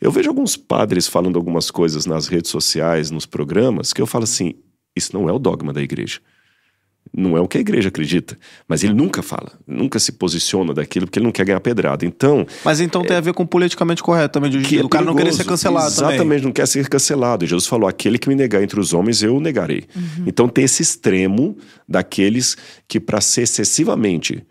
[0.00, 4.24] Eu vejo alguns padres falando algumas coisas nas redes sociais, nos programas, que eu falo
[4.24, 4.54] assim:
[4.96, 6.20] isso não é o dogma da igreja.
[7.14, 8.38] Não é o que a igreja acredita.
[8.66, 12.06] Mas ele nunca fala, nunca se posiciona daquilo porque ele não quer ganhar pedrada.
[12.06, 12.46] Então.
[12.64, 15.14] Mas então tem a ver com politicamente correto também, de, que é o cara não
[15.14, 16.40] querer ser cancelado Exatamente, também.
[16.40, 17.44] não quer ser cancelado.
[17.44, 19.84] E Jesus falou: aquele que me negar entre os homens, eu negarei.
[19.94, 20.24] Uhum.
[20.26, 22.56] Então tem esse extremo daqueles
[22.88, 24.42] que, para ser excessivamente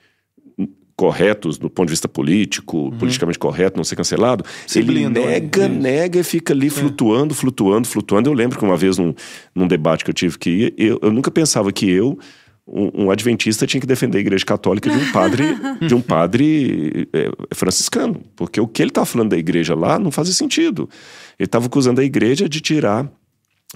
[1.02, 2.92] corretos do ponto de vista político, uhum.
[2.92, 6.70] politicamente correto, não ser cancelado, Se ele nega, nega e fica ali é.
[6.70, 8.30] flutuando, flutuando, flutuando.
[8.30, 9.12] Eu lembro que uma vez num,
[9.56, 12.20] num debate que eu tive que ir, eu, eu nunca pensava que eu
[12.68, 15.44] um, um, adventista tinha que defender a igreja católica de um padre
[15.86, 20.12] de um padre é, franciscano, porque o que ele estava falando da igreja lá não
[20.12, 20.90] fazia sentido.
[21.40, 23.12] Ele estava acusando a igreja de tirar,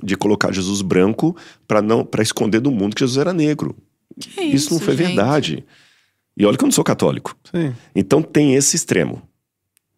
[0.02, 1.36] de colocar Jesus branco
[1.68, 3.76] para não para esconder do mundo que Jesus era negro.
[4.20, 5.08] Que isso, isso não foi gente?
[5.08, 5.66] verdade.
[6.38, 7.36] E olha que eu não sou católico.
[7.52, 7.74] Sim.
[7.96, 9.22] Então tem esse extremo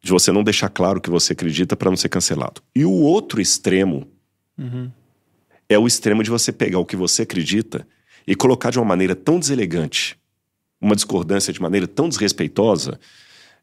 [0.01, 2.61] de você não deixar claro o que você acredita para não ser cancelado.
[2.75, 4.07] E o outro extremo
[4.57, 4.89] uhum.
[5.67, 7.85] é o extremo de você pegar o que você acredita
[8.27, 10.19] e colocar de uma maneira tão deselegante,
[10.81, 12.99] uma discordância de maneira tão desrespeitosa,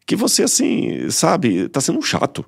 [0.07, 2.45] que você, assim, sabe, tá sendo um chato.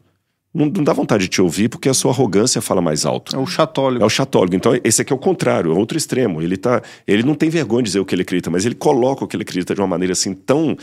[0.57, 3.37] Não, não, dá vontade de te ouvir porque a sua arrogância fala mais alto.
[3.37, 4.03] É o chatólico.
[4.03, 4.57] É o chatólico.
[4.57, 6.41] Então, esse aqui é o contrário, é outro extremo.
[6.41, 9.25] Ele, tá, ele não tem vergonha de dizer o que ele acredita, mas ele coloca
[9.25, 10.77] o que ele acredita de uma maneira assim tão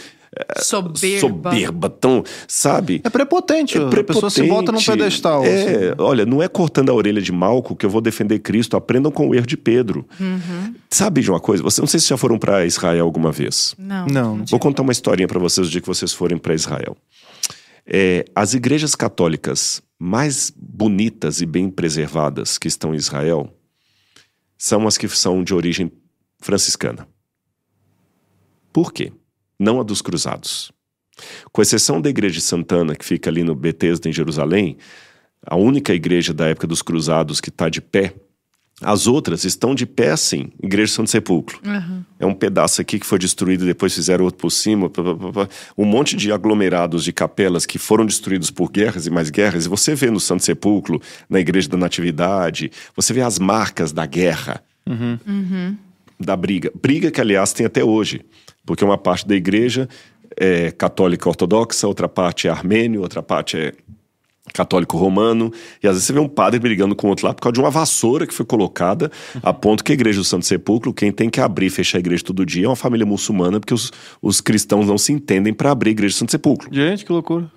[0.61, 1.19] soberba.
[1.19, 3.01] soberba, tão, sabe?
[3.03, 3.77] É prepotente.
[3.77, 3.99] É prepotente.
[3.99, 5.43] A pessoa se bota num pedestal.
[5.43, 5.95] É, assim.
[5.99, 8.75] olha, não é cortando a orelha de Malco que eu vou defender Cristo.
[8.75, 10.05] Aprendam com o erro de Pedro.
[10.19, 10.73] Uhum.
[10.89, 11.63] Sabe de uma coisa?
[11.63, 13.75] Você não sei se já foram para Israel alguma vez.
[13.77, 14.07] Não.
[14.07, 14.45] Não.
[14.45, 16.97] Vou contar uma historinha para vocês o dia que vocês forem para Israel.
[17.85, 23.53] É, as igrejas católicas mais bonitas e bem preservadas que estão em Israel
[24.57, 25.91] são as que são de origem
[26.39, 27.07] franciscana.
[28.71, 29.11] Por quê?
[29.59, 30.71] Não a dos cruzados.
[31.51, 34.77] Com exceção da igreja de Santana, que fica ali no Betesda, em Jerusalém,
[35.45, 38.15] a única igreja da época dos cruzados que está de pé
[38.83, 41.59] as outras estão de pé assim, Igreja Santo Sepulcro.
[41.65, 42.03] Uhum.
[42.19, 44.89] É um pedaço aqui que foi destruído, depois fizeram outro por cima.
[44.89, 49.09] Pá, pá, pá, um monte de aglomerados de capelas que foram destruídos por guerras e
[49.09, 49.65] mais guerras.
[49.65, 54.05] E você vê no Santo Sepulcro, na Igreja da Natividade, você vê as marcas da
[54.05, 55.19] guerra, uhum.
[55.27, 55.77] Uhum.
[56.19, 56.71] da briga.
[56.81, 58.21] Briga que, aliás, tem até hoje,
[58.65, 59.87] porque uma parte da igreja
[60.37, 63.73] é católica ortodoxa, outra parte é armênio, outra parte é
[64.51, 67.53] católico romano, e às vezes você vê um padre brigando com outro lá por causa
[67.53, 71.11] de uma vassoura que foi colocada, a ponto que a igreja do Santo Sepulcro, quem
[71.11, 73.91] tem que abrir e fechar a igreja todo dia é uma família muçulmana, porque os,
[74.21, 76.69] os cristãos não se entendem para abrir a igreja do Santo Sepulcro.
[76.73, 77.49] Gente, que loucura.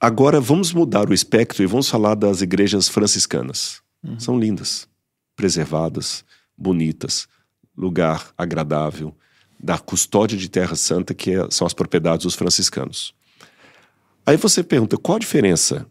[0.00, 3.80] Agora vamos mudar o espectro e vamos falar das igrejas franciscanas.
[4.02, 4.18] Uhum.
[4.18, 4.88] São lindas,
[5.36, 6.24] preservadas,
[6.58, 7.28] bonitas,
[7.76, 9.14] lugar agradável,
[9.62, 13.14] da custódia de Terra Santa, que é, são as propriedades dos franciscanos.
[14.26, 15.86] Aí você pergunta, qual a diferença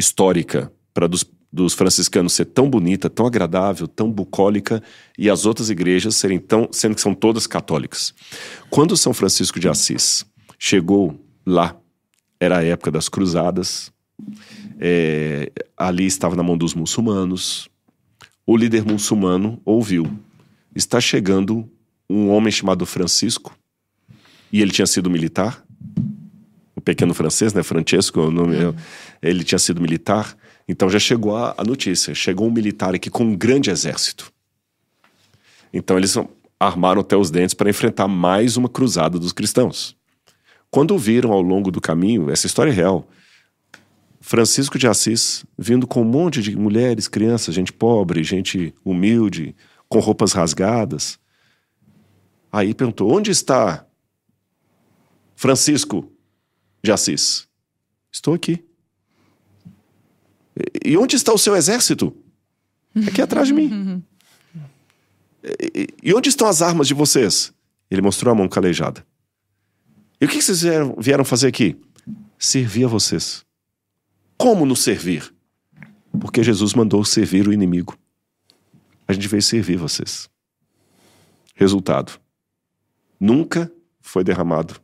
[0.00, 4.82] histórica para dos, dos franciscanos ser tão bonita, tão agradável, tão bucólica
[5.16, 8.12] e as outras igrejas serem tão, sendo que são todas católicas.
[8.68, 10.24] Quando São Francisco de Assis
[10.58, 11.76] chegou lá,
[12.40, 13.92] era a época das cruzadas,
[14.78, 17.68] é, ali estava na mão dos muçulmanos.
[18.46, 20.10] O líder muçulmano ouviu:
[20.74, 21.70] está chegando
[22.08, 23.56] um homem chamado Francisco,
[24.52, 25.64] e ele tinha sido militar,
[26.80, 27.62] o pequeno francês, né?
[27.62, 28.74] Francesco, o nome, uhum.
[29.22, 30.36] ele tinha sido militar.
[30.66, 34.32] Então já chegou a, a, notícia: chegou um militar aqui com um grande exército.
[35.72, 36.16] Então eles
[36.58, 39.96] armaram até os dentes para enfrentar mais uma cruzada dos cristãos.
[40.70, 43.08] Quando viram ao longo do caminho, essa história é real,
[44.20, 49.54] Francisco de Assis vindo com um monte de mulheres, crianças, gente pobre, gente humilde,
[49.88, 51.18] com roupas rasgadas.
[52.50, 53.86] Aí perguntou: onde está
[55.34, 56.12] Francisco?
[56.82, 57.48] De Assis?
[58.10, 58.64] Estou aqui.
[60.84, 62.16] E onde está o seu exército?
[63.06, 64.04] Aqui atrás de mim.
[66.02, 67.52] E onde estão as armas de vocês?
[67.90, 69.06] Ele mostrou a mão calejada.
[70.20, 70.62] E o que vocês
[70.98, 71.80] vieram fazer aqui?
[72.38, 73.44] Servir a vocês.
[74.36, 75.32] Como nos servir?
[76.20, 77.96] Porque Jesus mandou servir o inimigo.
[79.06, 80.28] A gente veio servir vocês.
[81.54, 82.20] Resultado:
[83.18, 84.80] nunca foi derramado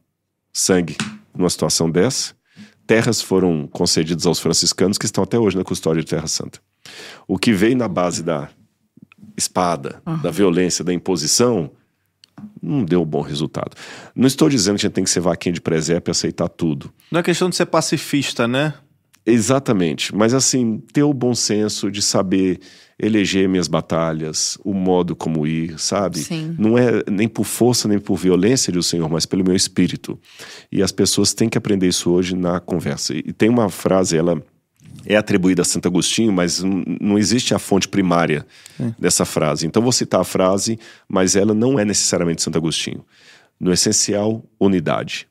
[0.52, 0.96] sangue
[1.36, 2.34] numa situação dessa.
[2.86, 6.60] Terras foram concedidas aos franciscanos que estão até hoje na custódia de Terra Santa.
[7.26, 8.48] O que veio na base da
[9.36, 10.18] espada, uhum.
[10.18, 11.70] da violência, da imposição,
[12.62, 13.76] não deu bom resultado.
[14.14, 16.92] Não estou dizendo que a gente tem que ser vaquinha de presépio e aceitar tudo.
[17.10, 18.74] Não é questão de ser pacifista, né?
[19.26, 22.60] Exatamente, mas assim, ter o bom senso de saber
[22.98, 26.20] eleger minhas batalhas, o modo como ir, sabe?
[26.20, 26.54] Sim.
[26.58, 30.18] Não é nem por força nem por violência do Senhor, mas pelo meu espírito.
[30.70, 33.14] E as pessoas têm que aprender isso hoje na conversa.
[33.14, 34.40] E tem uma frase, ela
[35.04, 38.46] é atribuída a Santo Agostinho, mas não existe a fonte primária
[38.80, 38.92] é.
[38.98, 39.66] dessa frase.
[39.66, 43.04] Então vou citar a frase, mas ela não é necessariamente Santo Agostinho.
[43.58, 45.28] No essencial, unidade.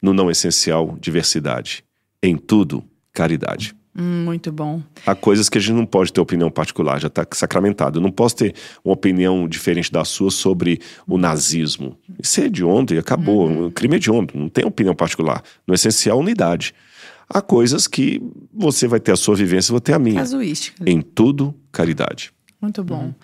[0.00, 1.84] No não essencial, diversidade.
[2.22, 2.84] Em tudo,
[3.18, 3.74] caridade.
[3.98, 4.80] Hum, muito bom.
[5.04, 7.98] Há coisas que a gente não pode ter opinião particular, já está sacramentado.
[7.98, 8.54] Eu não posso ter
[8.84, 11.98] uma opinião diferente da sua sobre o nazismo.
[12.22, 13.48] Isso é de ontem, acabou.
[13.48, 13.66] Uhum.
[13.66, 15.42] O crime é de ontem, não tem opinião particular.
[15.66, 16.72] No essencial, unidade.
[17.28, 18.22] Há coisas que
[18.54, 20.20] você vai ter a sua vivência, eu vou ter a minha.
[20.20, 20.88] Casuística.
[20.88, 22.32] Em tudo, caridade.
[22.62, 23.02] Muito bom.
[23.02, 23.14] Uhum.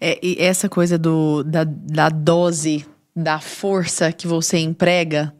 [0.00, 2.84] É, e essa coisa do, da, da dose,
[3.14, 5.32] da força que você emprega,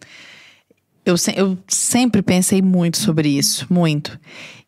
[1.06, 4.18] eu, eu sempre pensei muito sobre isso, muito.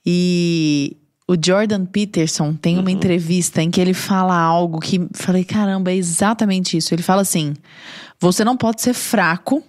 [0.07, 2.89] E o Jordan Peterson tem uma uhum.
[2.91, 6.95] entrevista em que ele fala algo que falei, caramba, é exatamente isso.
[6.95, 7.55] Ele fala assim:
[8.21, 9.63] você não pode ser fraco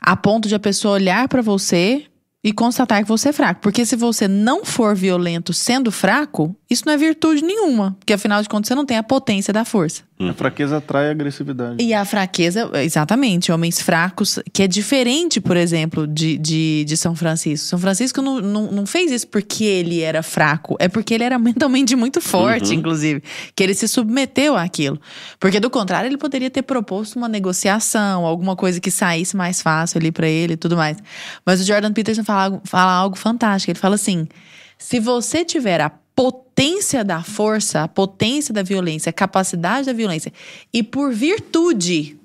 [0.00, 2.06] a ponto de a pessoa olhar para você
[2.44, 3.60] e constatar que você é fraco.
[3.60, 7.94] Porque se você não for violento sendo fraco, isso não é virtude nenhuma.
[7.98, 10.02] Porque afinal de contas você não tem a potência da força.
[10.18, 10.30] Hum.
[10.30, 11.82] A fraqueza atrai a agressividade.
[11.82, 17.14] E a fraqueza, exatamente, homens fracos, que é diferente, por exemplo, de, de, de São
[17.14, 17.66] Francisco.
[17.66, 21.38] São Francisco não, não, não, fez isso porque ele era fraco, é porque ele era
[21.40, 22.78] mentalmente muito forte, uhum.
[22.78, 23.22] inclusive.
[23.54, 25.00] Que ele se submeteu àquilo.
[25.38, 29.98] Porque do contrário, ele poderia ter proposto uma negociação, alguma coisa que saísse mais fácil
[29.98, 30.96] ali para ele e tudo mais.
[31.44, 33.70] Mas o Jordan Peterson fala, fala algo fantástico.
[33.70, 34.26] Ele fala assim:
[34.78, 40.32] se você tiver a potência da força, a potência da violência, a capacidade da violência,
[40.72, 42.18] e por virtude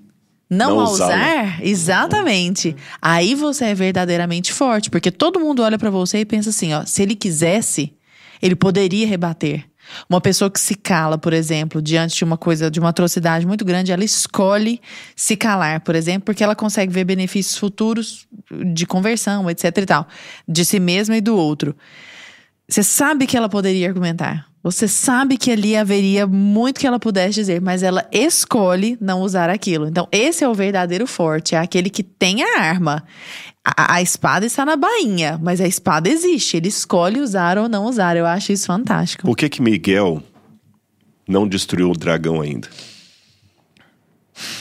[0.50, 2.76] não, não usar, exatamente.
[3.02, 6.86] Aí você é verdadeiramente forte, porque todo mundo olha para você e pensa assim, ó,
[6.86, 7.94] se ele quisesse,
[8.42, 9.66] ele poderia rebater.
[10.10, 13.64] Uma pessoa que se cala, por exemplo, diante de uma coisa, de uma atrocidade muito
[13.64, 14.82] grande, ela escolhe
[15.16, 18.28] se calar, por exemplo, porque ela consegue ver benefícios futuros
[18.74, 20.08] de conversão, etc e tal,
[20.48, 21.76] de si mesma e do outro.
[22.70, 24.48] Você sabe que ela poderia argumentar.
[24.62, 29.50] Você sabe que ali haveria muito que ela pudesse dizer, mas ela escolhe não usar
[29.50, 29.88] aquilo.
[29.88, 33.06] Então, esse é o verdadeiro forte, é aquele que tem a arma.
[33.64, 36.58] A, a, espada está na bainha, mas a espada existe.
[36.58, 38.18] Ele escolhe usar ou não usar.
[38.18, 39.24] Eu acho isso fantástico.
[39.24, 40.22] Por que que Miguel
[41.28, 42.68] não destruiu o dragão ainda?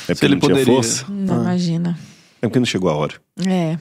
[0.09, 0.65] É porque ele não poderia.
[0.65, 1.07] tinha força?
[1.09, 1.43] Não, ah.
[1.43, 1.99] imagina.
[2.41, 3.15] É porque não chegou a hora.
[3.45, 3.79] É.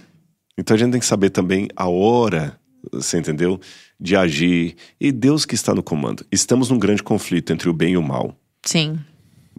[0.58, 2.58] Então a gente tem que saber também a hora,
[2.92, 3.60] você entendeu?
[4.00, 4.76] De agir.
[5.00, 6.26] E Deus que está no comando.
[6.32, 8.38] Estamos num grande conflito entre o bem e o mal.
[8.64, 9.00] Sim.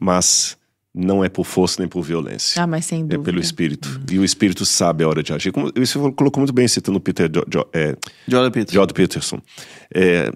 [0.01, 0.57] Mas
[0.95, 2.63] não é por força nem por violência.
[2.63, 3.21] Ah, mas sem dúvida.
[3.21, 3.89] É pelo Espírito.
[3.89, 4.17] Uhum.
[4.17, 5.53] E o Espírito sabe a hora de agir.
[5.53, 7.95] Como, você colocou muito bem citando o Peter jo, jo, é,
[8.27, 8.75] Jordan Peterson.
[8.75, 9.43] Jordan Peterson.
[9.95, 10.33] É,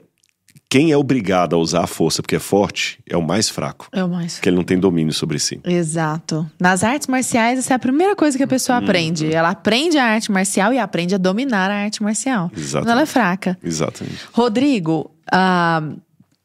[0.71, 3.89] quem é obrigado a usar a força porque é forte é o mais fraco.
[3.91, 4.37] É o mais fraco.
[4.37, 5.61] Porque ele não tem domínio sobre si.
[5.65, 6.49] Exato.
[6.61, 8.85] Nas artes marciais, essa é a primeira coisa que a pessoa uhum.
[8.85, 9.35] aprende.
[9.35, 12.53] Ela aprende a arte marcial e aprende a dominar a arte marcial.
[12.71, 13.59] Quando ela é fraca.
[13.65, 14.21] Exatamente.
[14.33, 16.01] Rodrigo, uh,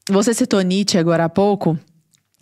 [0.10, 1.78] você citou Nietzsche agora há pouco.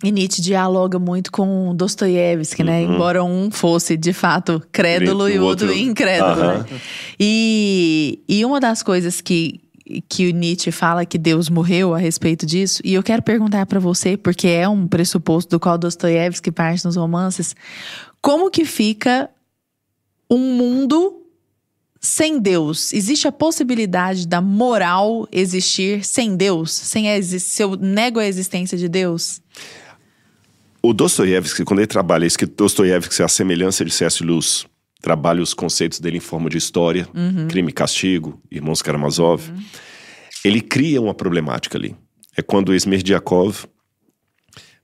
[0.02, 2.80] E Nietzsche dialoga muito com Dostoiévski, né?
[2.80, 2.94] Uhum.
[2.94, 6.58] Embora um fosse, de fato, crédulo e o outro, outro incrédulo, uhum.
[6.58, 6.64] né?
[7.20, 9.60] E, e uma das coisas que,
[10.08, 13.78] que o Nietzsche fala que Deus morreu a respeito disso, e eu quero perguntar para
[13.78, 17.54] você, porque é um pressuposto do qual Dostoiévski parte nos romances,
[18.20, 19.28] como que fica
[20.30, 21.20] um mundo
[22.00, 22.92] sem Deus?
[22.92, 26.72] Existe a possibilidade da moral existir sem Deus?
[26.72, 29.40] Sem a, se eu nego a existência de Deus?
[30.82, 34.22] O Dostoiévski, quando ele trabalha isso, que Dostoiévski é a semelhança de C.S.
[34.22, 34.66] Lewis,
[35.04, 37.46] trabalha os conceitos dele em forma de história, uhum.
[37.46, 39.50] crime e castigo, Irmãos Karamazov.
[39.50, 39.62] Uhum.
[40.42, 41.94] Ele cria uma problemática ali.
[42.34, 43.66] É quando Smerdiakov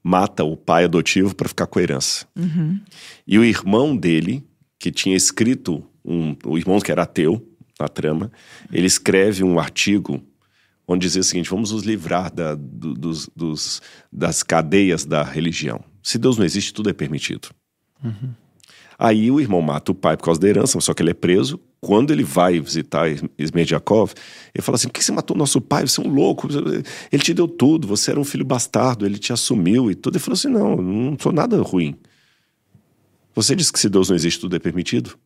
[0.04, 2.26] mata o pai adotivo para ficar com a herança.
[2.36, 2.78] Uhum.
[3.26, 4.46] E o irmão dele,
[4.78, 7.42] que tinha escrito, um, o irmão que era ateu,
[7.80, 8.30] na trama,
[8.70, 10.22] ele escreve um artigo
[10.86, 13.80] onde dizia o seguinte: vamos nos livrar da, do, dos, dos,
[14.12, 15.82] das cadeias da religião.
[16.02, 17.48] Se Deus não existe, tudo é permitido.
[18.04, 18.34] Uhum.
[19.02, 21.58] Aí o irmão mata o pai por causa da herança, só que ele é preso.
[21.80, 23.06] Quando ele vai visitar
[23.38, 24.12] Smerdiakov,
[24.54, 25.86] ele fala assim: por que você matou nosso pai?
[25.86, 26.46] Você é um louco.
[27.10, 30.16] Ele te deu tudo, você era um filho bastardo, ele te assumiu e tudo.
[30.16, 31.96] Ele falou assim: não, não sou nada ruim.
[33.34, 35.16] Você disse que se Deus não existe, tudo é permitido?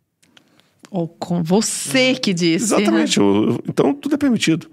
[0.89, 2.67] Ou com você que disse.
[2.67, 3.19] Exatamente.
[3.19, 3.59] Né?
[3.69, 4.69] Então tudo é permitido.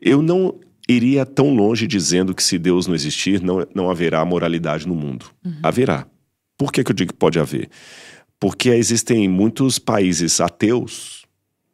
[0.00, 4.86] Eu não iria tão longe dizendo que se Deus não existir, não, não haverá moralidade
[4.86, 5.26] no mundo.
[5.44, 5.58] Uhum.
[5.60, 6.06] Haverá.
[6.56, 7.68] Por que, que eu digo que pode haver?
[8.40, 11.24] Porque existem muitos países ateus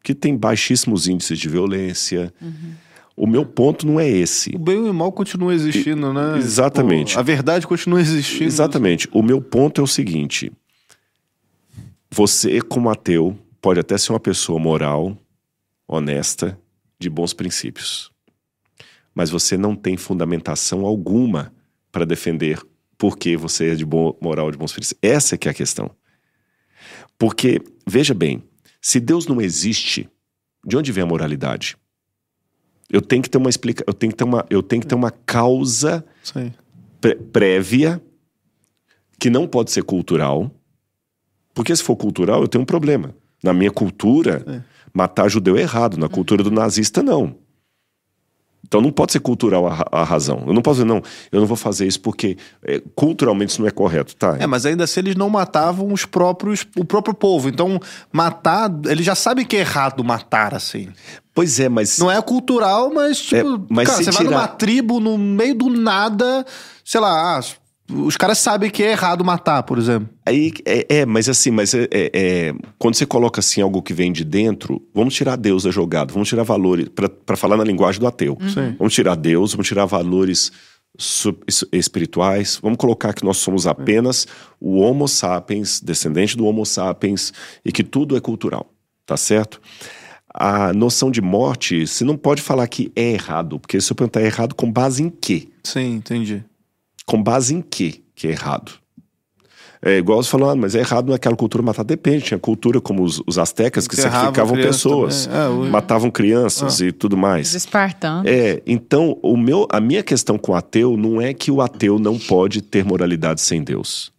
[0.02, 2.32] que têm baixíssimos índices de violência.
[2.40, 2.72] Uhum.
[3.16, 4.50] O meu ponto não é esse.
[4.54, 6.38] O bem e o mal continuam existindo, e, né?
[6.38, 7.14] Exatamente.
[7.14, 8.44] Pô, a verdade continua existindo.
[8.44, 9.08] Exatamente.
[9.12, 10.50] O meu ponto é o seguinte:
[12.10, 15.16] você, como ateu, pode até ser uma pessoa moral,
[15.86, 16.58] honesta,
[16.98, 18.10] de bons princípios.
[19.14, 21.52] Mas você não tem fundamentação alguma
[21.92, 22.60] para defender
[22.98, 24.98] porque você é de boa moral, de bons princípios.
[25.00, 25.90] Essa é que é a questão.
[27.18, 28.42] Porque, veja bem,
[28.80, 30.08] se Deus não existe,
[30.64, 31.76] de onde vem a moralidade?
[32.90, 34.94] Eu tenho que ter uma explica, eu tenho que ter uma, eu tenho que ter
[34.94, 36.04] uma causa
[37.32, 38.02] prévia
[39.18, 40.50] que não pode ser cultural.
[41.54, 43.14] Porque se for cultural, eu tenho um problema.
[43.42, 44.62] Na minha cultura, é.
[44.92, 45.96] matar judeu é errado.
[45.96, 47.36] Na cultura do nazista, não.
[48.66, 50.42] Então não pode ser cultural a, a, razão.
[50.46, 53.68] Eu não posso dizer, não, eu não vou fazer isso porque é, culturalmente isso não
[53.68, 54.36] é correto, tá?
[54.38, 57.48] É, mas ainda assim eles não matavam os próprios, o próprio povo.
[57.48, 57.78] Então,
[58.10, 60.88] matar, eles já sabem que é errado matar, assim.
[61.34, 61.98] Pois é, mas.
[61.98, 64.24] Não é cultural, mas, tipo, é, mas cara, você tirar...
[64.24, 66.46] vai numa tribo no meio do nada,
[66.84, 67.42] sei lá, ah,
[67.90, 70.08] os caras sabem que é errado matar, por exemplo.
[70.24, 73.92] Aí, é, é mas assim, mas é, é, é, quando você coloca assim algo que
[73.92, 78.00] vem de dentro, vamos tirar Deus da jogada, vamos tirar valores, para falar na linguagem
[78.00, 78.38] do ateu.
[78.40, 78.74] Uhum.
[78.78, 80.50] Vamos tirar Deus, vamos tirar valores
[81.72, 84.26] espirituais, vamos colocar que nós somos apenas
[84.60, 87.32] o Homo sapiens, descendente do Homo sapiens,
[87.64, 88.72] e que tudo é cultural,
[89.04, 89.60] tá certo?
[90.32, 94.22] A noção de morte, você não pode falar que é errado, porque se eu perguntar
[94.22, 95.48] é errado com base em quê?
[95.64, 96.44] Sim, entendi.
[97.06, 98.72] Com base em quê que é errado?
[99.86, 101.84] É igual você falou, ah, mas é errado naquela cultura matar.
[101.84, 106.86] Depende, tinha cultura como os, os astecas que sacrificavam pessoas, é, matavam crianças ah.
[106.86, 107.48] e tudo mais.
[107.48, 108.24] Os espartanos.
[108.24, 111.98] É, então o meu, a minha questão com o ateu não é que o ateu
[111.98, 114.13] não pode ter moralidade sem Deus.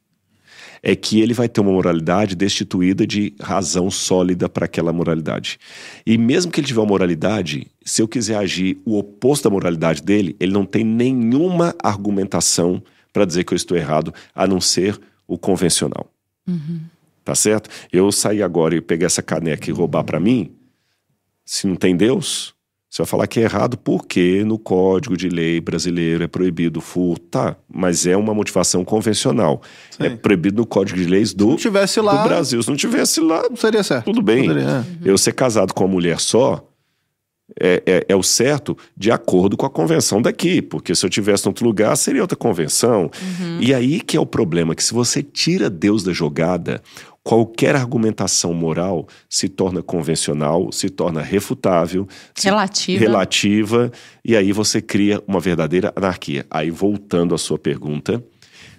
[0.88, 5.57] É que ele vai ter uma moralidade destituída de razão sólida para aquela moralidade.
[6.05, 10.03] E mesmo que ele tiver uma moralidade, se eu quiser agir o oposto da moralidade
[10.03, 14.99] dele, ele não tem nenhuma argumentação para dizer que eu estou errado, a não ser
[15.27, 16.11] o convencional.
[16.47, 16.81] Uhum.
[17.23, 17.69] Tá certo?
[17.91, 20.51] Eu sair agora e pegar essa caneca e roubar para mim,
[21.43, 22.55] se não tem Deus,
[22.96, 26.82] você vai falar que é errado porque no Código de Lei brasileiro é proibido o
[26.82, 27.26] furto.
[27.26, 29.62] Tá, mas é uma motivação convencional.
[29.91, 30.06] Sim.
[30.06, 31.58] É proibido no Código de Leis do,
[32.02, 32.64] lá, do Brasil.
[32.64, 34.06] Se não tivesse lá, não seria certo.
[34.06, 34.48] Tudo bem.
[34.48, 34.84] Poderia, é.
[35.04, 36.66] Eu ser casado com uma mulher só,
[37.60, 41.46] é, é, é, o certo de acordo com a convenção daqui, porque se eu tivesse
[41.46, 43.04] em outro lugar seria outra convenção.
[43.39, 43.60] Uhum.
[43.62, 46.82] E aí que é o problema, que se você tira Deus da jogada,
[47.24, 53.00] qualquer argumentação moral se torna convencional, se torna refutável, relativa.
[53.00, 53.91] Relativa,
[54.24, 56.46] e aí você cria uma verdadeira anarquia.
[56.50, 58.24] Aí voltando à sua pergunta,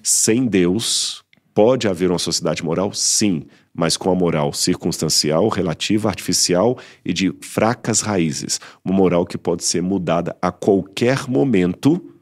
[0.03, 2.93] sem Deus pode haver uma sociedade moral?
[2.93, 3.47] Sim
[3.77, 8.59] mas com a moral circunstancial, relativa, artificial e de fracas raízes.
[8.83, 12.15] Uma moral que pode ser mudada a qualquer momento,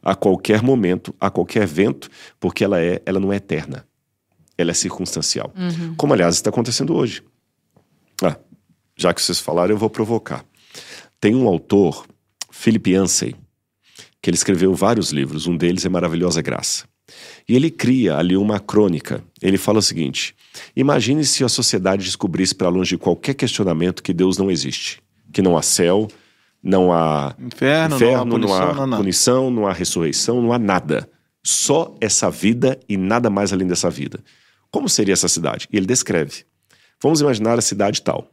[0.00, 2.08] a qualquer momento, a qualquer vento,
[2.38, 3.84] porque ela é, ela não é eterna.
[4.56, 5.52] Ela é circunstancial.
[5.56, 5.94] Uhum.
[5.96, 7.22] Como aliás está acontecendo hoje.
[8.22, 8.36] Ah,
[8.96, 10.44] já que vocês falaram, eu vou provocar.
[11.20, 12.06] Tem um autor,
[12.50, 13.34] Philip Yancey,
[14.22, 16.84] que ele escreveu vários livros, um deles é Maravilhosa Graça.
[17.48, 19.22] E ele cria ali uma crônica.
[19.42, 20.34] Ele fala o seguinte:
[20.74, 25.02] Imagine se a sociedade descobrisse para longe de qualquer questionamento que Deus não existe,
[25.32, 26.08] que não há céu,
[26.62, 30.58] não há inferno, inferno não há, punição, não há punição, não há ressurreição, não há
[30.58, 31.08] nada.
[31.42, 34.18] Só essa vida e nada mais além dessa vida.
[34.70, 35.68] Como seria essa cidade?
[35.72, 36.44] E ele descreve.
[37.00, 38.30] Vamos imaginar a cidade tal.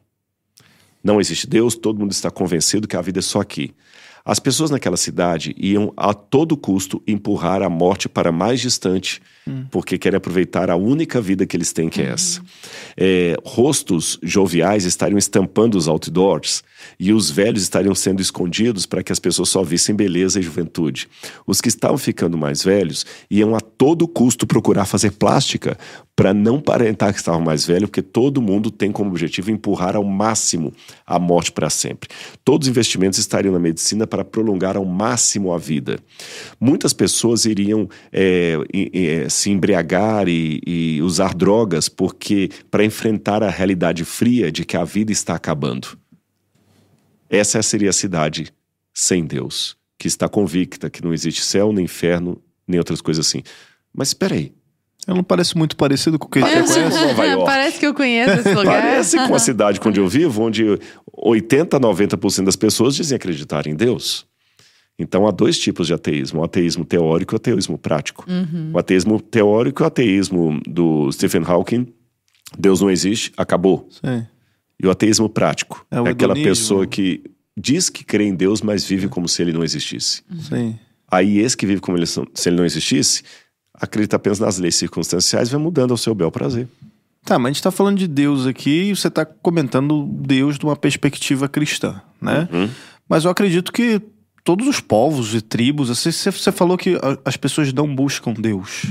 [1.03, 3.74] Não existe Deus, todo mundo está convencido que a vida é só aqui.
[4.26, 9.65] As pessoas naquela cidade iam a todo custo empurrar a morte para mais distante, hum.
[9.69, 12.13] porque querem aproveitar a única vida que eles têm, que é uhum.
[12.13, 12.41] essa.
[12.95, 16.63] É, rostos joviais estariam estampando os outdoors
[16.97, 21.09] e os velhos estariam sendo escondidos para que as pessoas só vissem beleza e juventude.
[21.45, 25.78] Os que estavam ficando mais velhos iam a todo custo procurar fazer plástica
[26.15, 30.03] para não parentar que estavam mais velhos, porque todo mundo tem como objetivo empurrar ao
[30.03, 30.71] máximo
[31.05, 32.09] a morte para sempre.
[32.45, 35.97] Todos os investimentos estariam na medicina para prolongar ao máximo a vida.
[36.59, 43.49] Muitas pessoas iriam é, é, se embriagar e, e usar drogas porque para enfrentar a
[43.49, 45.97] realidade fria de que a vida está acabando.
[47.28, 48.53] Essa seria a cidade
[48.93, 53.41] sem Deus, que está convicta que não existe céu, nem inferno, nem outras coisas assim.
[53.91, 54.53] Mas espera aí.
[55.08, 56.95] Ela não parece muito parecido com o que a gente conhece.
[57.08, 57.45] Nova York.
[57.45, 58.82] Parece que eu conheço esse lugar.
[58.82, 60.80] Parece com a cidade onde eu vivo, onde
[61.12, 64.26] 80, 90% das pessoas dizem acreditar em Deus.
[64.97, 68.26] Então há dois tipos de ateísmo: o ateísmo teórico e o ateísmo prático.
[68.30, 68.72] Uhum.
[68.74, 71.88] O ateísmo teórico é o ateísmo do Stephen Hawking.
[72.58, 73.88] Deus não existe, acabou.
[73.89, 74.26] Sim.
[74.82, 77.24] E o ateísmo prático é, é aquela pessoa que
[77.58, 80.24] diz que crê em Deus, mas vive como se ele não existisse.
[80.39, 80.78] Sim.
[81.10, 83.24] Aí esse que vive como ele, se ele não existisse,
[83.74, 86.67] acredita apenas nas leis circunstanciais, vai mudando ao seu bel prazer.
[87.26, 90.65] Tá, mas a gente tá falando de Deus aqui e você tá comentando Deus de
[90.65, 92.49] uma perspectiva cristã, né?
[92.51, 92.69] Uhum.
[93.07, 94.01] Mas eu acredito que
[94.43, 98.86] todos os povos e tribos, assim, você, falou que as pessoas não buscam Deus.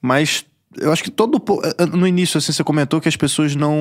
[0.00, 0.44] Mas
[0.80, 3.76] eu acho que todo eh, eh, no início assim você comentou que as pessoas não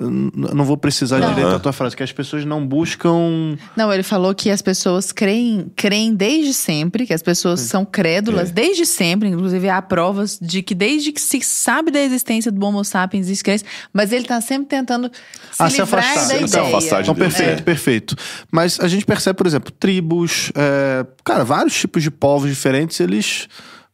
[0.00, 1.28] não vou precisar Não.
[1.28, 5.12] direito da tua frase, que as pessoas não buscam Não, ele falou que as pessoas
[5.12, 8.52] creem, creem desde sempre, que as pessoas são crédulas É.
[8.52, 9.28] desde sempre.
[9.28, 13.44] Inclusive, há provas de que desde que se sabe da existência do Homo sapiens existe
[13.44, 15.10] crença, mas ele tá sempre tentando
[15.52, 16.28] se Ah, se livrar afastar.
[16.28, 16.62] da ideia.
[16.68, 17.62] afastar Então, perfeito, é.
[17.62, 18.16] perfeito.
[18.50, 23.48] Mas a gente percebe, por exemplo, tribos, é, cara, vários tipos de povos diferentes, eles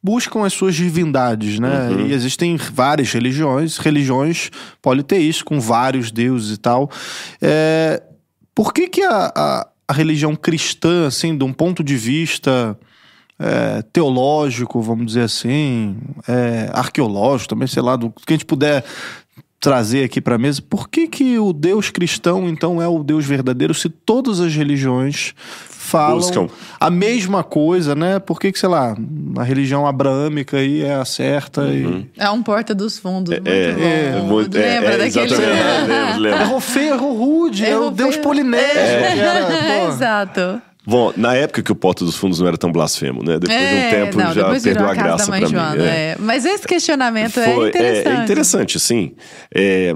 [0.05, 1.89] buscam as suas divindades, né?
[1.89, 2.07] Uhum.
[2.07, 4.51] E existem várias religiões, religiões
[4.83, 6.91] politeístas com vários deuses e tal.
[7.41, 8.03] É,
[8.55, 12.79] por que que a, a, a religião cristã, assim, de um ponto de vista
[13.39, 15.97] é, teológico, vamos dizer assim,
[16.29, 18.85] é, arqueológico também, sei lá, do que a gente puder
[19.59, 23.73] trazer aqui para mesa, por que que o Deus cristão então é o Deus verdadeiro
[23.73, 25.33] se todas as religiões
[25.85, 26.49] falam Buscam.
[26.81, 28.19] a mesma coisa, né?
[28.19, 28.97] Por que que, sei lá,
[29.39, 32.07] a religião abrâmica aí é a certa e...
[32.19, 33.31] É um porta dos fundos.
[33.31, 33.81] Muito É, bom.
[33.83, 35.25] é, muito- é, Lembra é, daquele.
[35.35, 36.41] exatamente, lembro, lembro.
[36.41, 38.67] Errou feio, errou rude, é o Deus polinésio.
[38.73, 38.79] que
[39.21, 39.89] era.
[39.89, 40.63] Exato.
[40.87, 43.39] Bom, na época que o Porta dos Fundos não era tão blasfemo, né?
[43.39, 45.47] Depois de um É, tempo não, já perdeu a graça pra mim.
[45.47, 45.83] Joana.
[45.83, 45.87] é.
[45.89, 46.17] é.
[46.21, 48.09] Mas esse questionamento Foi- é interessante.
[48.21, 49.13] É, interessante, sim.
[49.55, 49.95] É,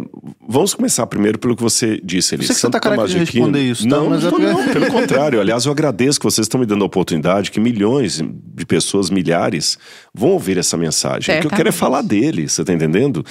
[0.48, 3.70] vamos começar primeiro pelo que você disse que você Santo tá Tomás de Aquino- responder
[3.70, 3.88] isso, tá?
[3.96, 5.40] Não, é não, porque- não, pelo contrário.
[5.40, 9.76] Aliás, eu agradeço que vocês estão me dando a oportunidade, que milhões de pessoas, milhares,
[10.14, 11.36] vão ouvir essa mensagem.
[11.36, 13.22] O que eu quero é falar dele, você tá entendendo?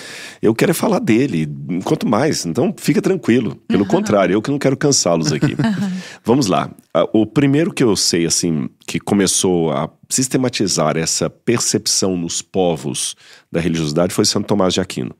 [0.44, 1.50] Eu quero é falar dele,
[1.84, 2.46] quanto mais.
[2.46, 3.58] Então, fica tranquilo.
[3.68, 5.56] Pelo contrário, eu que não quero cansá-los aqui.
[6.24, 6.70] Vamos lá.
[6.94, 13.16] Ah, O primeiro que eu sei, assim, que começou a sistematizar essa percepção nos povos
[13.52, 15.16] da religiosidade foi Santo Tomás de Aquino,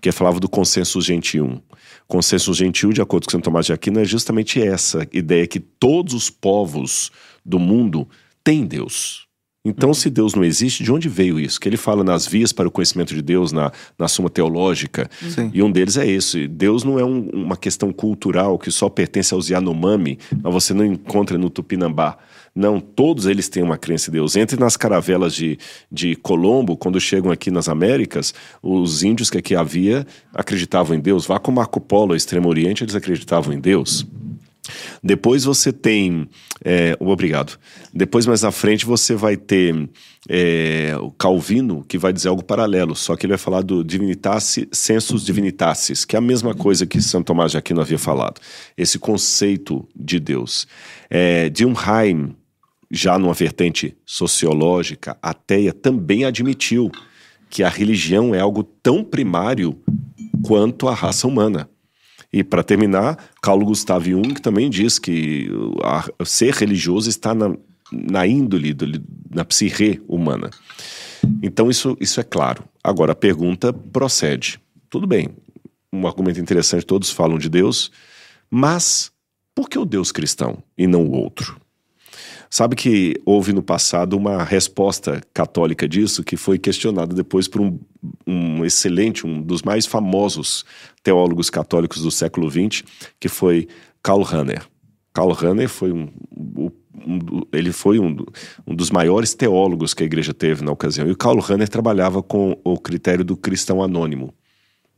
[0.00, 1.60] que falava do consensus gentium.
[2.06, 6.14] Consensus gentil, de acordo com Santo Tomás de Aquino, é justamente essa ideia que todos
[6.14, 7.10] os povos
[7.44, 8.08] do mundo
[8.42, 9.27] têm Deus.
[9.64, 11.60] Então, se Deus não existe, de onde veio isso?
[11.60, 15.10] Que ele fala nas vias para o conhecimento de Deus, na, na Suma Teológica.
[15.20, 15.50] Sim.
[15.52, 16.46] E um deles é esse.
[16.46, 20.84] Deus não é um- uma questão cultural que só pertence aos Yanomami, mas você não
[20.86, 22.16] encontra no Tupinambá.
[22.54, 24.36] Não, todos eles têm uma crença em Deus.
[24.36, 25.58] Entre nas caravelas de,
[25.92, 28.32] de Colombo, quando chegam aqui nas Américas,
[28.62, 31.26] os índios que aqui havia acreditavam em Deus.
[31.26, 34.06] Vá com Marco Polo ao Extremo Oriente, eles acreditavam em Deus.
[35.02, 36.28] Depois você tem.
[36.64, 37.58] é, obrigado.
[37.92, 39.88] Depois, mais na frente, você vai ter
[40.28, 44.66] é, o Calvino, que vai dizer algo paralelo, só que ele vai falar do Divinitatis
[44.70, 48.40] Sensus Divinitatis, que é a mesma coisa que Santo Tomás de Aquino havia falado.
[48.76, 50.66] Esse conceito de Deus.
[51.08, 52.36] É, Dilmheim,
[52.90, 56.90] já numa vertente sociológica, ateia, também admitiu
[57.50, 59.78] que a religião é algo tão primário
[60.42, 61.68] quanto a raça humana.
[62.32, 65.48] E para terminar, Carlo Gustavo Jung também diz que
[66.26, 67.56] ser religioso está na,
[67.90, 70.50] na índole, do- na psique humana.
[71.42, 72.64] Então isso, isso é claro.
[72.84, 74.60] Agora a pergunta procede.
[74.90, 75.30] Tudo bem,
[75.92, 77.90] um argumento interessante, todos falam de Deus,
[78.50, 79.10] mas
[79.54, 81.58] por que o Deus cristão e não o outro?
[82.50, 87.78] Sabe que houve no passado uma resposta católica disso que foi questionada depois por um,
[88.26, 90.64] um excelente, um dos mais famosos
[91.02, 92.82] teólogos católicos do século XX,
[93.20, 93.68] que foi
[94.02, 94.66] Karl Rahner.
[95.12, 96.70] Karl Rahner foi um, um-
[97.06, 98.16] um ele foi um,
[98.66, 101.06] um dos maiores teólogos que a igreja teve na ocasião.
[101.06, 104.32] E o Karl Rahner trabalhava com o critério do cristão anônimo.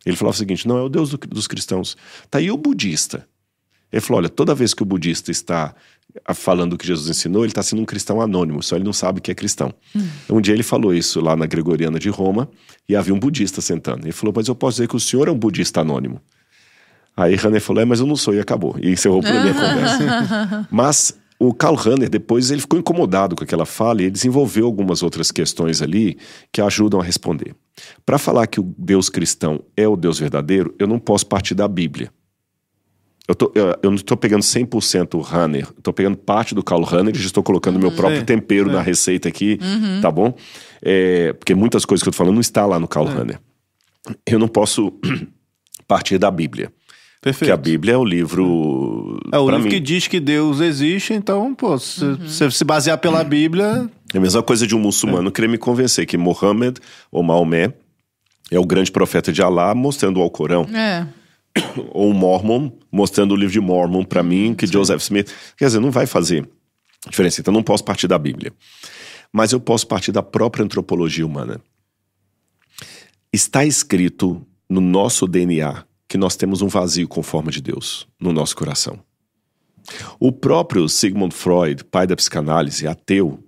[0.07, 1.96] Ele falava o seguinte: não é o Deus do- dos cristãos.
[2.30, 3.26] Tá aí o budista.
[3.92, 5.74] Ele falou: olha, toda vez que o budista está
[6.34, 9.20] falando o que Jesus ensinou, ele está sendo um cristão anônimo, só ele não sabe
[9.20, 9.72] que é cristão.
[10.28, 12.48] Um dia ele falou isso lá na Gregoriana de Roma
[12.88, 14.04] e havia um budista sentando.
[14.04, 16.20] Ele falou: mas eu posso dizer que o senhor é um budista anônimo.
[17.16, 18.76] Aí Ranner falou: é, mas eu não sou, e acabou.
[18.80, 20.68] E encerrou por minha conversa.
[20.70, 25.02] Mas o Karl Rahner, depois, ele ficou incomodado com aquela fala e ele desenvolveu algumas
[25.02, 26.18] outras questões ali
[26.52, 27.54] que ajudam a responder.
[28.04, 31.66] Para falar que o Deus cristão é o Deus verdadeiro, eu não posso partir da
[31.66, 32.12] Bíblia.
[33.31, 36.83] Eu, tô, eu, eu não estou pegando 100% o Runner, estou pegando parte do Karl
[36.83, 39.57] Runner e já estou colocando meu próprio tempero na receita aqui,
[40.03, 40.35] tá bom?
[40.83, 43.39] É, porque muitas coisas que eu estou falando não está lá no Karl Runner.
[44.26, 44.93] Eu não posso
[45.87, 46.72] partir da Bíblia.
[47.22, 47.39] Perfeito.
[47.39, 49.20] Porque a Bíblia é o livro.
[49.33, 52.64] É o pra livro mim, que diz que Deus existe, então, pô, se você se
[52.64, 56.81] basear pela Bíblia, É a mesma coisa de um muçulmano querer me convencer que Mohammed
[57.12, 57.72] ou Maomé
[58.51, 60.66] é o grande profeta de Alá mostrando o Alcorão.
[60.74, 61.20] É.
[61.92, 65.32] ou um Mormon mostrando o livro de Mormon para mim, que Joseph Smith.
[65.57, 66.48] Quer dizer, não vai fazer
[67.09, 67.40] diferença.
[67.40, 68.53] Então, não posso partir da Bíblia.
[69.32, 71.61] Mas eu posso partir da própria antropologia humana.
[73.32, 78.32] Está escrito no nosso DNA que nós temos um vazio com forma de Deus no
[78.32, 78.98] nosso coração.
[80.18, 83.42] O próprio Sigmund Freud, pai da psicanálise, ateu,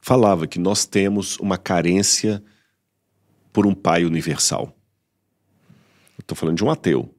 [0.00, 2.42] falava que nós temos uma carência
[3.52, 4.74] por um pai universal.
[6.18, 7.14] Estou falando de um ateu.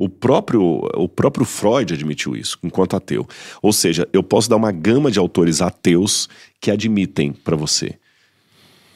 [0.00, 3.28] O próprio, o próprio Freud admitiu isso, enquanto ateu.
[3.60, 6.26] Ou seja, eu posso dar uma gama de autores ateus
[6.58, 7.98] que admitem para você.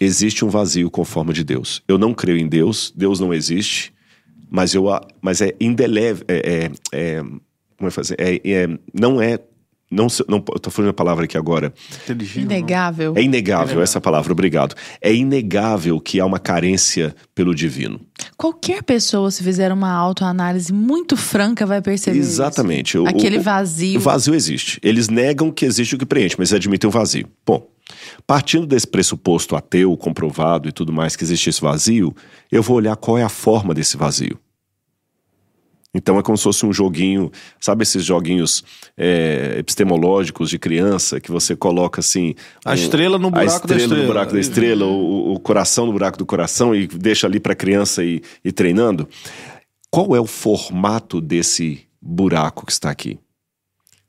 [0.00, 1.82] Existe um vazio com forma de Deus.
[1.86, 3.92] Eu não creio em Deus, Deus não existe,
[4.50, 4.86] mas, eu,
[5.20, 6.24] mas é indelével.
[6.26, 7.22] É, é, é,
[7.76, 8.16] como é fazer?
[8.18, 9.38] É, é, não é
[9.94, 11.72] não, não estou falando a palavra aqui agora.
[12.36, 13.14] Inegável.
[13.16, 14.74] É inegável essa palavra, obrigado.
[15.00, 18.00] É inegável que há uma carência pelo divino.
[18.36, 22.18] Qualquer pessoa, se fizer uma autoanálise muito franca, vai perceber.
[22.18, 22.96] Exatamente.
[22.96, 23.06] Isso.
[23.06, 23.98] Aquele vazio.
[23.98, 24.78] O vazio existe.
[24.82, 27.28] Eles negam que existe o que preenche, mas admitem o vazio.
[27.46, 27.68] Bom,
[28.26, 32.14] partindo desse pressuposto ateu, comprovado e tudo mais, que existe esse vazio,
[32.50, 34.38] eu vou olhar qual é a forma desse vazio.
[35.94, 37.30] Então é como se fosse um joguinho,
[37.60, 38.64] sabe esses joguinhos
[38.96, 42.34] é, epistemológicos de criança que você coloca assim.
[42.64, 44.02] A um, estrela no buraco a estrela da estrela.
[44.02, 47.52] no buraco da estrela, o, o coração no buraco do coração e deixa ali para
[47.52, 49.08] a criança ir, ir treinando.
[49.88, 53.18] Qual é o formato desse buraco que está aqui?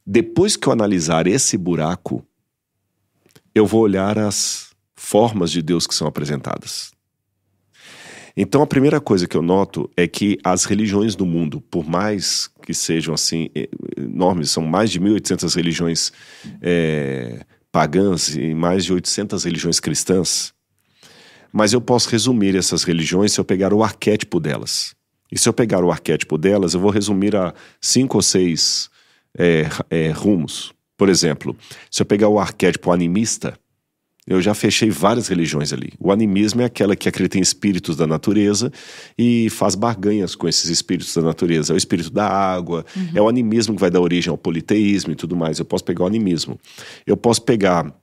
[0.03, 2.25] Depois que eu analisar esse buraco,
[3.53, 6.95] eu vou olhar as formas de Deus que são apresentadas.
[8.38, 12.49] Então a primeira coisa que eu noto é que as religiões do mundo, por mais
[12.63, 13.49] que sejam assim
[13.97, 16.11] enormes, são mais de 1.800 religiões
[16.61, 20.53] é, pagãs e mais de 800 religiões cristãs,
[21.51, 24.93] mas eu posso resumir essas religiões se eu pegar o arquétipo delas.
[25.31, 28.89] E se eu pegar o arquétipo delas, eu vou resumir a cinco ou seis
[29.38, 30.73] é, é, rumos.
[30.97, 31.55] Por exemplo,
[31.89, 33.57] se eu pegar o arquétipo animista,
[34.28, 35.93] eu já fechei várias religiões ali.
[35.99, 38.71] O animismo é aquela que acredita em espíritos da natureza
[39.17, 41.73] e faz barganhas com esses espíritos da natureza.
[41.73, 43.09] É o espírito da água, uhum.
[43.13, 45.59] é o animismo que vai dar origem ao politeísmo e tudo mais.
[45.59, 46.59] Eu posso pegar o animismo.
[47.05, 47.93] Eu posso pegar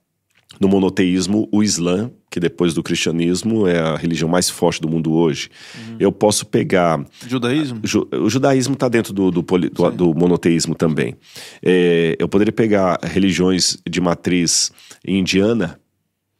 [0.60, 5.12] no monoteísmo o Islã, que depois do cristianismo é a religião mais forte do mundo
[5.12, 5.50] hoje.
[5.74, 5.96] Uhum.
[5.98, 7.04] Eu posso pegar.
[7.26, 7.80] Judaísmo?
[7.82, 11.16] Ju, o judaísmo está dentro do, do, do, do, monoteísmo também.
[11.62, 14.70] É, eu poderia pegar religiões de matriz
[15.04, 15.78] indiana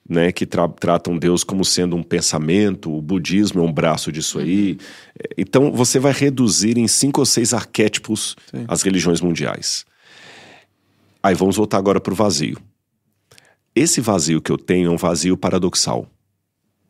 [0.08, 4.38] né, que tra tratam Deus como sendo um pensamento, o budismo é um braço disso
[4.38, 4.78] aí.
[5.36, 8.64] Então você vai reduzir em cinco ou seis arquétipos Sim.
[8.68, 9.84] as religiões mundiais.
[11.22, 12.58] Aí vamos voltar agora para o vazio.
[13.74, 16.06] Esse vazio que eu tenho é um vazio paradoxal.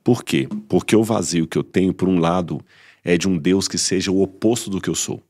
[0.02, 0.48] Por quê?
[0.68, 2.60] Porque o vazio que eu tenho, por um lado,
[3.04, 5.22] é de um Deus que seja o oposto do que eu sou.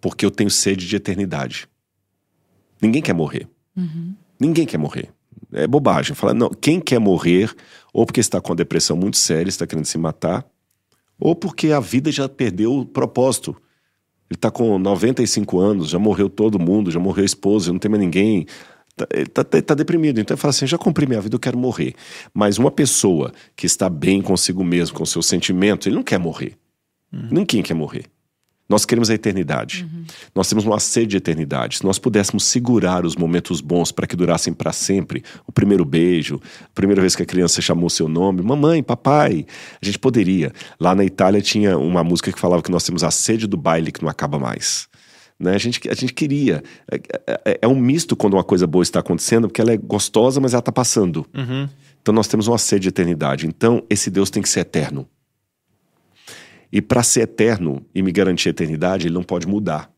[0.00, 1.68] Porque eu tenho sede de eternidade.
[2.82, 3.46] Ninguém quer morrer.
[3.76, 4.14] Uhum.
[4.40, 5.15] Ninguém quer morrer
[5.52, 6.14] é bobagem.
[6.14, 7.54] Fala, não, quem quer morrer,
[7.92, 10.44] ou porque está com a depressão muito séria, está querendo se matar,
[11.18, 13.56] ou porque a vida já perdeu o propósito.
[14.28, 17.90] Ele está com 95 anos, já morreu todo mundo, já morreu a esposa, não tem
[17.90, 18.46] mais ninguém.
[18.96, 20.20] Tá, ele está tá, tá deprimido.
[20.20, 21.94] Então ele fala assim: já cumpri minha vida, eu quero morrer.
[22.34, 26.56] Mas uma pessoa que está bem consigo mesmo, com seus sentimentos, ele não quer morrer.
[27.12, 27.28] Uhum.
[27.30, 28.06] Ninguém quer morrer.
[28.68, 29.84] Nós queremos a eternidade.
[29.84, 30.04] Uhum.
[30.34, 31.78] Nós temos uma sede de eternidade.
[31.78, 36.40] Se nós pudéssemos segurar os momentos bons para que durassem para sempre, o primeiro beijo,
[36.64, 39.46] a primeira vez que a criança chamou seu nome, mamãe, papai,
[39.80, 40.52] a gente poderia.
[40.80, 43.92] Lá na Itália tinha uma música que falava que nós temos a sede do baile
[43.92, 44.88] que não acaba mais.
[45.38, 45.54] Né?
[45.54, 46.62] A, gente, a gente queria.
[46.90, 47.00] É,
[47.44, 50.54] é, é, um misto quando uma coisa boa está acontecendo, porque ela é gostosa, mas
[50.54, 51.26] ela está passando.
[51.36, 51.68] Uhum.
[52.02, 53.46] Então nós temos uma sede de eternidade.
[53.46, 55.08] Então esse Deus tem que ser eterno.
[56.72, 59.90] E para ser eterno e me garantir a eternidade, ele não pode mudar.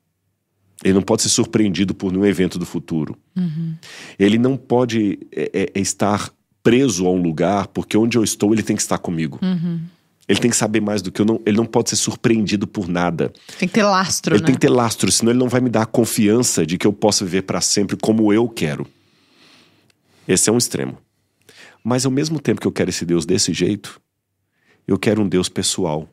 [0.84, 3.16] Ele não pode ser surpreendido por nenhum evento do futuro.
[3.36, 3.74] Uhum.
[4.18, 8.52] Ele não pode é, é, é, estar preso a um lugar, porque onde eu estou,
[8.52, 9.38] ele tem que estar comigo.
[9.42, 9.80] Uhum.
[10.28, 11.24] Ele tem que saber mais do que eu.
[11.24, 13.32] Não, ele não pode ser surpreendido por nada.
[13.58, 14.46] Tem que ter lastro, Ele né?
[14.46, 16.92] tem que ter lastro, senão ele não vai me dar a confiança de que eu
[16.92, 18.86] possa viver para sempre como eu quero.
[20.28, 20.98] Esse é um extremo.
[21.82, 23.98] Mas ao mesmo tempo que eu quero esse Deus desse jeito,
[24.86, 26.06] eu quero um Deus pessoal.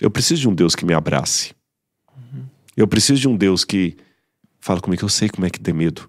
[0.00, 1.52] Eu preciso de um Deus que me abrace.
[2.16, 2.44] Uhum.
[2.76, 3.96] Eu preciso de um Deus que
[4.60, 6.08] fala comigo, eu sei como é que ter medo.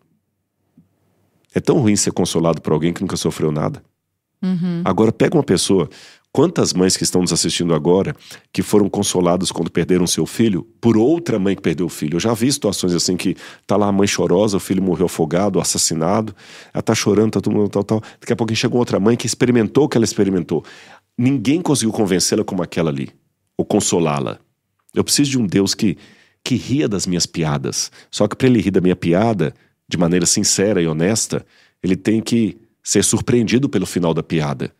[1.54, 3.82] É tão ruim ser consolado por alguém que nunca sofreu nada.
[4.42, 4.82] Uhum.
[4.86, 5.90] Agora, pega uma pessoa.
[6.32, 8.16] Quantas mães que estão nos assistindo agora
[8.54, 12.18] que foram consoladas quando perderam seu filho por outra mãe que perdeu o filho?
[12.18, 13.36] Eu já vi situações assim que
[13.66, 16.36] tá lá a mãe chorosa, o filho morreu afogado, assassinado,
[16.72, 18.02] ela tá chorando, tá todo mundo tal, tal.
[18.22, 20.64] Daqui a pouco chega outra mãe que experimentou o que ela experimentou.
[21.18, 23.12] Ninguém conseguiu convencê-la como aquela ali
[23.60, 24.40] ou consolá-la.
[24.96, 25.98] Eu preciso de um Deus que,
[26.42, 27.92] que ria das minhas piadas.
[28.10, 29.54] Só que para ele rir da minha piada,
[29.86, 31.46] de maneira sincera e honesta,
[31.84, 34.74] ele tem que ser surpreendido pelo final da piada.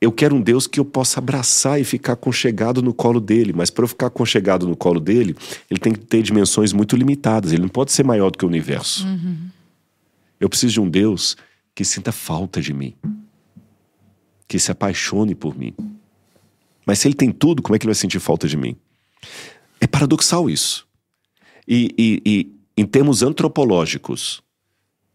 [0.00, 3.52] eu quero um Deus que eu possa abraçar e ficar conchegado no colo dele.
[3.52, 5.34] Mas para eu ficar conchegado no colo dele,
[5.68, 7.52] ele tem que ter dimensões muito limitadas.
[7.52, 9.04] Ele não pode ser maior do que o universo.
[9.08, 9.48] Uhum.
[10.38, 11.36] Eu preciso de um Deus
[11.74, 12.94] que sinta falta de mim,
[14.46, 15.74] que se apaixone por mim.
[16.86, 18.76] Mas se ele tem tudo, como é que ele vai sentir falta de mim?
[19.80, 20.86] É paradoxal isso.
[21.66, 24.42] E, e, e em termos antropológicos,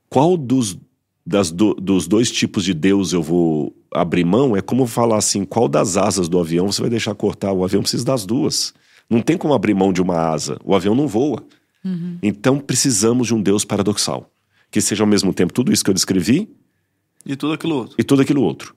[0.09, 0.77] qual dos,
[1.25, 4.55] das do, dos dois tipos de Deus eu vou abrir mão?
[4.55, 7.51] É como falar assim: qual das asas do avião você vai deixar cortar?
[7.51, 8.73] O avião precisa das duas.
[9.09, 10.59] Não tem como abrir mão de uma asa.
[10.63, 11.43] O avião não voa.
[11.83, 12.17] Uhum.
[12.21, 14.29] Então precisamos de um Deus paradoxal.
[14.69, 16.47] Que seja ao mesmo tempo tudo isso que eu descrevi.
[17.25, 17.95] E tudo aquilo outro.
[17.97, 18.75] E tudo aquilo outro.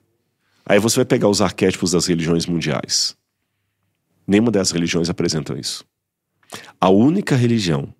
[0.65, 3.15] Aí você vai pegar os arquétipos das religiões mundiais.
[4.25, 5.85] Nenhuma dessas religiões apresentam isso.
[6.79, 7.93] A única religião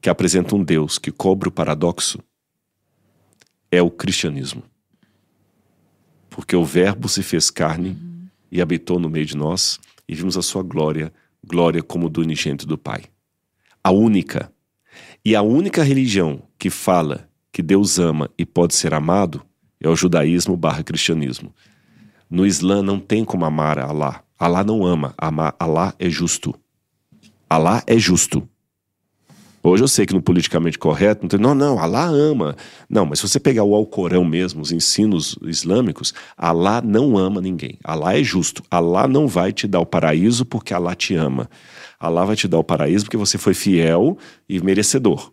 [0.00, 2.18] que apresenta um Deus que cobra o paradoxo
[3.70, 4.62] é o cristianismo.
[6.28, 8.26] Porque o Verbo se fez carne uhum.
[8.50, 11.12] e habitou no meio de nós e vimos a sua glória,
[11.44, 13.04] glória como do unigênito do Pai.
[13.84, 14.52] A única.
[15.24, 19.42] E a única religião que fala que Deus ama e pode ser amado
[19.80, 21.54] é o judaísmo barra cristianismo.
[22.32, 24.22] No Islã não tem como amar Allah.
[24.40, 26.54] Allah não ama, amar Allah é justo.
[27.48, 28.48] Allah é justo.
[29.62, 32.56] Hoje eu sei que no politicamente correto, não, tem, não, não, Allah ama.
[32.88, 37.78] Não, mas se você pegar o Alcorão mesmo, os ensinos islâmicos, Allah não ama ninguém.
[37.84, 38.62] Allah é justo.
[38.70, 41.50] Allah não vai te dar o paraíso porque Allah te ama.
[42.00, 44.16] Allah vai te dar o paraíso porque você foi fiel
[44.48, 45.30] e merecedor.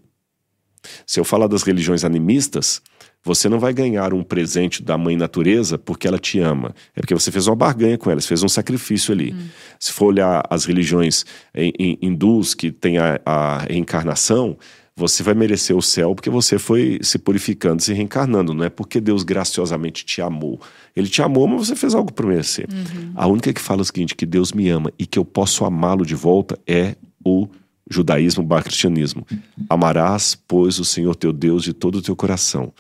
[1.08, 2.82] Se eu falar das religiões animistas,
[3.24, 6.74] você não vai ganhar um presente da mãe natureza porque ela te ama.
[6.96, 9.34] É porque você fez uma barganha com ela, você fez um sacrifício ali.
[9.34, 9.48] Hum.
[9.80, 14.58] Se for olhar as religiões hindus que têm a, a reencarnação,
[14.96, 18.54] você vai merecer o céu porque você foi se purificando, se reencarnando.
[18.54, 20.60] Não é porque Deus graciosamente te amou.
[20.96, 22.68] Ele te amou, mas você fez algo para merecer.
[22.72, 23.12] Uhum.
[23.16, 26.06] A única que fala o seguinte, que Deus me ama e que eu posso amá-lo
[26.06, 27.48] de volta é o
[27.90, 29.26] judaísmo barra cristianismo.
[29.70, 32.72] Amarás, pois, o Senhor teu Deus de todo o teu coração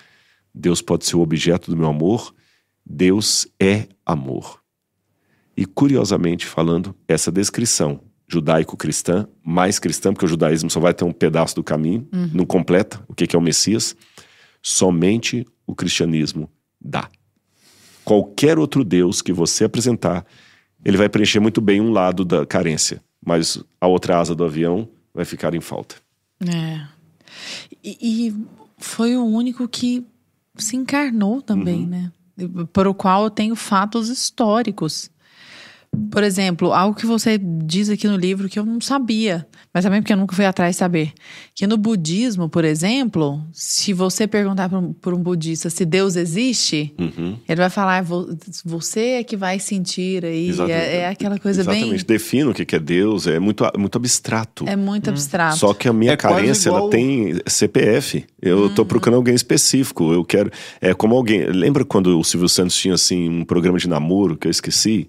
[0.54, 2.34] Deus pode ser o objeto do meu amor,
[2.86, 4.62] Deus é amor.
[5.56, 11.12] E curiosamente falando, essa descrição judaico-cristã, mais cristã, porque o judaísmo só vai ter um
[11.12, 12.30] pedaço do caminho, uhum.
[12.34, 13.96] não completa o que é o Messias,
[14.62, 16.50] somente o cristianismo
[16.80, 17.10] dá.
[18.06, 20.26] Qualquer outro Deus que você apresentar,
[20.86, 24.88] ele vai preencher muito bem um lado da carência, mas a outra asa do avião
[25.14, 25.96] vai ficar em falta.
[26.48, 26.88] É.
[27.84, 28.36] E, e
[28.78, 30.06] foi o único que
[30.64, 31.88] se encarnou também, uhum.
[31.88, 32.12] né?
[32.72, 35.12] Por o qual eu tenho fatos históricos.
[36.12, 40.02] Por exemplo, algo que você diz aqui no livro que eu não sabia, mas também
[40.02, 41.12] porque eu nunca fui atrás de saber.
[41.54, 47.38] Que no budismo, por exemplo, se você perguntar para um, budista se Deus existe, uhum.
[47.48, 48.04] ele vai falar:
[48.66, 50.52] você é que vai sentir aí.
[50.70, 51.82] É, é, aquela coisa Exatamente.
[51.82, 51.96] bem.
[51.96, 52.06] Exatamente.
[52.06, 54.66] Defina o que é Deus, é muito, muito abstrato.
[54.68, 55.14] É muito hum.
[55.14, 55.58] abstrato.
[55.58, 56.84] Só que a minha é carência, igual...
[56.84, 58.26] ela tem CPF.
[58.42, 58.90] Eu estou uhum.
[58.90, 60.12] procurando alguém específico.
[60.14, 60.52] Eu quero.
[60.82, 61.44] É como alguém.
[61.46, 65.08] Lembra quando o Silvio Santos tinha assim um programa de namoro que eu esqueci?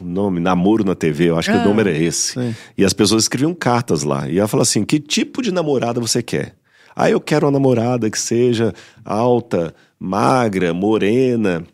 [0.00, 2.32] O nome, namoro na TV, eu acho que o nome era ah, esse.
[2.32, 2.54] Sim.
[2.76, 4.28] E as pessoas escreviam cartas lá.
[4.28, 6.54] E ela falava assim: que tipo de namorada você quer?
[6.94, 8.72] Ah, eu quero uma namorada que seja
[9.04, 11.64] alta, magra, morena.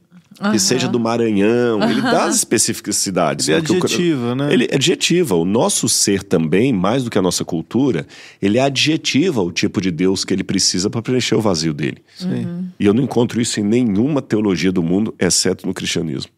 [0.40, 0.50] Uhum.
[0.50, 1.90] Que seja do Maranhão, uhum.
[1.90, 3.48] ele dá as especificidades.
[3.48, 4.52] Ele é adjetiva, né?
[4.52, 5.36] Ele adjetiva.
[5.36, 8.06] O nosso ser também, mais do que a nossa cultura,
[8.40, 12.02] ele adjetiva o tipo de Deus que ele precisa para preencher o vazio dele.
[12.22, 12.66] Uhum.
[12.80, 16.30] E eu não encontro isso em nenhuma teologia do mundo, exceto no cristianismo.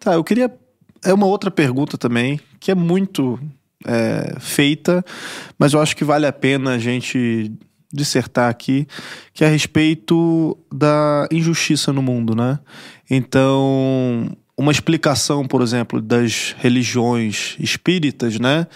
[0.00, 0.50] Tá, eu queria
[1.04, 3.38] é uma outra pergunta também, que é muito
[3.86, 5.04] é, feita,
[5.58, 7.52] mas eu acho que vale a pena a gente
[7.92, 8.86] dissertar aqui,
[9.34, 12.58] que é a respeito da injustiça no mundo, né?
[13.10, 18.66] Então, uma explicação, por exemplo, das religiões espíritas, né?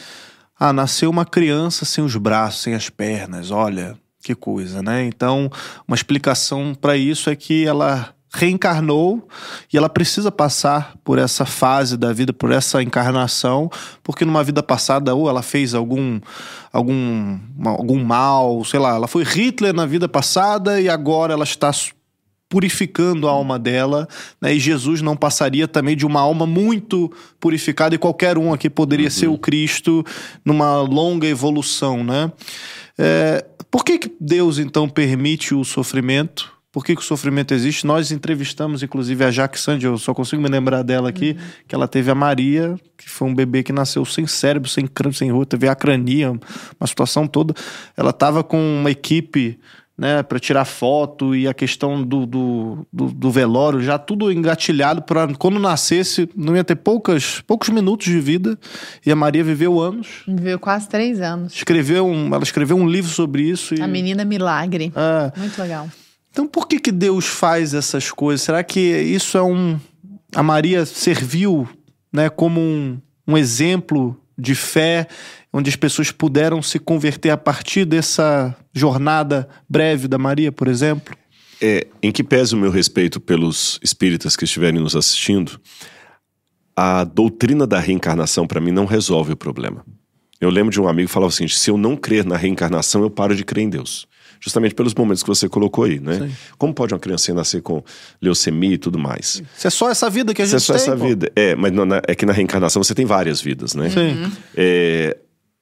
[0.58, 5.04] Ah, nasceu uma criança sem os braços, sem as pernas, olha, que coisa, né?
[5.04, 5.50] Então,
[5.86, 9.26] uma explicação para isso é que ela reencarnou
[9.72, 13.70] e ela precisa passar por essa fase da vida, por essa encarnação,
[14.02, 16.20] porque numa vida passada ou ela fez algum
[16.72, 21.70] algum algum mal, sei lá, ela foi Hitler na vida passada e agora ela está
[22.48, 24.06] purificando a alma dela,
[24.40, 24.54] né?
[24.54, 29.06] E Jesus não passaria também de uma alma muito purificada e qualquer um aqui poderia
[29.06, 29.10] uhum.
[29.10, 30.04] ser o Cristo
[30.44, 32.30] numa longa evolução, né?
[32.98, 36.55] É, por que, que Deus então permite o sofrimento?
[36.76, 37.86] Por que, que, o sofrimento existe.
[37.86, 41.46] Nós entrevistamos, inclusive, a Jaque Sandy, eu só consigo me lembrar dela aqui, uhum.
[41.66, 45.16] que ela teve a Maria, que foi um bebê que nasceu sem cérebro, sem crânio,
[45.16, 46.32] sem rua, teve acrania,
[46.78, 47.54] uma situação toda.
[47.96, 49.58] Ela estava com uma equipe
[49.96, 55.00] né, para tirar foto e a questão do, do, do, do velório, já tudo engatilhado
[55.00, 58.58] para quando nascesse, não ia ter poucas, poucos minutos de vida
[59.06, 60.24] e a Maria viveu anos.
[60.28, 61.54] Viveu quase três anos.
[61.54, 63.74] Escreveu um, ela escreveu um livro sobre isso.
[63.74, 64.92] E, A menina milagre.
[64.94, 65.40] É.
[65.40, 65.88] Muito legal.
[66.36, 68.42] Então por que que Deus faz essas coisas?
[68.42, 69.80] Será que isso é um...
[70.34, 71.66] A Maria serviu
[72.12, 75.08] né, como um, um exemplo de fé,
[75.50, 81.16] onde as pessoas puderam se converter a partir dessa jornada breve da Maria, por exemplo?
[81.58, 85.58] É, em que pese o meu respeito pelos espíritas que estiverem nos assistindo,
[86.76, 89.82] a doutrina da reencarnação para mim não resolve o problema.
[90.38, 93.08] Eu lembro de um amigo que falava assim: se eu não crer na reencarnação, eu
[93.08, 94.06] paro de crer em Deus.
[94.47, 96.20] Justamente pelos momentos que você colocou aí, né?
[96.20, 96.32] Sim.
[96.56, 97.82] Como pode uma criança nascer com
[98.23, 99.43] leucemia e tudo mais?
[99.56, 101.05] Se é só essa vida que a Se gente é só tem, essa pô.
[101.05, 101.32] vida.
[101.35, 103.90] É, mas não, na- é que na reencarnação você tem várias vidas, né?
[103.90, 104.31] Sim.
[104.56, 105.16] É,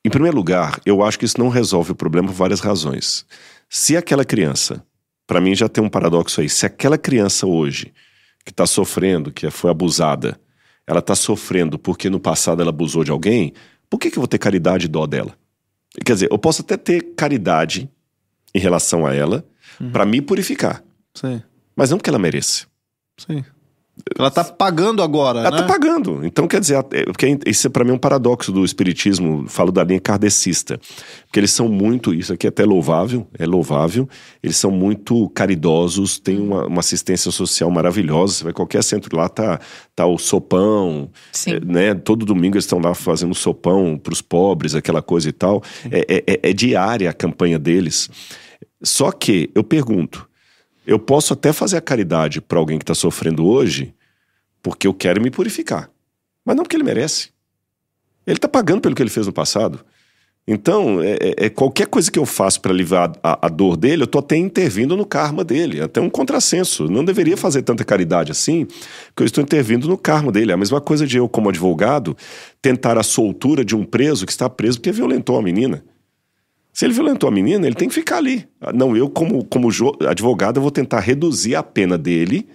[0.04, 3.24] em primeiro lugar, eu acho que isso não resolve o problema por várias razões.
[3.70, 4.84] Se aquela criança,
[5.26, 7.90] para mim já tem um paradoxo aí, se aquela criança hoje
[8.44, 10.38] que está sofrendo, que foi abusada,
[10.86, 13.54] ela está sofrendo porque no passado ela abusou de alguém,
[13.88, 15.32] por que, que eu vou ter caridade e dó dela?
[16.04, 17.88] Quer dizer, eu posso até ter caridade
[18.54, 19.44] em relação a ela
[19.92, 20.82] para me purificar,
[21.14, 21.42] Sim,
[21.74, 22.66] mas não porque ela merece.
[23.18, 23.44] sim.
[24.18, 25.56] Ela tá pagando agora, Ela né?
[25.58, 26.26] tá pagando.
[26.26, 29.84] Então, quer dizer, é- porque isso para mim é um paradoxo do espiritismo, falo da
[29.84, 30.80] linha kardecista.
[31.26, 34.08] Porque eles são muito, isso aqui é até louvável, é louvável,
[34.42, 38.32] eles são muito caridosos, têm uma, uma assistência social maravilhosa.
[38.34, 39.60] Você vai qualquer centro lá, tá,
[39.94, 41.52] tá o sopão, Sim.
[41.52, 41.94] é, né?
[41.94, 45.62] Todo domingo eles estão lá fazendo sopão pros pobres, aquela coisa e tal.
[45.88, 48.10] É, é- é- é diária a campanha deles.
[48.84, 50.28] Só que, eu pergunto,
[50.86, 53.94] eu posso até fazer a caridade para alguém que está sofrendo hoje,
[54.62, 55.90] porque eu quero me purificar.
[56.44, 57.30] Mas não porque ele merece.
[58.26, 59.80] Ele está pagando pelo que ele fez no passado.
[60.46, 64.02] Então, é, é- é qualquer coisa que eu faço para aliviar a, a dor dele,
[64.02, 65.80] eu estou até intervindo no karma dele.
[65.80, 66.86] Até um contrassenso.
[66.86, 68.66] Não deveria fazer tanta caridade assim,
[69.06, 70.50] porque eu estou intervindo no karma dele.
[70.50, 72.14] É a mesma coisa de eu, como advogado,
[72.60, 75.82] tentar a soltura de um preso que está preso porque violentou a menina.
[76.74, 78.48] Se ele violentou a menina, ele tem que ficar ali.
[78.74, 79.68] Não, eu, como, como
[80.08, 82.48] advogado, eu vou tentar reduzir a pena dele,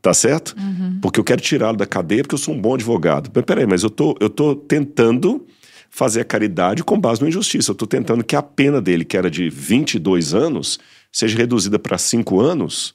[0.00, 0.56] tá certo?
[1.02, 3.30] Porque eu quero tirá-lo da cadeia porque eu sou um bom advogado.
[3.34, 5.46] Mas peraí, mas eu tô, eu tô tentando
[5.90, 7.72] fazer a caridade com base na injustiça.
[7.72, 10.80] Eu tô tentando que a pena dele, que era de 22 anos,
[11.12, 12.94] seja reduzida para 5 anos.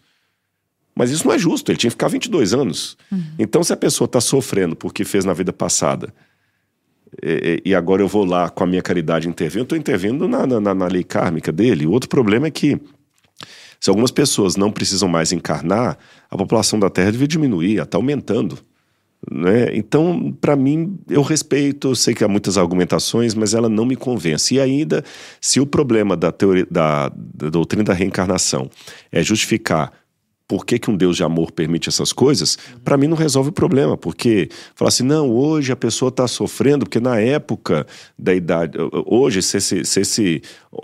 [0.95, 2.97] Mas isso não é justo, ele tinha que ficar 22 anos.
[3.37, 6.11] Então, se a pessoa está sofrendo porque fez na vida passada
[7.23, 10.45] e, e agora eu vou lá com a minha caridade intervir, eu estou intervindo na,
[10.45, 11.85] na, na lei kármica dele.
[11.85, 12.79] O outro problema é que,
[13.79, 15.97] se algumas pessoas não precisam mais encarnar,
[16.29, 18.57] a população da Terra deve diminuir, está aumentando.
[19.31, 19.75] Né?
[19.75, 23.95] Então, para mim, eu respeito, eu sei que há muitas argumentações, mas ela não me
[23.95, 24.55] convence.
[24.55, 25.03] E ainda,
[25.41, 28.69] se o problema da, teoria, da, da doutrina da reencarnação
[29.11, 29.91] é justificar
[30.47, 33.53] por que, que um Deus de amor permite essas coisas, para mim não resolve o
[33.53, 38.77] problema, porque falar assim, não, hoje a pessoa está sofrendo, porque na época da idade,
[39.05, 40.41] hoje se esse, se esse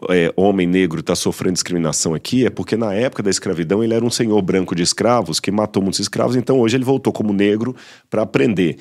[0.09, 4.03] é, homem negro está sofrendo discriminação aqui, é porque na época da escravidão ele era
[4.03, 7.75] um senhor branco de escravos que matou muitos escravos, então hoje ele voltou como negro
[8.09, 8.77] para aprender.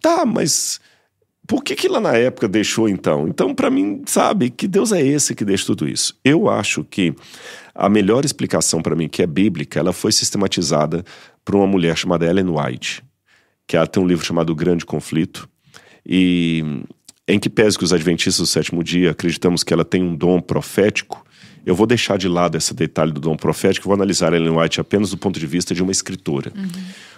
[0.00, 0.80] Tá, mas
[1.46, 3.28] por que, que lá na época deixou então?
[3.28, 6.18] Então, para mim, sabe, que Deus é esse que deixa tudo isso.
[6.24, 7.14] Eu acho que
[7.74, 11.04] a melhor explicação para mim, que é bíblica, ela foi sistematizada
[11.44, 13.02] por uma mulher chamada Ellen White,
[13.66, 15.48] que ela tem um livro chamado O Grande Conflito,
[16.06, 16.82] e
[17.26, 20.40] em que pese que os adventistas do sétimo dia acreditamos que ela tem um dom
[20.40, 21.24] profético,
[21.66, 24.80] eu vou deixar de lado esse detalhe do dom profético e vou analisar Ellen White
[24.80, 26.52] apenas do ponto de vista de uma escritora.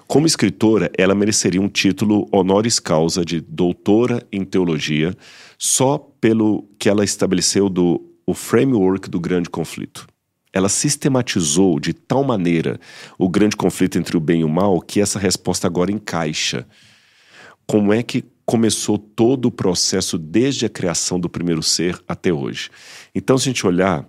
[0.06, 5.12] Como escritora, ela mereceria um título honoris causa de doutora em teologia
[5.58, 10.06] só pelo que ela estabeleceu do o framework do grande conflito.
[10.52, 12.80] Ela sistematizou de tal maneira
[13.18, 16.66] o grande conflito entre o bem e o mal que essa resposta agora encaixa.
[17.66, 22.70] Como é que começou todo o processo desde a criação do primeiro ser até hoje?
[23.14, 24.06] Então, se a gente olhar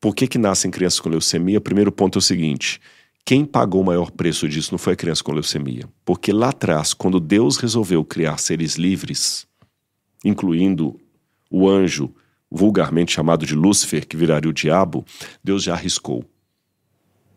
[0.00, 2.80] por que, que nascem crianças com leucemia, o primeiro ponto é o seguinte:
[3.24, 5.88] quem pagou o maior preço disso não foi a criança com leucemia.
[6.04, 9.46] Porque lá atrás, quando Deus resolveu criar seres livres,
[10.24, 10.98] incluindo
[11.50, 12.12] o anjo,
[12.50, 15.04] vulgarmente chamado de Lúcifer, que viraria o diabo,
[15.42, 16.24] Deus já arriscou.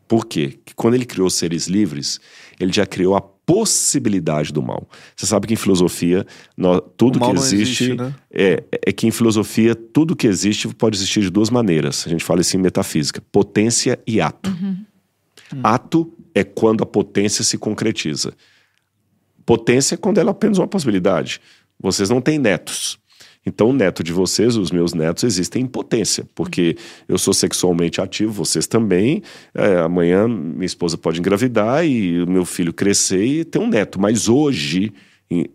[0.07, 0.59] Por quê?
[0.65, 2.19] Que quando ele criou seres livres,
[2.59, 4.87] ele já criou a possibilidade do mal.
[5.15, 6.25] Você sabe que em filosofia,
[6.57, 8.15] nó- tudo que existe, existe, né?
[8.31, 12.05] é, é que em filosofia, tudo que existe pode existir de duas maneiras.
[12.05, 14.49] A gente fala isso em metafísica: potência e ato.
[15.63, 18.33] Ato é quando a potência se concretiza.
[19.45, 21.41] Potência é quando ela é apenas uma possibilidade.
[21.79, 22.97] Vocês não têm netos.
[23.45, 26.77] Então, o neto de vocês, os meus netos, existem em potência, porque
[27.09, 29.21] eu sou sexualmente ativo, vocês também.
[29.53, 33.99] É, amanhã minha esposa pode engravidar e o meu filho crescer e ter um neto.
[33.99, 34.93] Mas hoje,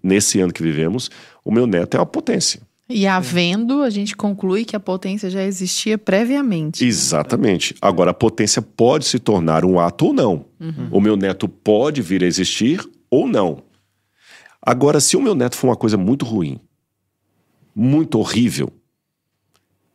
[0.02, 1.10] nesse ano que vivemos,
[1.42, 2.60] o meu neto é uma potência.
[2.89, 6.85] E havendo, a gente conclui que a potência já existia previamente.
[6.86, 7.74] Exatamente.
[7.82, 10.47] Agora, a potência pode se tornar um ato ou não.
[10.90, 13.62] O meu neto pode vir a existir ou não.
[14.62, 16.59] Agora, se o meu neto for uma coisa muito ruim,
[17.74, 18.73] muito horrível,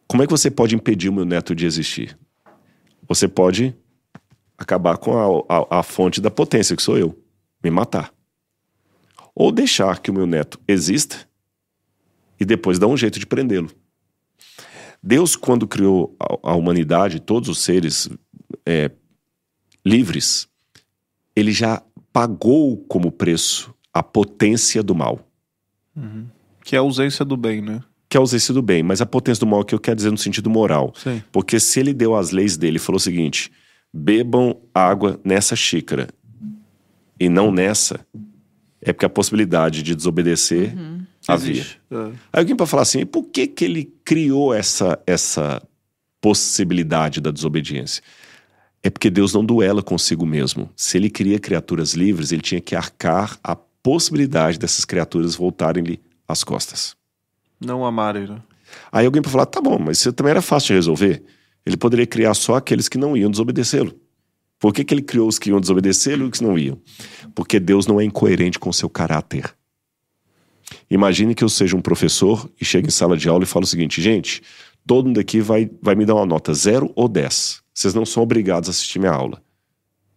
[0.07, 2.15] como é que você pode impedir o meu neto de existir?
[3.07, 3.75] Você pode
[4.57, 7.17] acabar com a, a- a fonte da potência, que sou eu,
[7.63, 8.13] me matar.
[9.35, 11.27] Ou deixar que o meu neto exista
[12.43, 13.69] e depois dar um jeito de prendê-lo.
[15.01, 18.09] Deus, quando criou a, a humanidade, todos os seres
[18.65, 18.91] é,
[19.85, 20.47] livres,
[21.35, 25.25] ele já pagou como preço a potência do mal.
[26.63, 27.81] Que é a ausência do bem, né?
[28.09, 30.11] Que é a ausência do bem, mas a potência do mal que eu quero dizer
[30.11, 30.93] no sentido moral.
[30.95, 31.23] Sim.
[31.31, 33.51] Porque se ele deu as leis dele e falou o seguinte:
[33.93, 36.09] bebam água nessa xícara
[37.17, 38.05] e não nessa,
[38.81, 40.75] é porque a possibilidade de desobedecer
[41.27, 41.65] havia.
[41.91, 41.95] É.
[42.33, 45.61] Aí alguém pode falar assim, e por que, que ele criou essa, essa
[46.21, 48.03] possibilidade da desobediência?
[48.81, 50.69] É porque Deus não duela consigo mesmo.
[50.75, 56.43] Se ele cria criaturas livres, ele tinha que arcar a possibilidade dessas criaturas voltarem-lhe as
[56.43, 56.95] costas.
[57.59, 58.41] Não amarem, né?
[58.91, 61.23] Aí alguém pode falar, tá bom, mas isso também era fácil de resolver.
[61.65, 63.93] Ele poderia criar só aqueles que não iam desobedecê-lo.
[64.59, 66.79] Por que, que ele criou os que iam desobedecê-lo e os que não iam?
[67.35, 69.53] Porque Deus não é incoerente com seu caráter.
[70.89, 73.67] Imagine que eu seja um professor e chego em sala de aula e falo o
[73.67, 74.41] seguinte, gente,
[74.85, 77.61] todo mundo aqui vai, vai me dar uma nota 0 ou 10.
[77.73, 79.41] Vocês não são obrigados a assistir minha aula.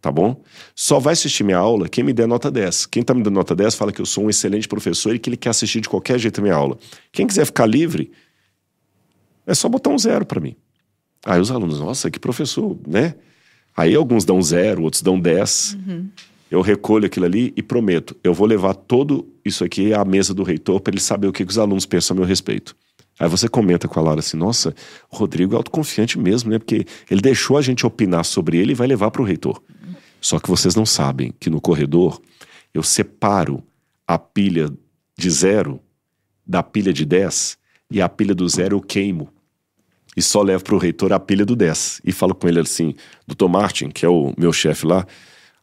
[0.00, 0.42] Tá bom?
[0.74, 2.86] Só vai assistir minha aula quem me der nota 10.
[2.86, 5.28] Quem tá me dando nota 10 fala que eu sou um excelente professor e que
[5.28, 6.78] ele quer assistir de qualquer jeito a minha aula.
[7.10, 8.12] Quem quiser ficar livre,
[9.46, 10.54] é só botar um zero para mim.
[11.24, 13.14] Aí os alunos, nossa, que professor, né?
[13.76, 15.76] Aí alguns dão zero, outros dão 10.
[16.50, 20.42] Eu recolho aquilo ali e prometo, eu vou levar todo isso aqui à mesa do
[20.42, 22.76] reitor para ele saber o que, que os alunos pensam a meu respeito.
[23.18, 24.74] Aí você comenta com a Laura assim, nossa,
[25.10, 26.58] o Rodrigo é autoconfiante mesmo, né?
[26.58, 29.62] Porque ele deixou a gente opinar sobre ele e vai levar para o reitor.
[30.20, 32.20] Só que vocês não sabem que no corredor
[32.74, 33.62] eu separo
[34.06, 34.70] a pilha
[35.16, 35.80] de zero
[36.46, 37.58] da pilha de 10
[37.90, 39.28] e a pilha do zero eu queimo.
[40.16, 42.02] E só levo para o reitor a pilha do 10.
[42.04, 42.94] E falo com ele assim,
[43.26, 45.06] doutor Martin, que é o meu chefe lá,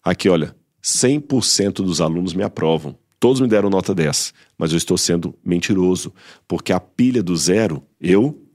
[0.04, 2.98] aqui olha, 100% dos alunos me aprovam.
[3.24, 6.14] Todos me deram nota 10, mas eu estou sendo mentiroso,
[6.46, 8.46] porque a pilha do zero eu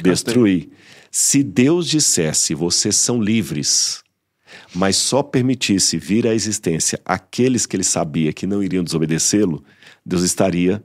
[0.00, 0.70] destruí.
[1.10, 4.04] Se Deus dissesse, vocês são livres,
[4.72, 9.64] mas só permitisse vir à existência aqueles que ele sabia que não iriam desobedecê-lo,
[10.06, 10.80] Deus estaria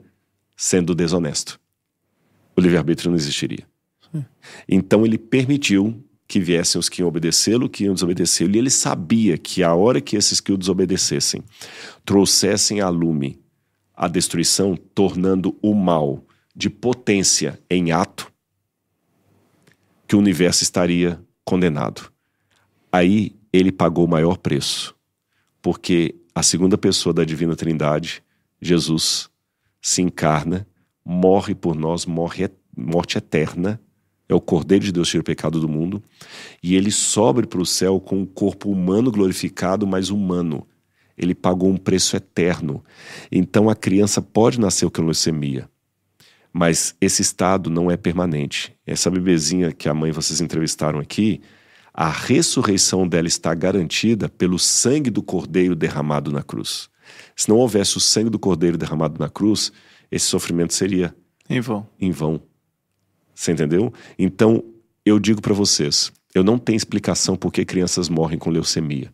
[0.56, 1.60] sendo desonesto.
[2.56, 3.68] O livre-arbítrio não existiria.
[4.68, 9.36] Então ele permitiu que viessem os que iam obedecê-lo, que iam desobedecê-lo, e ele sabia
[9.36, 11.42] que a hora que esses que o desobedecessem
[12.04, 13.42] trouxessem a lume
[13.92, 16.24] a destruição, tornando o mal
[16.56, 18.32] de potência em ato,
[20.06, 22.10] que o universo estaria condenado.
[22.90, 24.94] Aí ele pagou o maior preço,
[25.60, 28.22] porque a segunda pessoa da Divina Trindade,
[28.62, 29.28] Jesus,
[29.82, 30.66] se encarna,
[31.04, 33.80] morre por nós, morre morte eterna,
[34.30, 36.00] é o Cordeiro de Deus que tira o pecado do mundo,
[36.62, 40.66] e ele sobe para o céu com um corpo humano glorificado, mas humano.
[41.18, 42.82] Ele pagou um preço eterno.
[43.30, 45.68] Então a criança pode nascer com leucemia,
[46.52, 48.72] mas esse estado não é permanente.
[48.86, 51.40] Essa bebezinha que a mãe vocês entrevistaram aqui,
[51.92, 56.88] a ressurreição dela está garantida pelo sangue do Cordeiro derramado na cruz.
[57.34, 59.72] Se não houvesse o sangue do Cordeiro derramado na cruz,
[60.08, 61.12] esse sofrimento seria
[61.48, 61.84] Em vão.
[62.00, 62.40] em vão.
[63.40, 63.90] Você entendeu?
[64.18, 64.62] Então,
[65.02, 69.10] eu digo para vocês, eu não tenho explicação por que crianças morrem com leucemia,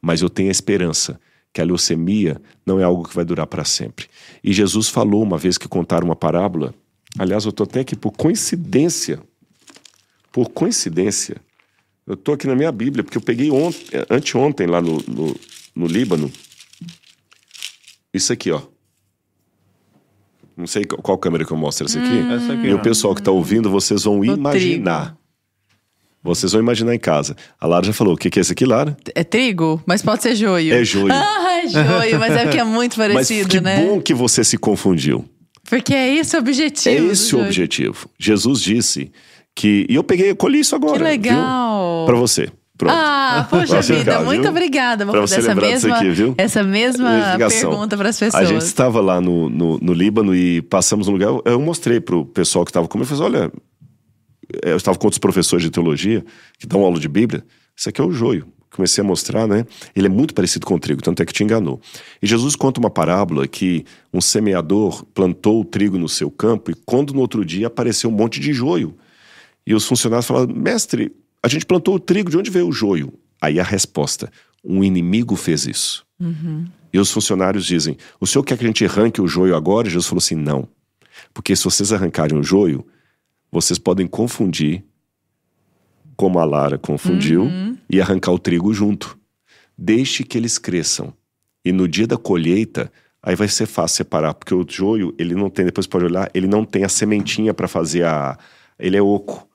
[0.00, 1.20] mas eu tenho a esperança
[1.52, 4.06] que a leucemia não é algo que vai durar para sempre.
[4.42, 6.74] E Jesus falou uma vez que contaram uma parábola,
[7.18, 9.20] aliás, eu estou até aqui por coincidência,
[10.32, 11.36] por coincidência,
[12.06, 15.36] eu estou aqui na minha Bíblia, porque eu peguei ontem, anteontem lá no, no,
[15.74, 16.32] no Líbano,
[18.10, 18.62] isso aqui, ó.
[20.56, 22.18] Não sei qual câmera que eu mostro essa aqui.
[22.32, 22.80] Essa aqui, E o ó.
[22.80, 25.06] pessoal que está ouvindo, vocês vão imaginar.
[25.06, 25.18] trigo.
[26.22, 27.36] Vocês vão imaginar em casa.
[27.60, 28.96] A Lara já falou, o que, que é esse aqui, Lara?
[29.14, 30.74] É trigo, mas pode ser joio.
[30.74, 31.12] É joio.
[31.14, 33.84] Ah, é joio, mas é porque é muito Mas parecido, que né?
[33.86, 35.24] bom que você se confundiu.
[35.68, 37.06] Porque é esse o É objetivo.
[37.06, 37.44] do esse o joio.
[37.44, 38.08] objetivo.
[38.18, 39.10] Jesus disse
[39.54, 39.86] que...
[39.88, 40.98] E eu peguei, eu colhi isso agora.
[40.98, 42.04] Que legal.
[42.06, 42.48] Para você.
[42.78, 42.92] Pronto.
[42.94, 44.50] Ah, poxa vida, ficar, muito viu?
[44.50, 45.04] obrigada.
[45.04, 47.08] Vou Pra fazer essa mesma, aqui, essa mesma
[47.48, 48.64] pergunta para as A gente pessoas.
[48.64, 51.40] estava lá no, no, no Líbano e passamos no lugar.
[51.44, 53.10] eu- mostrei pro pessoal que estava comigo.
[53.10, 53.52] Eu falei, olha,
[54.64, 56.24] é, eu estava com outros professores de teologia
[56.58, 57.44] que dão aula de Bíblia.
[57.76, 58.46] Isso aqui é o joio.
[58.70, 59.64] Comecei a mostrar, né?
[59.94, 61.80] Ele é muito parecido com o trigo, tanto é que te enganou.
[62.22, 66.74] E Jesus conta uma parábola que um semeador plantou o trigo no seu campo e
[66.84, 68.94] quando no outro dia apareceu um monte de joio.
[69.66, 71.10] E os funcionários falaram, mestre,
[71.42, 73.12] a gente plantou o trigo, de onde veio o joio?
[73.40, 74.30] Aí a resposta,
[74.64, 76.04] um inimigo fez isso.
[76.92, 79.86] E os funcionários dizem: O senhor quer que a gente arranque o joio agora?
[79.86, 80.68] E Jesus falou assim: Não.
[81.32, 82.86] Porque se vocês arrancarem o joio,
[83.50, 84.84] vocês podem confundir,
[86.16, 87.44] como a Lara confundiu,
[87.90, 89.18] e arrancar o trigo junto.
[89.76, 91.12] Deixe que eles cresçam.
[91.64, 92.90] E no dia da colheita,
[93.22, 96.46] aí vai ser fácil separar, porque o joio, ele não tem, depois pode olhar, ele
[96.46, 98.38] não tem a sementinha para fazer a.
[98.78, 99.45] Ele é oco.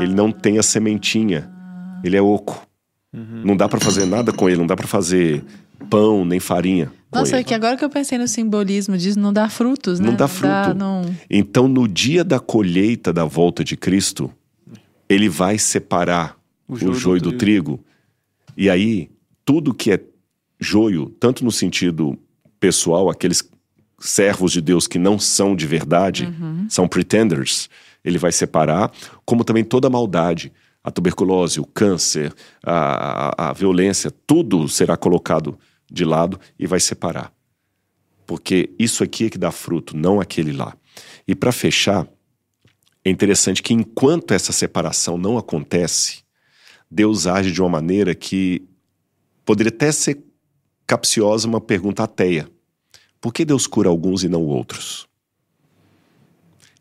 [0.00, 1.50] Ele não tem a sementinha.
[2.04, 2.66] Ele é oco.
[3.12, 5.44] Não dá para fazer nada com ele, não dá para fazer
[5.90, 6.90] pão nem farinha.
[7.12, 10.06] Nossa, é que agora que eu pensei no simbolismo disso, não dá frutos, né?
[10.08, 10.74] Não dá fruto.
[10.74, 11.02] não...
[11.28, 14.30] Então, no dia da colheita da volta de Cristo,
[15.08, 17.78] ele vai separar o joio, do, trigo.
[18.56, 19.10] E aí,
[19.44, 20.00] tudo que é
[20.58, 22.18] joio, tanto no sentido
[22.58, 23.46] pessoal, aqueles
[23.98, 26.32] servos de Deus que não são de verdade,
[26.68, 27.68] são pretenders,
[28.04, 28.90] ele vai separar,
[29.24, 30.52] como também toda a maldade.
[30.84, 32.34] A tuberculose, o câncer,
[32.64, 35.56] a, a, a violência, tudo será colocado
[35.88, 37.32] de lado e vai separar.
[38.26, 40.76] Porque isso aqui é que dá fruto, não aquele lá.
[41.26, 42.08] E para fechar,
[43.04, 46.22] é interessante que enquanto essa separação não acontece,
[46.90, 48.66] Deus age de uma maneira que
[49.44, 50.22] poderia até ser
[50.86, 52.48] capciosa uma pergunta ateia.
[53.20, 55.08] Por que Deus cura alguns e não outros?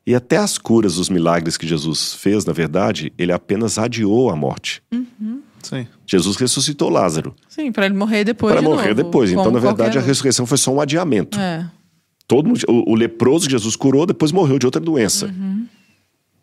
[0.05, 4.35] E até as curas, os milagres que Jesus fez, na verdade, ele apenas adiou a
[4.35, 4.81] morte.
[5.61, 5.87] Sim.
[6.07, 9.31] Jesus ressuscitou Lázaro Sim, para ele morrer depois para de morrer novo, depois.
[9.31, 11.39] Então, na verdade, a ressurreição foi só um adiamento.
[11.39, 11.69] É.
[12.27, 15.31] Todo mundo- o, o leproso que Jesus curou depois morreu de outra doença.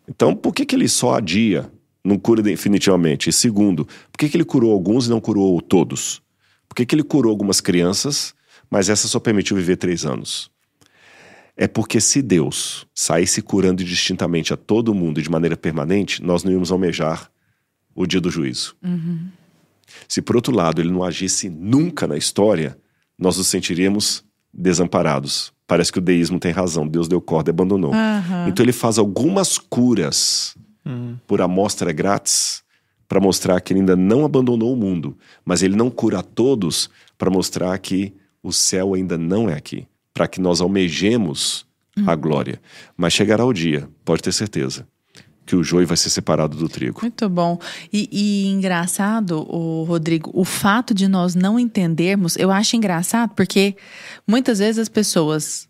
[0.07, 1.69] Então, por que, que ele só adia,
[2.03, 3.29] não cura definitivamente?
[3.29, 6.21] E segundo, por que, que ele curou alguns e não curou todos?
[6.67, 8.33] Por que, que ele curou algumas crianças,
[8.71, 10.49] mas essa só permitiu viver três anos?
[11.61, 16.41] É porque se Deus saísse curando distintamente a todo mundo e de maneira permanente, nós
[16.41, 17.29] não íamos almejar
[17.93, 18.77] o dia do juízo.
[20.07, 22.77] Se por outro lado ele não agisse nunca na história,
[23.17, 24.23] nós nos sentiríamos
[24.53, 25.51] desamparados.
[25.67, 26.87] Parece que o deísmo tem razão.
[26.87, 27.91] Deus deu corda e abandonou.
[28.47, 30.55] Então ele faz algumas curas
[31.27, 32.63] por amostra grátis
[33.05, 36.89] para mostrar que ele ainda não abandonou o mundo, mas ele não cura a todos
[37.17, 39.85] para mostrar que o céu ainda não é aqui,
[40.19, 41.65] para que nós almejemos
[42.05, 42.61] a glória.
[42.97, 44.85] Mas chegará o dia, pode ter certeza,
[45.45, 46.99] que o joio vai ser separado do trigo.
[47.01, 47.57] Muito bom.
[47.91, 53.77] E, e engraçado, o Rodrigo, o fato de nós não entendermos, eu acho engraçado porque
[54.27, 55.69] muitas vezes as pessoas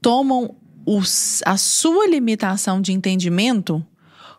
[0.00, 0.54] tomam
[0.86, 3.84] os- a sua limitação de entendimento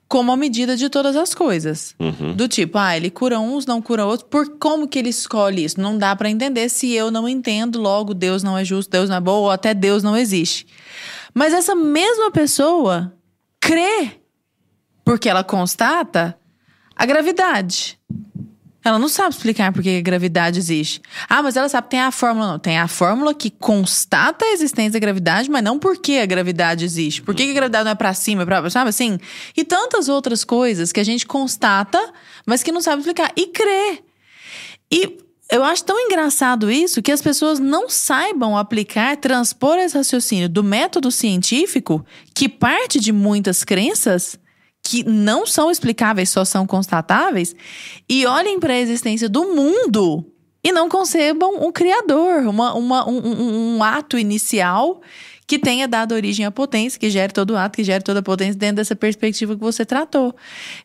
[0.07, 1.95] como a medida de todas as coisas.
[2.35, 4.27] Do tipo, ah, ele cura uns, não cura outros.
[4.29, 5.79] Por como que ele escolhe isso?
[5.79, 9.17] Não dá pra entender se eu não entendo, logo Deus não é justo, Deus não
[9.17, 10.67] é bom, ou até Deus não existe.
[11.33, 13.13] Mas essa mesma pessoa
[13.59, 14.11] crê
[15.03, 16.37] porque ela constata
[16.95, 17.99] a gravidade.
[18.85, 21.01] Ela não sabe explicar por que a gravidade existe.
[21.27, 22.51] Ah, mas ela sabe, tem a fórmula.
[22.51, 26.25] Não, tem a fórmula que constata a existência da gravidade, mas não por que a
[26.27, 27.23] gravidade existe.
[27.23, 29.17] Por que que a gravidade não é pra cima, é pra, sabe assim?
[29.57, 31.99] E tantas outras coisas que a gente constata,
[32.45, 33.31] mas que não sabe explicar.
[33.35, 34.03] E crê.
[34.91, 35.17] E
[35.51, 40.63] eu acho tão engraçado isso que as pessoas não saibam aplicar, transpor esse raciocínio do
[40.63, 42.05] método científico,
[42.35, 44.37] que parte de muitas crenças
[44.87, 47.55] que não são explicáveis, só são constatáveis,
[48.07, 50.23] e olhem para a existência do mundo
[50.63, 55.01] e não concebam um criador, uma, uma- um, um- um ato inicial
[55.47, 58.23] que tenha dado origem à potência, que gere todo o ato, que gere toda a
[58.23, 60.35] potência dentro dessa perspectiva que você tratou.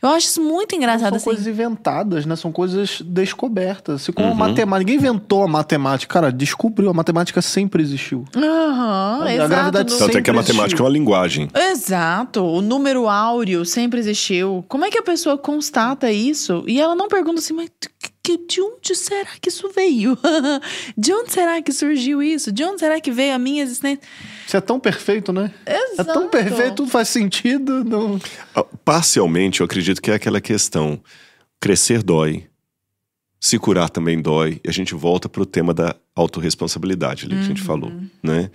[0.03, 1.09] Eu acho isso muito engraçado.
[1.11, 1.25] São assim.
[1.25, 2.37] coisas inventadas, né?
[2.37, 4.03] São coisas descobertas.
[4.03, 4.35] Assim como Uhum.
[4.35, 4.79] a matemática.
[4.79, 6.13] Ninguém inventou a matemática.
[6.13, 6.91] Cara, descobriu.
[6.91, 8.25] A matemática sempre existiu.
[8.37, 9.49] Aham, A exato.
[9.49, 10.85] gravidade no- Tanto é que a Sempre matemática existiu.
[10.85, 11.49] é uma linguagem.
[11.55, 14.65] Exato, o número áureo sempre existiu.
[14.69, 16.63] Como é que a pessoa constata isso?
[16.67, 17.69] E ela não pergunta assim, mas
[18.23, 20.17] que- de onde será que isso veio?
[20.97, 22.53] de onde será que surgiu isso?
[22.53, 24.01] De onde será que veio a minha existência?
[24.51, 25.55] Isso é tão perfeito, né?
[25.65, 26.29] É tão Exato.
[26.29, 27.85] perfeito, tudo faz sentido.
[27.85, 28.19] Não...
[28.53, 31.01] Ah, Parcialmente, eu acredito que é aquela questão:
[31.61, 32.49] crescer dói,
[33.39, 37.43] se curar também dói, e a gente volta para o tema da autorresponsabilidade ali que
[37.43, 38.51] a gente falou, né?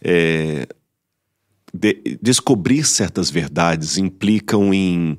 [0.00, 0.68] É,
[1.74, 5.18] de- descobrir certas verdades implicam em,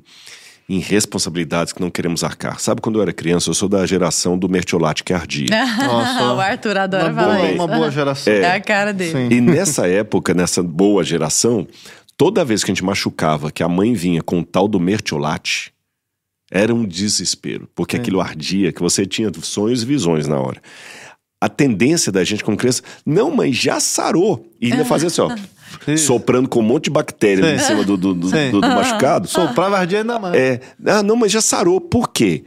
[0.68, 2.58] em responsabilidades que não queremos arcar.
[2.58, 5.48] Sabe quando eu era criança, eu sou da geração do mertiolate que ardia.
[6.34, 7.54] o Arthur adora Uma falar boa, isso.
[7.54, 8.32] uma boa geração.
[8.32, 8.56] É.
[8.56, 9.12] a cara dele.
[9.12, 9.28] Sim.
[9.30, 11.66] E nessa época, nessa boa geração,
[12.16, 15.72] toda vez que a gente machucava, que a mãe vinha com o tal do mertiolate,
[16.50, 20.62] era um desespero, porque aquilo ardia, que você tinha sonhos e visões na hora.
[21.40, 24.50] A tendência da gente como criança, não, mãe, já sarou.
[24.60, 25.34] E ainda fazia assim, ó,
[25.98, 29.26] Soprando com um monte de bactéria em cima do, do, do, do- do machucado.
[29.28, 30.34] Soprava ardia ainda mais.
[30.34, 31.80] É, ah, não, mas já sarou.
[31.80, 32.44] Por quê?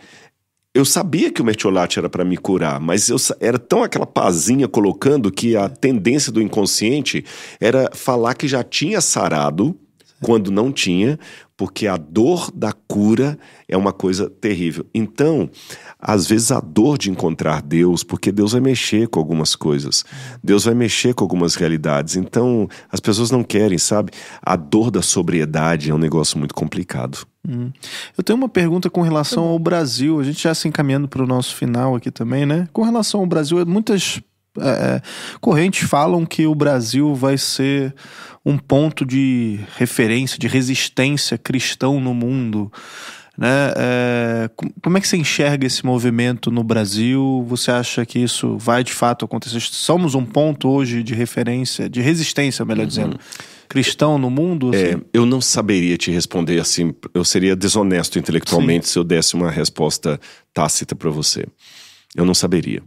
[0.73, 4.67] Eu sabia que o mertiolate era para me curar, mas eu era tão aquela pazinha
[4.67, 7.25] colocando que a tendência do inconsciente
[7.59, 9.75] era falar que já tinha sarado
[10.21, 11.17] quando não tinha,
[11.55, 13.37] porque a dor da cura
[13.67, 14.85] é uma coisa terrível.
[14.93, 15.49] Então,
[15.99, 20.05] às vezes a dor de encontrar Deus, porque Deus vai mexer com algumas coisas,
[20.43, 22.15] Deus vai mexer com algumas realidades.
[22.15, 24.11] Então, as pessoas não querem, sabe?
[24.41, 27.25] A dor da sobriedade é um negócio muito complicado.
[28.17, 30.19] Eu tenho uma pergunta com relação ao Brasil.
[30.19, 32.67] A gente já se encaminhando para o nosso final aqui também, né?
[32.73, 34.21] Com relação ao Brasil, muitas
[34.59, 35.01] é, é,
[35.39, 37.93] correntes falam que o Brasil vai ser
[38.45, 42.71] um ponto de referência, de resistência cristão no mundo.
[43.37, 43.47] Né?
[43.77, 47.45] É, com- como é que você enxerga esse movimento no Brasil?
[47.47, 49.59] Você acha que isso vai de fato acontecer?
[49.61, 53.19] Somos um ponto hoje de referência, de resistência, melhor dizendo,
[53.69, 54.73] cristão no mundo?
[54.73, 55.01] É, assim?
[55.13, 56.93] eu não saberia te responder assim.
[57.13, 60.19] Eu seria desonesto intelectualmente se eu desse uma resposta
[60.53, 61.45] tácita para você.
[62.15, 62.81] Eu não saberia.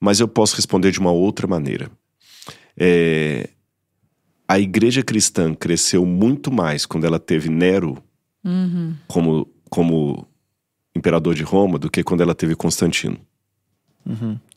[0.00, 1.88] Mas eu posso responder de uma outra maneira.
[2.76, 3.48] É,
[4.48, 8.02] a igreja cristã cresceu muito mais quando ela teve Nero
[9.08, 10.26] como, como
[10.94, 13.18] imperador de Roma do que quando ela teve Constantino.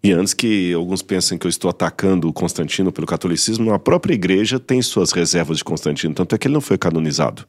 [0.04, 4.60] E antes que alguns pensem que eu estou atacando Constantino pelo catolicismo, a própria igreja
[4.60, 7.48] tem suas reservas de Constantino, tanto é que ele não foi canonizado.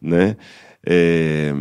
[0.00, 0.36] Né?
[0.84, 1.52] É,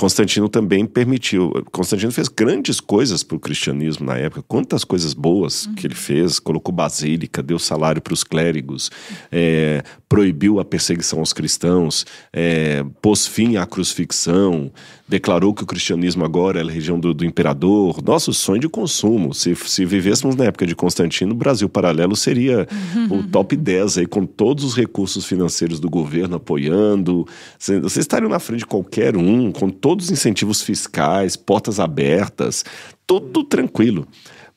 [0.00, 1.52] Constantino também permitiu.
[1.70, 4.42] Constantino fez grandes coisas para o cristianismo na época.
[4.48, 6.38] Quantas coisas boas que ele fez.
[6.38, 8.90] Colocou basílica, deu salário para os clérigos,
[9.30, 14.72] é, proibiu a perseguição aos cristãos, é, pôs fim à crucifixão,
[15.10, 18.00] declarou que o cristianismo agora é a religião do, do imperador.
[18.02, 19.34] Nosso sonho de consumo.
[19.34, 22.66] Se, se vivêssemos na época de Constantino, o Brasil Paralelo seria
[23.10, 27.26] o top 10 aí, com todos os recursos financeiros do governo apoiando.
[27.58, 32.64] Você- Vocês estariam na frente de qualquer um, com todos os incentivos fiscais, portas abertas,
[33.06, 34.06] tudo tranquilo.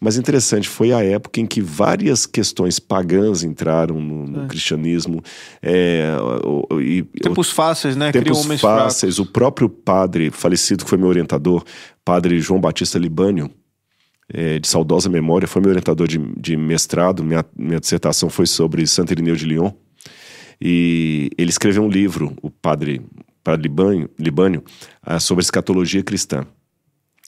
[0.04, 5.22] Mas interessante, foi a época em que várias questões pagãs entraram no, no cristianismo.
[5.62, 6.14] É,
[6.44, 8.12] o- o- e, Tempos fáceis, né?
[8.12, 8.84] Tempos homens fracos.
[8.84, 9.18] fáceis.
[9.18, 11.64] O próprio padre falecido, que foi meu orientador,
[12.04, 13.50] padre João Batista Libânio,
[14.34, 17.24] é, de saudosa memória, foi meu orientador de, de mestrado.
[17.24, 19.72] Minha, minha dissertação foi sobre Santo Irineu de Lyon.
[20.62, 23.02] E ele escreveu um livro, o padre,
[23.44, 24.64] padre Libânio, Libânio
[25.02, 26.46] ah, sobre escatologia cristã,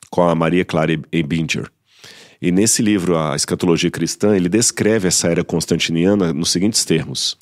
[0.09, 1.69] com a Maria Clara Ebinger.
[2.41, 7.37] E nesse livro, A Escatologia Cristã, ele descreve essa era constantiniana nos seguintes termos.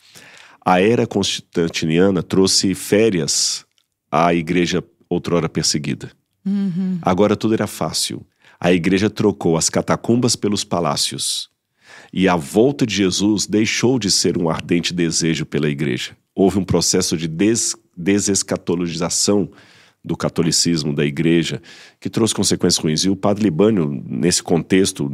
[0.65, 3.65] A era constantiniana trouxe férias
[4.11, 6.11] à igreja outrora perseguida.
[7.01, 8.25] Agora tudo era fácil.
[8.59, 11.49] A igreja trocou as catacumbas pelos palácios.
[12.13, 16.15] E a volta de Jesus deixou de ser um ardente desejo pela igreja.
[16.35, 19.49] Houve um processo de des desescatologização
[20.03, 21.61] do catolicismo, da igreja,
[21.99, 23.05] que trouxe consequências ruins.
[23.05, 25.09] E o padre Libânio, nesse contexto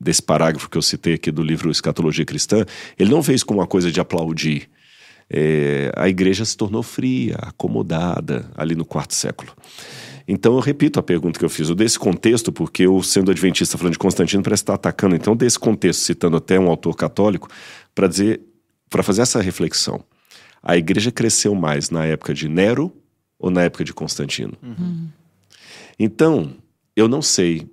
[0.00, 2.64] desse parágrafo que eu citei aqui do livro Escatologia Cristã,
[2.96, 4.68] ele não fez como uma coisa de aplaudir.
[5.28, 9.52] É, a igreja se tornou fria, acomodada ali no quarto século.
[10.26, 11.68] Então eu repito a pergunta que eu fiz.
[11.68, 15.16] Eu contexto porque eu, sendo adventista falando de Constantino, parece estar atacando.
[15.16, 17.48] Então eu dei esse contexto, citando até um autor católico,
[17.94, 18.40] para dizer,
[18.88, 20.04] para fazer essa reflexão.
[20.62, 22.92] A igreja cresceu mais na época de Nero
[23.38, 24.56] ou na época de Constantino?
[25.98, 26.54] Então,
[26.96, 27.68] eu não sei,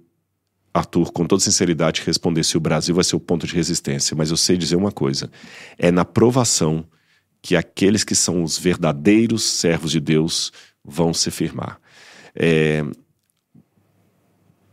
[0.74, 4.32] Arthur, com toda sinceridade, responder se o Brasil vai ser o ponto de resistência, mas
[4.32, 5.32] eu sei dizer uma coisa:
[5.78, 6.86] é na provação
[7.42, 10.52] que aqueles que são os verdadeiros servos de Deus
[10.84, 11.80] vão se firmar.
[12.36, 12.84] É,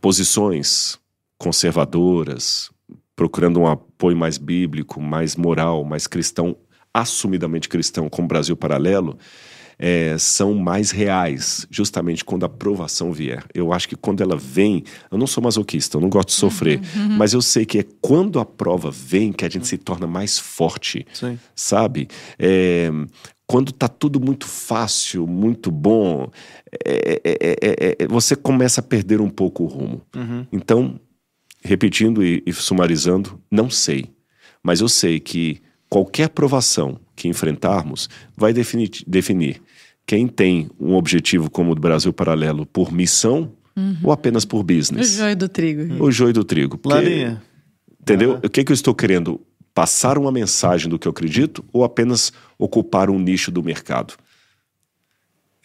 [0.01, 0.99] posições
[1.37, 2.71] conservadoras,
[3.15, 6.57] procurando um apoio mais bíblico, mais moral, mais cristão,
[6.93, 9.17] assumidamente cristão, como Brasil Paralelo,
[9.77, 13.43] é, são mais reais, justamente quando a provação vier.
[13.53, 16.81] Eu acho que quando ela vem, eu não sou masoquista, eu não gosto de sofrer,
[17.17, 20.39] mas eu sei que é quando a prova vem que a gente se torna mais
[20.39, 21.39] forte, Sim.
[21.55, 22.07] sabe?
[22.37, 22.89] É,
[23.45, 26.29] quando tá tudo muito fácil, muito bom,
[26.85, 30.01] é, é, é, é, você começa a perder um pouco o rumo.
[30.51, 30.99] Então,
[31.63, 34.09] repetindo e, e sumarizando, não sei.
[34.63, 39.61] Mas eu sei que qualquer provação que enfrentarmos vai definir, definir
[40.05, 43.51] quem tem um objetivo como o do Brasil Paralelo por missão
[44.03, 45.15] ou apenas por O business?
[45.15, 46.03] joio do trigo.
[46.03, 46.77] O joio do trigo.
[46.77, 47.41] Porque, Larinha.
[48.01, 48.39] Entendeu?
[48.43, 49.39] O que, que eu estou querendo?
[49.73, 54.13] Passar uma mensagem do que eu acredito ou apenas ocupar um nicho do mercado?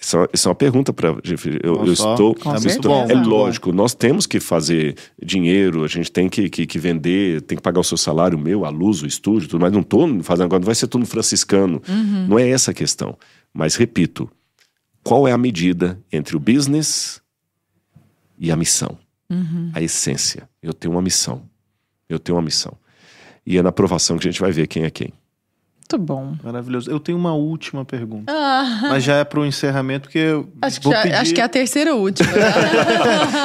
[0.00, 1.08] Isso é uma, isso é uma pergunta para.
[1.08, 2.34] Eu, eu só, estou.
[2.34, 2.88] Com é muito certeza.
[2.88, 3.06] bom.
[3.10, 7.56] É lógico, nós temos que fazer dinheiro, a gente tem que, que, que vender, tem
[7.56, 9.72] que pagar o seu salário, o meu, a luz, o estúdio, tudo mais.
[9.72, 11.82] Não estou fazendo agora, não vai ser tudo franciscano.
[12.28, 13.18] Não é essa a questão.
[13.52, 14.30] Mas, repito,
[15.02, 17.20] qual é a medida entre o business
[18.38, 18.96] e a missão?
[19.74, 20.48] A essência.
[20.62, 21.42] Eu tenho uma missão.
[22.08, 22.76] Eu tenho uma missão.
[23.44, 25.12] E é na aprovação que a gente vai ver quem é quem.
[25.90, 26.34] Muito bom.
[26.44, 26.90] Maravilhoso.
[26.90, 28.30] Eu tenho uma última pergunta.
[28.30, 31.14] Ah, Mas já é pro encerramento, porque eu acho, que já- pedir...
[31.14, 32.28] acho que é a terceira última.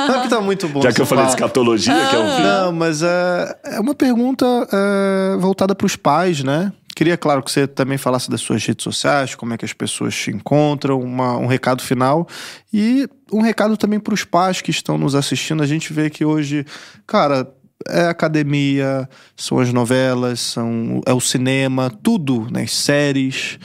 [0.07, 0.81] Não, porque tá muito bom.
[0.81, 4.45] Já que eu falei de escatologia, que é um Não, mas é, é uma pergunta
[4.73, 6.73] é, voltada para os pais, né?
[6.93, 10.13] Queria, claro, que você também falasse das suas redes sociais, como é que as pessoas
[10.13, 12.27] te encontram, uma- um recado final
[12.73, 15.63] e um recado também para os pais que estão nos assistindo.
[15.63, 16.65] A gente vê que hoje,
[17.07, 17.47] cara,
[17.89, 22.64] é a academia, são as novelas, são, é o cinema, tudo, né?
[22.64, 23.60] As séries,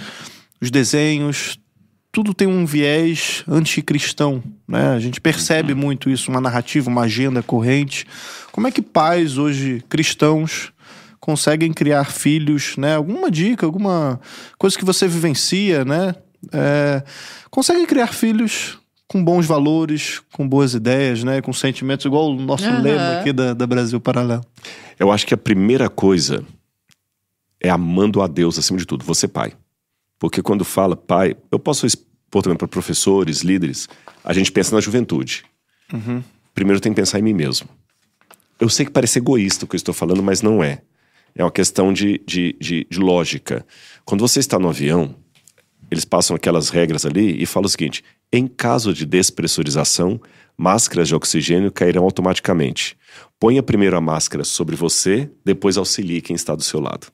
[0.60, 1.58] os desenhos,
[2.10, 4.88] tudo tem um viés anticristão, né?
[4.90, 8.06] A gente percebe muito isso, uma narrativa, uma agenda corrente.
[8.50, 10.72] Como é que pais hoje cristãos
[11.20, 12.96] conseguem criar filhos, né?
[12.96, 14.20] Alguma dica, alguma
[14.58, 16.14] coisa que você vivencia, né?
[16.52, 17.02] É,
[17.50, 18.78] conseguem criar filhos
[19.08, 21.40] com bons valores, com boas ideias, né?
[21.40, 22.82] Com sentimentos, igual o nosso Aham.
[22.82, 24.44] lema aqui da, da Brasil Paralelo.
[24.98, 26.44] Eu acho que a primeira coisa
[27.60, 29.54] é amando a Deus acima de tudo, você pai.
[30.18, 33.88] Porque quando fala pai, eu posso expor também para professores, líderes,
[34.22, 35.44] a gente pensa na juventude.
[36.54, 37.68] Primeiro tem que pensar em mim mesmo.
[38.60, 40.82] Eu sei que parece egoísta o que eu estou falando, mas não é.
[41.34, 43.64] É uma questão de, de, de, de lógica.
[44.04, 45.14] Quando você está no avião,
[45.90, 48.02] eles passam aquelas regras ali e falam o seguinte:
[48.32, 50.20] em caso de despressurização,
[50.56, 52.96] máscaras de oxigênio cairão automaticamente.
[53.38, 57.06] Ponha primeiro a máscara sobre você, depois auxilie quem está do seu lado.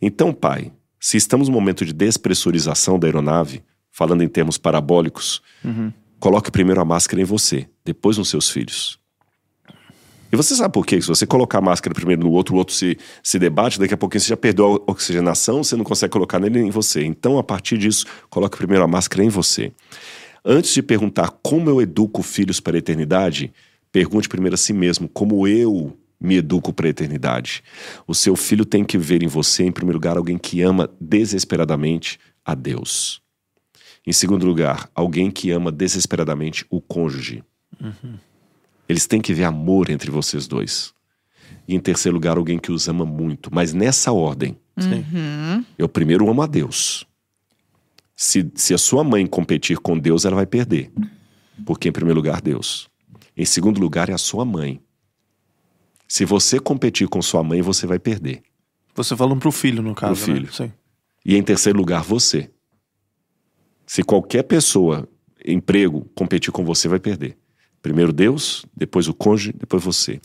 [0.00, 5.42] Então, pai, se estamos no momento de despressurização da aeronave, falando em termos parabólicos,
[6.18, 9.01] coloque primeiro a máscara em você, depois nos seus filhos.
[10.32, 10.98] E você sabe por quê?
[11.00, 13.98] Se você colocar a máscara primeiro no outro, o outro se, se debate, daqui a
[13.98, 17.04] pouquinho você já perdeu a oxigenação, você não consegue colocar nele em você.
[17.04, 19.70] Então, a partir disso, coloque primeiro a máscara em você.
[20.42, 23.52] Antes de perguntar como eu educo filhos para a eternidade,
[23.92, 27.62] pergunte primeiro a si mesmo como eu me educo para a eternidade.
[28.06, 32.18] O seu filho tem que ver em você, em primeiro lugar, alguém que ama desesperadamente
[32.42, 33.20] a Deus.
[34.06, 37.44] Em segundo lugar, alguém que ama desesperadamente o cônjuge.
[38.88, 40.92] Eles têm que ver amor entre vocês dois.
[41.66, 43.52] E em terceiro lugar, alguém que os ama muito.
[43.52, 44.58] Mas nessa ordem.
[45.78, 47.06] Eu primeiro amo a Deus.
[48.14, 50.92] Se, se a sua mãe competir com Deus, ela vai perder.
[51.64, 52.88] Porque, em primeiro lugar, Deus.
[53.36, 54.80] Em segundo lugar, é a sua mãe.
[56.06, 58.42] Se você competir com sua mãe, você vai perder.
[58.94, 60.14] Você falando pro filho, no caso.
[60.14, 60.46] Pro filho.
[60.46, 60.52] Né?
[60.52, 60.72] Sim.
[61.24, 62.50] E em terceiro lugar, você.
[63.86, 65.08] Se qualquer pessoa,
[65.44, 67.38] emprego, competir com você, vai perder.
[67.82, 70.20] Primeiro Deus, depois o cônjuge, depois você.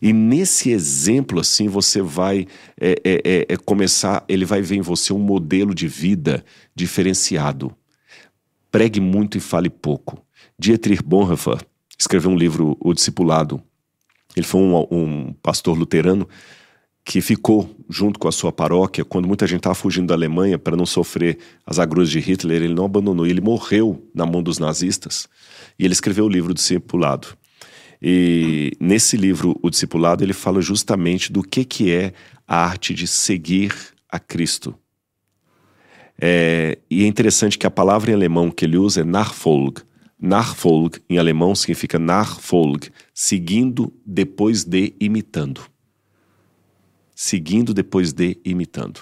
[0.00, 2.46] E nesse exemplo, assim, você vai
[2.80, 6.42] é, é, é, é começar, ele vai ver em você um modelo de vida
[6.74, 7.76] diferenciado.
[8.70, 10.18] Pregue muito e fale pouco.
[10.58, 11.58] Dietrich Bonhoeffer
[11.98, 13.62] escreveu um livro, O Discipulado.
[14.34, 16.26] Ele foi um, um pastor luterano
[17.04, 20.76] que ficou junto com a sua paróquia quando muita gente estava fugindo da Alemanha para
[20.76, 22.62] não sofrer as agruras de Hitler.
[22.62, 25.28] Ele não abandonou, ele morreu na mão dos nazistas.
[25.78, 27.28] E ele escreveu o livro O Discipulado.
[28.00, 32.14] E nesse livro, O Discipulado, ele fala justamente do que, que é
[32.48, 33.74] a arte de seguir
[34.10, 34.74] a Cristo.
[36.18, 39.82] É, e é interessante que a palavra em alemão que ele usa é Nachfolg.
[40.18, 45.73] Nachfolg, em alemão, significa Nachfolg, seguindo depois de imitando.
[47.26, 49.00] Seguindo depois de imitando.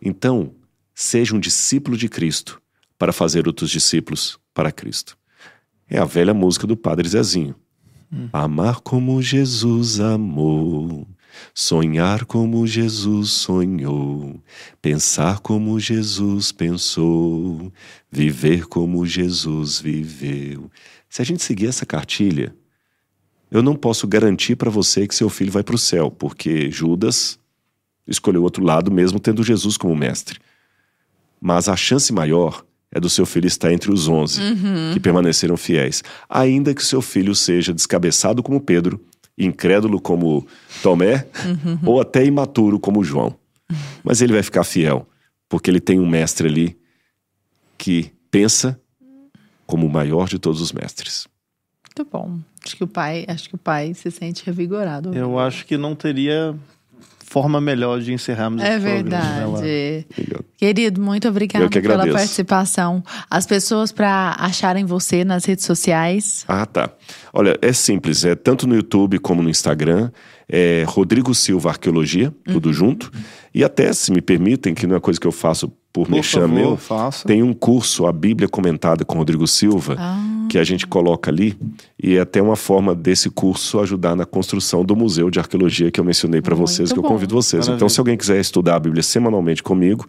[0.00, 0.54] Então,
[0.94, 2.58] seja um discípulo de Cristo
[2.98, 5.14] para fazer outros discípulos para Cristo.
[5.86, 7.54] É a velha música do Padre Zezinho.
[8.32, 11.06] Amar como Jesus amou,
[11.52, 14.42] sonhar como Jesus sonhou,
[14.80, 17.70] pensar como Jesus pensou,
[18.10, 20.70] viver como Jesus viveu.
[21.10, 22.56] Se a gente seguir essa cartilha,
[23.54, 27.38] eu não posso garantir para você que seu filho vai para o céu, porque Judas
[28.04, 30.40] escolheu outro lado mesmo tendo Jesus como mestre.
[31.40, 34.40] Mas a chance maior é do seu filho estar entre os onze
[34.92, 39.00] que permaneceram fiéis, ainda que seu filho seja descabeçado como Pedro,
[39.38, 40.44] incrédulo como
[40.82, 41.24] Tomé,
[41.86, 43.36] ou até imaturo como João.
[44.02, 45.08] Mas ele vai ficar fiel,
[45.48, 46.76] porque ele tem um mestre ali
[47.78, 48.80] que pensa
[49.64, 51.28] como o maior de todos os mestres.
[51.96, 52.38] Muito bom.
[52.64, 55.14] Acho que o pai, acho que o pai se sente revigorado.
[55.14, 56.56] Eu acho que não teria
[57.34, 60.06] forma melhor de encerrarmos É esse né, verdade.
[60.56, 63.02] Querido, muito obrigada que pela participação.
[63.28, 66.44] As pessoas para acharem você nas redes sociais.
[66.46, 66.90] Ah, tá.
[67.32, 70.10] Olha, é simples, é tanto no YouTube como no Instagram,
[70.48, 73.10] é Rodrigo Silva Arqueologia, tudo junto.
[73.52, 76.46] E até, se me permitem, que não é coisa que eu faço por, Por mexer
[76.48, 77.26] meu, faça.
[77.26, 79.96] tem um curso, a Bíblia comentada com Rodrigo Silva,
[80.54, 81.56] que a gente coloca ali,
[82.00, 85.98] e é até uma forma desse curso ajudar na construção do Museu de Arqueologia que
[85.98, 87.08] eu mencionei para vocês, que eu bom.
[87.08, 87.64] convido vocês.
[87.64, 87.88] Então, Maravilha.
[87.88, 90.06] se alguém quiser estudar a Bíblia semanalmente comigo,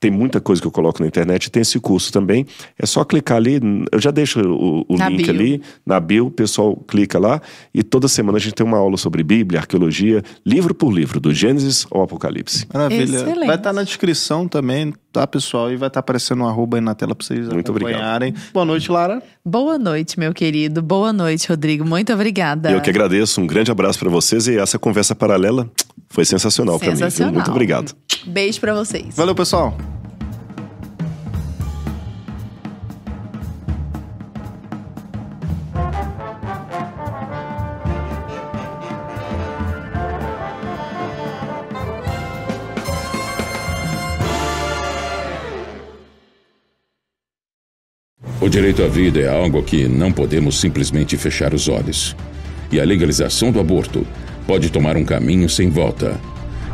[0.00, 2.46] tem muita coisa que eu coloco na internet, tem esse curso também.
[2.78, 3.60] É só clicar ali,
[3.90, 5.30] eu já deixo o, o link bio.
[5.30, 7.40] ali, na bio, o pessoal clica lá
[7.74, 11.32] e toda semana a gente tem uma aula sobre Bíblia, arqueologia, livro por livro, do
[11.32, 12.66] Gênesis ao Apocalipse.
[12.72, 13.16] Maravilha.
[13.16, 13.46] Excelente.
[13.46, 15.72] Vai estar na descrição também, tá, pessoal?
[15.72, 17.94] E vai estar aparecendo um arroba aí na tela pra vocês Muito obrigado.
[17.94, 18.34] acompanharem.
[18.52, 19.22] Boa noite, Lara.
[19.44, 20.80] Boa noite, meu querido.
[20.82, 21.84] Boa noite, Rodrigo.
[21.84, 22.70] Muito obrigada.
[22.70, 25.68] Eu que agradeço, um grande abraço para vocês e essa conversa paralela
[26.08, 26.96] foi sensacional para mim.
[26.96, 27.34] Sensacional.
[27.34, 27.94] Muito obrigado.
[28.26, 29.14] Beijo pra vocês.
[29.14, 29.76] Valeu, pessoal.
[48.40, 52.16] O direito à vida é algo que não podemos simplesmente fechar os olhos.
[52.72, 54.06] E a legalização do aborto
[54.48, 56.18] pode tomar um caminho sem volta.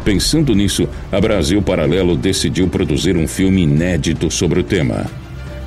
[0.04, 5.06] Pensando nisso, a Brasil Paralelo decidiu produzir um filme inédito sobre o tema.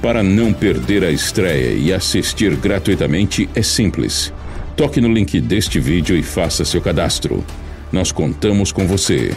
[0.02, 4.32] Para não perder a estreia e assistir gratuitamente é simples.
[4.78, 7.44] Toque no link deste vídeo e faça seu cadastro.
[7.92, 9.36] Nós contamos com você.